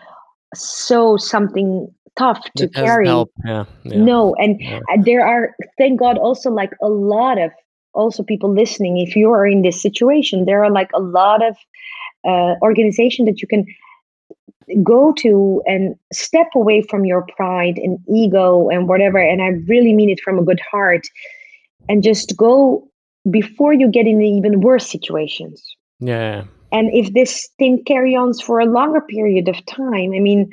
so 0.55 1.17
something 1.17 1.87
tough 2.15 2.43
to 2.57 2.69
carry. 2.69 3.07
yeah, 3.07 3.23
yeah, 3.45 3.63
no 3.83 4.35
and 4.35 4.61
yeah. 4.61 4.79
there 5.03 5.25
are 5.25 5.55
thank 5.77 5.99
god 5.99 6.17
also 6.17 6.51
like 6.51 6.71
a 6.81 6.89
lot 6.89 7.39
of 7.39 7.51
also 7.93 8.23
people 8.23 8.53
listening 8.53 8.97
if 8.97 9.15
you 9.15 9.31
are 9.31 9.45
in 9.45 9.61
this 9.61 9.81
situation 9.81 10.45
there 10.45 10.63
are 10.63 10.71
like 10.71 10.89
a 10.93 10.99
lot 10.99 11.43
of 11.45 11.55
uh, 12.25 12.55
organization 12.61 13.25
that 13.25 13.41
you 13.41 13.47
can 13.47 13.65
go 14.83 15.11
to 15.11 15.61
and 15.65 15.95
step 16.11 16.47
away 16.55 16.81
from 16.81 17.05
your 17.05 17.25
pride 17.35 17.77
and 17.77 17.99
ego 18.07 18.69
and 18.69 18.87
whatever 18.87 19.17
and 19.17 19.41
i 19.41 19.47
really 19.67 19.93
mean 19.93 20.09
it 20.09 20.19
from 20.21 20.39
a 20.39 20.43
good 20.43 20.59
heart 20.71 21.05
and 21.89 22.03
just 22.03 22.35
go 22.37 22.87
before 23.29 23.73
you 23.73 23.89
get 23.89 24.05
in 24.05 24.21
even 24.21 24.61
worse 24.61 24.89
situations. 24.89 25.63
Yeah. 25.99 26.43
And 26.71 26.89
if 26.93 27.13
this 27.13 27.49
thing 27.57 27.83
carry 27.85 28.15
on 28.15 28.33
for 28.33 28.59
a 28.59 28.65
longer 28.65 29.01
period 29.01 29.47
of 29.47 29.63
time 29.65 30.11
i 30.13 30.19
mean 30.19 30.49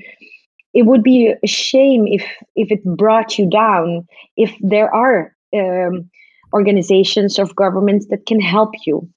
it 0.72 0.82
would 0.82 1.02
be 1.02 1.34
a 1.42 1.46
shame 1.46 2.06
if 2.06 2.24
if 2.54 2.70
it 2.70 2.84
brought 2.84 3.38
you 3.38 3.48
down 3.48 4.06
if 4.36 4.54
there 4.60 4.94
are 4.94 5.34
um, 5.56 6.08
organizations 6.52 7.38
of 7.38 7.56
governments 7.56 8.06
that 8.10 8.26
can 8.26 8.40
help 8.40 8.70
you. 8.86 9.08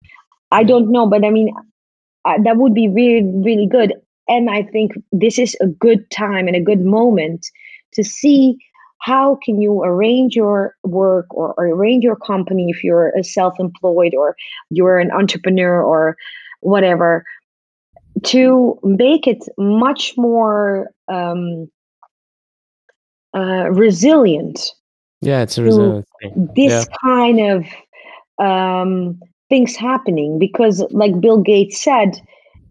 I 0.51 0.63
don't 0.63 0.91
know 0.91 1.07
but 1.07 1.25
i 1.25 1.29
mean 1.29 1.53
uh, 2.25 2.37
that 2.43 2.57
would 2.57 2.73
be 2.73 2.89
really 2.89 3.23
really 3.23 3.67
good. 3.67 3.93
And 4.27 4.49
i 4.49 4.63
think 4.63 4.93
this 5.11 5.37
is 5.37 5.55
a 5.61 5.67
good 5.67 6.09
time 6.09 6.47
and 6.47 6.55
a 6.55 6.61
good 6.61 6.81
moment 6.81 7.45
to 7.93 8.03
see 8.03 8.57
how 9.03 9.37
can 9.43 9.61
you 9.61 9.83
arrange 9.83 10.33
your 10.33 10.75
work 10.83 11.25
or, 11.31 11.53
or 11.55 11.67
arrange 11.67 12.05
your 12.05 12.15
company 12.15 12.69
if 12.69 12.83
you're 12.83 13.09
a 13.17 13.23
self-employed 13.23 14.15
or 14.15 14.33
you're 14.69 14.97
an 14.97 15.11
entrepreneur 15.11 15.83
or 15.83 16.15
whatever 16.61 17.25
to 18.23 18.79
make 18.83 19.27
it 19.27 19.43
much 19.57 20.13
more 20.15 20.89
um, 21.09 21.69
uh, 23.35 23.69
resilient 23.71 24.71
yeah 25.21 25.41
it's 25.41 25.57
a 25.57 25.63
resilient 25.63 26.05
this 26.55 26.87
yeah. 26.87 26.95
kind 27.03 27.39
of 27.39 27.65
um, 28.39 29.19
things 29.49 29.75
happening 29.75 30.39
because 30.39 30.81
like 30.91 31.19
bill 31.19 31.41
gates 31.41 31.81
said 31.83 32.21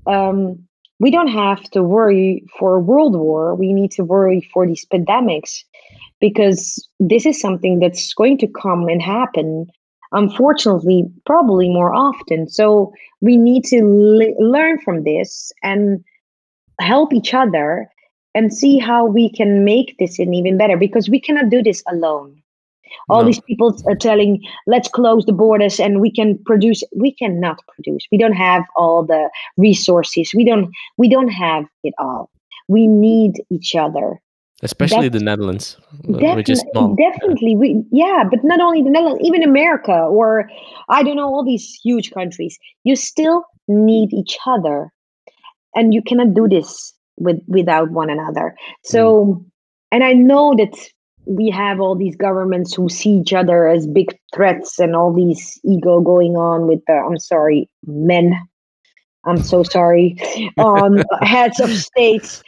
um, 0.07 0.59
we 0.99 1.11
don't 1.11 1.29
have 1.29 1.63
to 1.73 1.83
worry 1.83 2.45
for 2.59 2.77
a 2.77 2.81
world 2.81 3.17
war. 3.17 3.57
We 3.57 3.73
need 3.73 3.91
to 3.93 4.05
worry 4.05 4.49
for 4.53 4.67
these 4.69 4.87
pandemics 4.87 5.65
because 6.23 6.89
this 7.01 7.27
is 7.27 7.41
something 7.41 7.81
that's 7.81 8.15
going 8.15 8.39
to 8.39 8.47
come 8.47 8.87
and 8.89 9.03
happen, 9.03 9.67
unfortunately, 10.13 11.05
probably 11.27 11.69
more 11.69 11.93
often. 11.93 12.49
So 12.49 12.93
we 13.21 13.37
need 13.37 13.65
to 13.65 13.83
le- 13.83 14.39
learn 14.39 14.79
from 14.79 15.03
this 15.03 15.53
and 15.65 16.03
help 16.81 17.13
each 17.13 17.35
other 17.35 17.89
and 18.37 18.55
see 18.55 18.79
how 18.79 19.05
we 19.05 19.31
can 19.31 19.65
make 19.65 19.97
this 19.99 20.21
an 20.21 20.33
even 20.33 20.57
better 20.57 20.77
because 20.77 21.11
we 21.11 21.21
cannot 21.21 21.51
do 21.51 21.61
this 21.61 21.83
alone. 21.89 22.41
All 23.09 23.23
no. 23.23 23.27
these 23.27 23.41
people 23.41 23.77
are 23.87 23.97
telling 23.97 24.43
let's 24.69 24.89
close 24.89 25.25
the 25.25 25.33
borders 25.33 25.81
and 25.81 26.01
we 26.01 26.11
can 26.13 26.39
produce 26.45 26.85
we 26.95 27.13
cannot 27.13 27.59
produce. 27.75 28.07
We 28.13 28.19
don't 28.19 28.35
have 28.35 28.63
all 28.77 29.05
the 29.05 29.29
resources. 29.57 30.33
We 30.35 30.45
don't 30.45 30.71
we 30.99 31.09
don't 31.09 31.31
have 31.31 31.65
it 31.83 31.95
all. 31.99 32.31
We 32.69 32.87
need 32.87 33.43
each 33.51 33.75
other 33.75 34.21
especially 34.63 35.09
That's, 35.09 35.19
the 35.19 35.25
netherlands 35.25 35.77
which 36.05 36.49
is 36.49 36.65
small. 36.73 36.95
definitely 36.95 37.57
we 37.57 37.85
yeah 37.91 38.23
but 38.31 38.43
not 38.45 38.61
only 38.61 38.83
the 38.83 38.91
netherlands 38.91 39.23
even 39.25 39.43
america 39.43 39.93
or 39.93 40.49
i 40.89 41.03
don't 41.03 41.17
know 41.17 41.35
all 41.35 41.45
these 41.45 41.79
huge 41.83 42.11
countries. 42.13 42.59
You 42.85 42.97
still 42.97 43.45
need 43.69 44.13
each 44.13 44.39
other 44.47 44.93
and 45.75 45.95
you 45.95 46.03
cannot 46.03 46.35
do 46.35 46.49
this 46.49 46.95
with 47.17 47.39
without 47.47 47.91
one 47.91 48.11
another. 48.11 48.55
So 48.85 49.25
mm. 49.25 49.45
and 49.91 50.05
i 50.05 50.13
know 50.13 50.55
that 50.57 50.75
we 51.25 51.51
have 51.51 51.81
all 51.81 51.95
these 51.95 52.17
governments 52.17 52.75
who 52.75 52.89
see 52.89 53.11
each 53.11 53.33
other 53.33 53.69
as 53.69 53.87
big 53.87 54.17
threats 54.35 54.81
and 54.81 54.97
all 54.97 55.13
these 55.15 55.61
ego 55.65 56.01
going 56.01 56.37
on 56.37 56.67
with 56.67 56.81
the 56.87 56.95
i'm 56.95 57.19
sorry 57.19 57.69
men. 57.87 58.33
I'm 59.25 59.43
so 59.43 59.63
sorry. 59.63 60.17
Um 60.59 61.03
heads 61.21 61.61
of 61.61 61.71
states. 61.71 62.43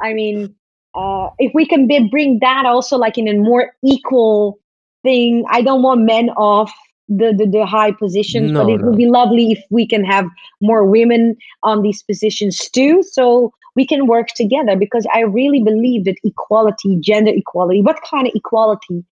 I 0.00 0.12
mean 0.12 0.54
uh 0.94 1.28
if 1.38 1.52
we 1.54 1.66
can 1.66 1.86
be, 1.86 2.08
bring 2.08 2.38
that 2.40 2.66
also 2.66 2.96
like 2.96 3.18
in 3.18 3.28
a 3.28 3.34
more 3.34 3.72
equal 3.84 4.58
thing 5.02 5.44
i 5.50 5.62
don't 5.62 5.82
want 5.82 6.02
men 6.02 6.30
off 6.30 6.72
the, 7.08 7.34
the, 7.36 7.44
the 7.46 7.66
high 7.66 7.90
positions 7.90 8.52
no, 8.52 8.64
but 8.64 8.72
it 8.72 8.80
no. 8.80 8.86
would 8.86 8.96
be 8.96 9.06
lovely 9.06 9.52
if 9.52 9.64
we 9.70 9.86
can 9.86 10.04
have 10.04 10.26
more 10.60 10.84
women 10.84 11.36
on 11.64 11.82
these 11.82 12.02
positions 12.02 12.70
too 12.70 13.02
so 13.02 13.52
we 13.76 13.86
can 13.86 14.06
work 14.06 14.28
together 14.28 14.76
because 14.76 15.06
I 15.14 15.20
really 15.20 15.62
believe 15.62 16.04
that 16.04 16.16
equality, 16.24 16.98
gender 17.00 17.32
equality, 17.34 17.82
what 17.82 17.98
kind 18.08 18.26
of 18.26 18.32
equality 18.34 19.04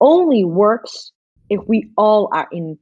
only 0.00 0.44
works 0.44 1.12
if 1.48 1.60
we 1.66 1.90
all 1.96 2.28
are 2.32 2.48
in 2.52 2.78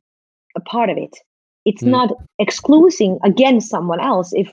a 0.56 0.60
part 0.60 0.90
of 0.90 0.96
it. 0.96 1.16
It's 1.64 1.82
mm. 1.82 1.88
not 1.88 2.10
excluding 2.38 3.18
against 3.24 3.70
someone 3.70 4.00
else. 4.00 4.32
If 4.32 4.50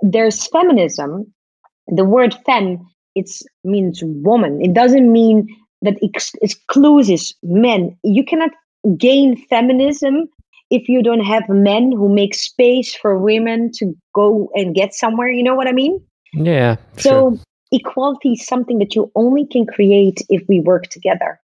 there's 0.00 0.46
feminism, 0.48 1.32
the 1.88 2.04
word 2.04 2.34
fem 2.46 2.86
it 3.14 3.30
means 3.64 4.02
woman. 4.04 4.60
It 4.60 4.74
doesn't 4.74 5.10
mean 5.12 5.48
that 5.82 5.96
ex- 6.02 6.34
excludes 6.42 7.34
men. 7.42 7.96
You 8.02 8.24
cannot 8.24 8.50
gain 8.98 9.36
feminism 9.46 10.28
if 10.70 10.88
you 10.88 11.02
don't 11.02 11.24
have 11.24 11.48
men 11.48 11.92
who 11.92 12.12
make 12.12 12.34
space 12.34 12.94
for 12.94 13.18
women 13.18 13.70
to 13.76 13.94
go 14.14 14.50
and 14.54 14.74
get 14.74 14.94
somewhere. 14.94 15.28
You 15.28 15.42
know 15.42 15.54
what 15.54 15.68
I 15.68 15.72
mean? 15.72 16.00
Yeah. 16.32 16.76
So 16.96 17.10
sure. 17.10 17.38
equality 17.72 18.32
is 18.32 18.46
something 18.46 18.78
that 18.78 18.94
you 18.94 19.10
only 19.14 19.46
can 19.46 19.66
create 19.66 20.20
if 20.28 20.42
we 20.48 20.60
work 20.60 20.88
together. 20.88 21.40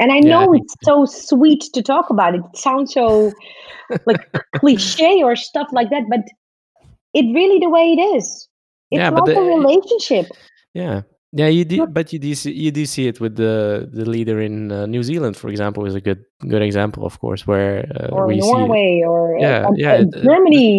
And 0.00 0.10
I 0.10 0.18
know 0.18 0.52
yeah, 0.52 0.60
it's 0.60 0.74
so 0.82 1.04
sweet 1.04 1.62
to 1.74 1.82
talk 1.82 2.10
about 2.10 2.34
it. 2.34 2.40
It 2.52 2.56
sounds 2.56 2.92
so 2.92 3.32
like 4.06 4.32
cliche 4.56 5.22
or 5.22 5.36
stuff 5.36 5.68
like 5.72 5.90
that, 5.90 6.04
but 6.08 6.20
it 7.14 7.32
really 7.32 7.58
the 7.58 7.68
way 7.68 7.92
it 7.92 8.00
is. 8.16 8.48
It's 8.90 8.98
yeah, 8.98 9.10
like 9.10 9.24
the, 9.26 9.38
a 9.38 9.44
relationship. 9.44 10.26
Yeah. 10.74 11.02
Yeah, 11.34 11.46
you 11.46 11.64
do, 11.64 11.86
but 11.86 12.12
you 12.12 12.18
do 12.18 12.34
see, 12.34 12.52
you 12.52 12.70
do 12.70 12.84
see 12.84 13.06
it 13.06 13.18
with 13.18 13.36
the 13.36 13.88
the 13.90 14.04
leader 14.04 14.38
in 14.38 14.70
uh, 14.70 14.84
New 14.84 15.02
Zealand, 15.02 15.34
for 15.34 15.48
example, 15.48 15.86
is 15.86 15.94
a 15.94 16.00
good 16.00 16.22
good 16.46 16.60
example, 16.60 17.06
of 17.06 17.18
course, 17.20 17.46
where 17.46 17.90
uh, 17.98 18.08
or 18.08 18.30
Norway 18.30 19.00
see, 19.00 19.04
or 19.04 19.38
yeah, 19.38 19.66
uh, 19.66 19.72
yeah, 19.74 20.04
Germany. 20.12 20.78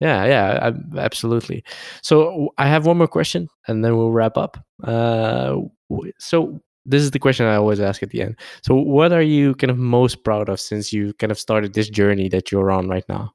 Yeah, 0.00 0.26
yeah, 0.26 0.72
absolutely. 0.98 1.64
So 2.02 2.50
I 2.58 2.66
have 2.66 2.84
one 2.84 2.98
more 2.98 3.08
question, 3.08 3.48
and 3.66 3.82
then 3.82 3.96
we'll 3.96 4.10
wrap 4.10 4.36
up. 4.36 4.58
Uh, 4.84 5.56
so 6.18 6.60
this 6.84 7.02
is 7.02 7.12
the 7.12 7.18
question 7.18 7.46
I 7.46 7.54
always 7.54 7.80
ask 7.80 8.02
at 8.02 8.10
the 8.10 8.22
end. 8.22 8.36
So, 8.62 8.74
what 8.74 9.12
are 9.12 9.22
you 9.22 9.54
kind 9.54 9.70
of 9.70 9.78
most 9.78 10.24
proud 10.24 10.48
of 10.48 10.60
since 10.60 10.92
you 10.92 11.14
kind 11.14 11.30
of 11.30 11.38
started 11.38 11.72
this 11.72 11.88
journey 11.88 12.28
that 12.30 12.50
you're 12.50 12.70
on 12.70 12.88
right 12.88 13.04
now? 13.08 13.32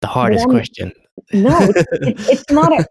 The 0.00 0.06
hardest 0.06 0.44
um, 0.44 0.50
question. 0.50 0.92
No, 1.32 1.58
it's, 1.62 2.28
it's 2.28 2.50
not 2.50 2.72
a 2.72 2.86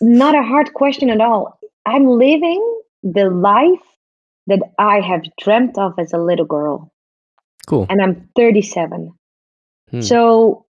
not 0.00 0.34
a 0.34 0.42
hard 0.42 0.74
question 0.74 1.10
at 1.10 1.20
all. 1.20 1.58
I'm 1.86 2.06
living 2.06 2.80
the 3.02 3.30
life 3.30 3.80
that 4.46 4.60
I 4.78 5.00
have 5.00 5.22
dreamt 5.40 5.78
of 5.78 5.94
as 5.98 6.12
a 6.12 6.18
little 6.18 6.46
girl. 6.46 6.90
Cool. 7.66 7.86
And 7.88 8.00
I'm 8.00 8.28
37. 8.34 9.12
Hmm. 9.90 10.00
So 10.00 10.64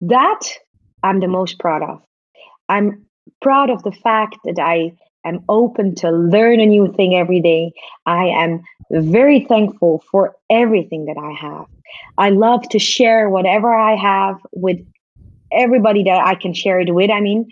that 0.00 0.40
I'm 1.02 1.20
the 1.20 1.28
most 1.28 1.58
proud 1.58 1.82
of. 1.82 2.02
I'm 2.68 3.04
proud 3.42 3.70
of 3.70 3.82
the 3.82 3.92
fact 3.92 4.36
that 4.44 4.58
I 4.58 4.92
am 5.24 5.44
open 5.48 5.94
to 5.96 6.10
learn 6.10 6.60
a 6.60 6.66
new 6.66 6.92
thing 6.92 7.14
every 7.14 7.40
day. 7.40 7.72
I 8.06 8.26
am 8.26 8.62
very 8.90 9.44
thankful 9.44 10.02
for 10.10 10.36
everything 10.48 11.06
that 11.06 11.16
I 11.18 11.32
have. 11.32 11.66
I 12.18 12.30
love 12.30 12.68
to 12.70 12.78
share 12.78 13.28
whatever 13.28 13.74
I 13.74 13.96
have 13.96 14.36
with 14.52 14.80
everybody 15.52 16.04
that 16.04 16.24
I 16.24 16.34
can 16.34 16.54
share 16.54 16.80
it 16.80 16.94
with. 16.94 17.10
I 17.10 17.20
mean, 17.20 17.48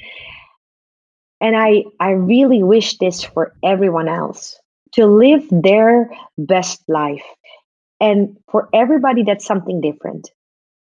and 1.40 1.56
I 1.56 1.84
I 2.00 2.10
really 2.10 2.62
wish 2.62 2.98
this 2.98 3.22
for 3.22 3.54
everyone 3.62 4.08
else 4.08 4.58
to 4.92 5.06
live 5.06 5.46
their 5.50 6.10
best 6.38 6.82
life 6.88 7.24
and 8.00 8.36
for 8.50 8.68
everybody, 8.72 9.22
that's 9.22 9.46
something 9.46 9.80
different. 9.80 10.30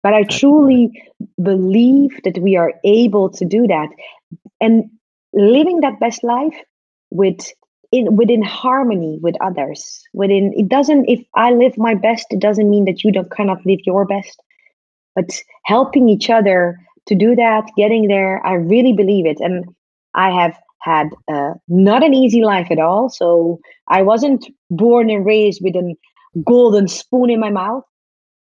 But 0.03 0.13
I 0.13 0.23
truly 0.23 1.03
believe 1.41 2.19
that 2.23 2.37
we 2.39 2.55
are 2.55 2.73
able 2.83 3.29
to 3.31 3.45
do 3.45 3.67
that 3.67 3.89
and 4.61 4.89
living 5.37 5.81
that 5.81 5.99
best 5.99 6.23
life 6.23 6.55
with 7.11 7.39
in 7.91 8.15
within 8.15 8.41
harmony 8.41 9.19
with 9.21 9.35
others. 9.41 10.03
Within 10.13 10.53
it 10.55 10.67
doesn't 10.67 11.05
if 11.07 11.25
I 11.35 11.51
live 11.51 11.77
my 11.77 11.95
best, 11.95 12.27
it 12.31 12.39
doesn't 12.39 12.69
mean 12.69 12.85
that 12.85 13.03
you 13.03 13.11
don't 13.11 13.31
cannot 13.31 13.65
live 13.65 13.79
your 13.85 14.05
best. 14.05 14.41
But 15.15 15.31
helping 15.65 16.09
each 16.09 16.29
other 16.29 16.77
to 17.07 17.15
do 17.15 17.35
that, 17.35 17.63
getting 17.77 18.07
there, 18.07 18.45
I 18.45 18.53
really 18.53 18.93
believe 18.93 19.25
it. 19.25 19.39
And 19.39 19.65
I 20.13 20.29
have 20.31 20.57
had 20.81 21.09
uh, 21.31 21.53
not 21.67 22.03
an 22.03 22.13
easy 22.13 22.43
life 22.43 22.67
at 22.69 22.79
all. 22.79 23.09
So 23.09 23.59
I 23.87 24.01
wasn't 24.01 24.45
born 24.69 25.09
and 25.09 25.25
raised 25.25 25.61
with 25.63 25.75
a 25.75 25.95
golden 26.45 26.87
spoon 26.87 27.29
in 27.29 27.39
my 27.39 27.49
mouth. 27.49 27.83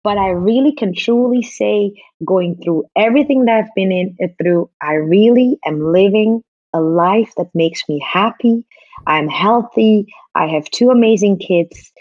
But 0.05 0.19
I 0.19 0.29
really 0.29 0.73
can 0.73 0.95
truly 0.95 1.43
say, 1.43 1.93
going 2.25 2.61
through 2.63 2.85
everything 2.97 3.45
that 3.45 3.57
I've 3.57 3.75
been 3.75 3.93
in 3.93 4.17
uh, 4.23 4.29
through, 4.41 4.71
I 4.81 4.95
really 4.95 5.59
am 5.67 5.93
living 5.93 6.43
a 6.75 6.81
life 6.81 7.33
that 7.37 7.49
makes 7.55 7.83
me 7.89 8.05
happy. 8.07 8.65
I'm 9.07 9.29
healthy. 9.29 10.07
I 10.35 10.47
have 10.47 10.71
two 10.71 10.91
amazing 10.91 11.39
kids. 11.39 11.93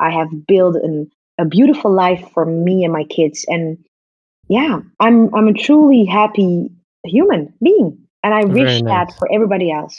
I 0.00 0.10
have 0.10 0.28
built 0.46 0.76
an, 0.76 1.10
a 1.38 1.44
beautiful 1.44 1.92
life 1.92 2.24
for 2.32 2.44
me 2.44 2.84
and 2.84 2.92
my 2.92 3.04
kids. 3.04 3.44
And 3.48 3.78
yeah, 4.48 4.80
I'm 5.00 5.34
I'm 5.34 5.48
a 5.48 5.54
truly 5.54 6.04
happy 6.04 6.70
human 7.04 7.52
being. 7.62 7.98
And 8.22 8.34
I 8.34 8.44
wish 8.44 8.80
nice. 8.80 8.84
that 8.84 9.18
for 9.18 9.30
everybody 9.30 9.70
else. 9.70 9.96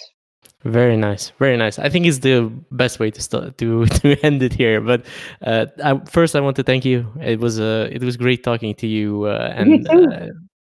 Very 0.64 0.98
nice, 0.98 1.32
very 1.38 1.58
nice. 1.58 1.78
I 1.78 1.90
think 1.90 2.08
it's 2.08 2.20
the 2.20 2.52
best 2.72 3.00
way 3.00 3.12
to 3.12 3.22
start 3.22 3.60
to 3.60 3.86
to 4.02 4.18
end 4.26 4.42
it 4.42 4.54
here. 4.54 4.82
But 4.82 5.06
uh, 5.44 5.68
I, 5.84 6.02
first, 6.10 6.36
I 6.36 6.40
want 6.40 6.56
to 6.56 6.64
thank 6.64 6.86
you. 6.86 7.06
It 7.22 7.40
was 7.40 7.60
uh, 7.60 7.88
it 7.92 8.02
was 8.02 8.18
great 8.18 8.44
talking 8.44 8.74
to 8.76 8.88
you. 8.88 9.26
Uh, 9.26 9.54
and 9.56 9.88
uh, 9.88 10.28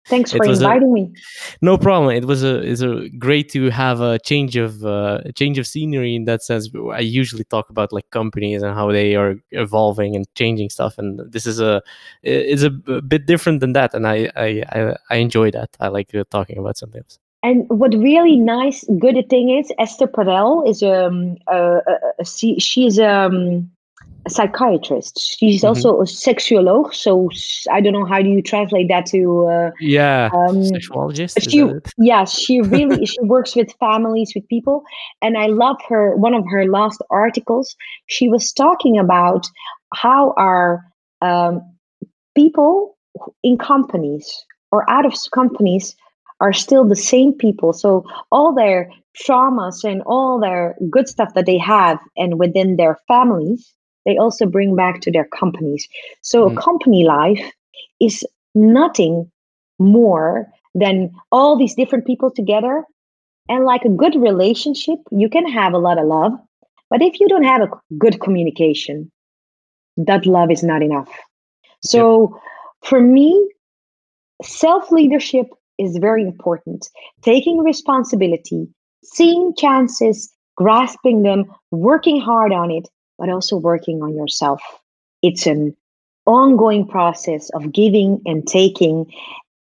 thanks 0.08 0.32
for 0.32 0.44
inviting 0.44 0.90
a, 0.90 0.94
me. 0.94 1.14
No 1.62 1.78
problem. 1.78 2.16
It 2.16 2.26
was 2.26 2.44
a 2.44 2.60
it's 2.60 2.82
a 2.82 3.10
great 3.18 3.50
to 3.52 3.70
have 3.70 4.02
a 4.02 4.20
change 4.20 4.56
of 4.56 4.84
uh, 4.86 5.22
a 5.26 5.32
change 5.34 5.58
of 5.58 5.68
scenery 5.68 6.16
in 6.16 6.26
that 6.26 6.44
sense. 6.44 6.70
I 6.94 7.00
usually 7.00 7.44
talk 7.46 7.70
about 7.70 7.92
like 7.92 8.10
companies 8.12 8.64
and 8.64 8.74
how 8.74 8.92
they 8.92 9.16
are 9.16 9.36
evolving 9.52 10.16
and 10.16 10.26
changing 10.36 10.70
stuff, 10.70 10.98
and 10.98 11.20
this 11.32 11.46
is 11.46 11.60
a 11.60 11.82
it's 12.24 12.64
a 12.64 12.70
bit 12.70 13.26
different 13.26 13.60
than 13.60 13.74
that. 13.74 13.94
And 13.94 14.08
I 14.08 14.30
I 14.36 14.64
I, 14.72 14.96
I 15.10 15.16
enjoy 15.18 15.52
that. 15.52 15.70
I 15.80 15.88
like 15.88 16.14
uh, 16.16 16.24
talking 16.30 16.58
about 16.58 16.78
something 16.78 17.00
else. 17.00 17.20
And 17.44 17.68
what 17.70 17.94
really 17.96 18.36
nice, 18.36 18.86
good 19.00 19.18
thing 19.30 19.50
is 19.50 19.72
Esther 19.80 20.06
Perel 20.06 20.70
is 20.70 20.84
um, 20.84 21.38
a, 21.48 21.78
a, 21.78 21.98
a 22.20 22.26
she, 22.26 22.60
she's 22.60 23.00
um, 23.00 23.72
a 24.26 24.30
psychiatrist. 24.30 25.20
She's 25.40 25.60
mm-hmm. 25.60 25.68
also 25.68 26.02
a 26.02 26.06
sexuologist. 26.06 26.96
So 26.96 27.30
I 27.72 27.82
don't 27.82 27.94
know 27.94 28.06
how 28.06 28.22
do 28.22 28.30
you 28.30 28.42
translate 28.42 28.88
that 28.90 29.06
to 29.08 29.46
uh, 29.48 29.72
yeah 29.80 30.30
um, 30.34 30.58
sexologist. 30.58 31.50
She 31.50 31.68
yeah 31.98 32.26
she 32.26 32.62
really 32.76 33.06
she 33.06 33.22
works 33.22 33.56
with 33.56 33.74
families 33.80 34.32
with 34.36 34.48
people, 34.48 34.84
and 35.22 35.38
I 35.38 35.48
love 35.48 35.78
her. 35.90 36.16
One 36.16 36.34
of 36.34 36.46
her 36.50 36.66
last 36.66 37.02
articles, 37.10 37.76
she 38.08 38.30
was 38.30 38.52
talking 38.52 38.98
about 38.98 39.48
how 39.94 40.34
our 40.38 40.86
um, 41.22 41.62
people 42.36 42.98
in 43.44 43.58
companies 43.58 44.46
or 44.72 44.90
out 44.90 45.06
of 45.06 45.14
companies 45.34 45.96
are 46.40 46.54
still 46.54 46.88
the 46.88 46.96
same 46.96 47.34
people. 47.34 47.74
So 47.74 48.06
all 48.32 48.54
their 48.54 48.90
traumas 49.16 49.84
and 49.84 50.02
all 50.06 50.40
their 50.40 50.76
good 50.90 51.08
stuff 51.08 51.34
that 51.36 51.46
they 51.46 51.58
have 51.58 52.00
and 52.18 52.40
within 52.40 52.78
their 52.78 52.98
families, 53.08 53.74
they 54.06 54.18
also 54.18 54.46
bring 54.46 54.76
back 54.76 55.02
to 55.02 55.12
their 55.12 55.26
companies. 55.26 55.88
So 56.22 56.48
mm. 56.48 56.54
a 56.54 56.62
company 56.62 57.04
life 57.04 57.52
is 58.00 58.24
nothing 58.56 59.32
more 59.80 60.48
than 60.76 61.12
all 61.32 61.58
these 61.58 61.76
different 61.76 62.06
people 62.06 62.32
together. 62.32 62.84
And 63.50 63.66
like 63.66 63.84
a 63.84 63.90
good 63.90 64.16
relationship, 64.16 65.00
you 65.12 65.30
can 65.30 65.48
have 65.52 65.74
a 65.74 65.78
lot 65.78 65.98
of 65.98 66.06
love. 66.06 66.32
But 66.90 67.02
if 67.02 67.20
you 67.20 67.28
don't 67.28 67.44
have 67.44 67.62
a 67.62 67.70
good 67.98 68.20
communication, 68.22 69.12
that 69.98 70.26
love 70.26 70.52
is 70.52 70.64
not 70.64 70.82
enough. 70.82 71.10
So 71.84 72.40
for 72.84 73.02
me, 73.02 73.50
self 74.44 74.92
leadership 74.92 75.48
is 75.78 75.98
very 75.98 76.24
important. 76.24 76.90
Taking 77.24 77.60
responsibility, 77.60 78.68
seeing 79.04 79.54
chances, 79.58 80.32
grasping 80.56 81.24
them, 81.24 81.46
working 81.72 82.22
hard 82.22 82.52
on 82.52 82.72
it, 82.72 82.88
but 83.22 83.30
also 83.30 83.56
working 83.56 84.02
on 84.02 84.16
yourself. 84.16 84.62
It's 85.22 85.46
an 85.46 85.78
ongoing 86.26 86.88
process 86.88 87.52
of 87.52 87.72
giving 87.72 88.20
and 88.26 88.46
taking. 88.60 89.06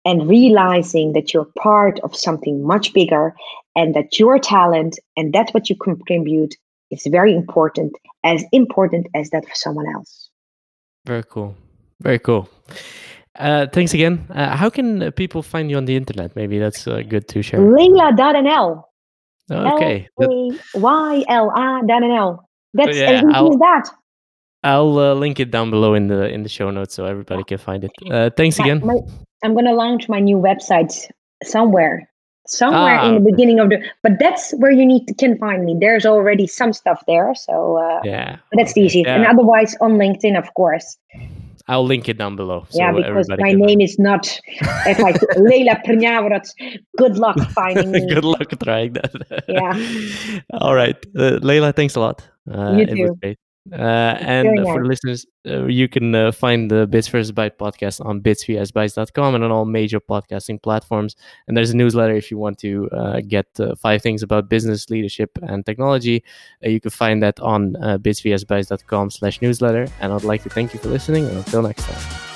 and 0.07 0.29
realizing 0.29 1.15
that 1.15 1.33
you're 1.33 1.51
part 1.69 1.99
of 2.07 2.15
something 2.15 2.57
much 2.73 2.93
bigger 2.93 3.35
and 3.75 3.95
that 3.97 4.19
your 4.21 4.39
talent 4.39 4.99
and 5.17 5.33
that's 5.33 5.55
what 5.55 5.71
you 5.71 5.77
contribute 5.77 6.55
is 6.91 7.07
very 7.11 7.35
important, 7.35 7.93
as 8.23 8.45
important 8.53 9.07
as 9.15 9.31
that 9.31 9.45
for 9.49 9.55
someone 9.55 9.87
else. 9.97 10.29
Very 11.07 11.25
cool. 11.33 11.57
Very 12.03 12.19
cool. 12.19 12.51
Uh, 13.47 13.67
thanks 13.73 13.95
again. 13.95 14.27
Uh, 14.29 14.55
how 14.61 14.71
can 14.71 15.11
people 15.13 15.43
find 15.43 15.71
you 15.71 15.79
on 15.79 15.87
the 15.87 15.97
internet? 15.97 16.37
Maybe 16.37 16.59
that's 16.59 16.87
uh, 16.87 17.01
good 17.09 17.27
to 17.29 17.41
share. 17.43 17.61
Leila.nl. 17.61 18.85
Okay. 19.51 20.09
L-A-Y-L-A.nl. 20.21 20.79
That's 22.75 22.97
yeah, 22.97 23.23
as 23.25 23.57
that. 23.59 23.91
I'll 24.65 24.99
uh, 24.99 25.15
link 25.15 25.39
it 25.41 25.51
down 25.51 25.71
below 25.71 25.95
in 25.95 26.09
the 26.09 26.29
in 26.33 26.43
the 26.43 26.49
show 26.49 26.71
notes 26.71 26.95
so 26.95 27.05
everybody 27.05 27.45
can 27.45 27.59
find 27.59 27.85
it. 27.85 27.93
Uh, 28.11 28.31
thanks 28.37 28.59
again. 28.59 28.81
My, 28.85 28.97
I'm 29.45 29.53
going 29.53 29.67
to 29.67 29.75
launch 29.75 30.09
my 30.09 30.21
new 30.21 30.39
website 30.39 31.11
somewhere, 31.45 32.09
somewhere 32.47 32.99
ah, 32.99 33.09
in 33.09 33.15
the 33.23 33.31
beginning 33.31 33.61
of 33.61 33.69
the. 33.69 33.79
But 34.03 34.13
that's 34.19 34.53
where 34.53 34.71
you 34.71 34.87
need 34.87 35.07
to 35.07 35.15
can 35.15 35.37
find 35.37 35.67
me. 35.67 35.77
There's 35.79 36.07
already 36.07 36.47
some 36.47 36.73
stuff 36.73 37.03
there, 37.07 37.35
so 37.35 37.77
uh, 37.77 38.01
yeah, 38.05 38.39
that's 38.53 38.77
easy. 38.77 39.03
Yeah. 39.03 39.17
And 39.17 39.27
otherwise 39.27 39.77
on 39.83 39.93
LinkedIn, 39.93 40.37
of 40.37 40.53
course. 40.55 40.97
I'll 41.67 41.85
link 41.85 42.09
it 42.09 42.19
down 42.19 42.37
below. 42.37 42.67
So 42.69 42.79
yeah, 42.79 42.93
because 42.93 43.29
my 43.39 43.53
name 43.53 43.81
is 43.81 43.99
not 43.99 44.41
if 44.87 45.01
I 45.01 45.13
Leila 45.41 45.77
Prnjavorac. 45.87 46.49
Good 46.97 47.17
luck 47.19 47.39
finding 47.55 47.91
me. 47.91 48.07
good 48.07 48.25
luck 48.25 48.49
trying 48.63 48.95
that. 48.95 49.45
yeah. 49.49 50.41
All 50.59 50.75
right, 50.75 50.97
uh, 51.19 51.39
Leila. 51.43 51.73
Thanks 51.73 51.97
a 51.97 52.01
lot. 52.01 52.27
Uh, 52.51 52.77
you 52.77 52.87
too. 52.87 53.37
Uh, 53.73 54.17
and 54.21 54.61
for 54.63 54.83
the 54.83 54.89
listeners, 54.89 55.25
uh, 55.47 55.65
you 55.65 55.89
can 55.89 56.15
uh, 56.15 56.31
find 56.31 56.71
the 56.71 56.87
Bits 56.87 57.09
vs. 57.09 57.33
Bytes 57.33 57.57
podcast 57.57 58.05
on 58.05 58.21
bitsvsbytes.com 58.21 59.35
and 59.35 59.43
on 59.43 59.51
all 59.51 59.65
major 59.65 60.01
podcasting 60.01 60.63
platforms. 60.63 61.17
And 61.49 61.57
there's 61.57 61.71
a 61.71 61.77
newsletter 61.77 62.15
if 62.15 62.31
you 62.31 62.37
want 62.37 62.59
to 62.59 62.91
uh, 62.91 63.21
get 63.27 63.47
uh, 63.59 63.75
five 63.77 64.03
things 64.03 64.23
about 64.23 64.51
business, 64.51 64.91
leadership, 64.91 65.39
and 65.43 65.65
technology. 65.65 66.23
Uh, 66.65 66.69
you 66.69 66.81
can 66.81 66.91
find 66.91 67.23
that 67.23 67.41
on 67.41 67.77
uh, 67.77 67.97
bitsvsbytes.com 67.97 69.11
slash 69.11 69.41
newsletter. 69.41 69.89
And 70.01 70.13
I'd 70.13 70.25
like 70.25 70.43
to 70.43 70.51
thank 70.51 70.75
you 70.75 70.81
for 70.81 70.89
listening. 70.89 71.27
And 71.27 71.39
until 71.39 71.63
next 71.63 71.85
time. 71.85 72.34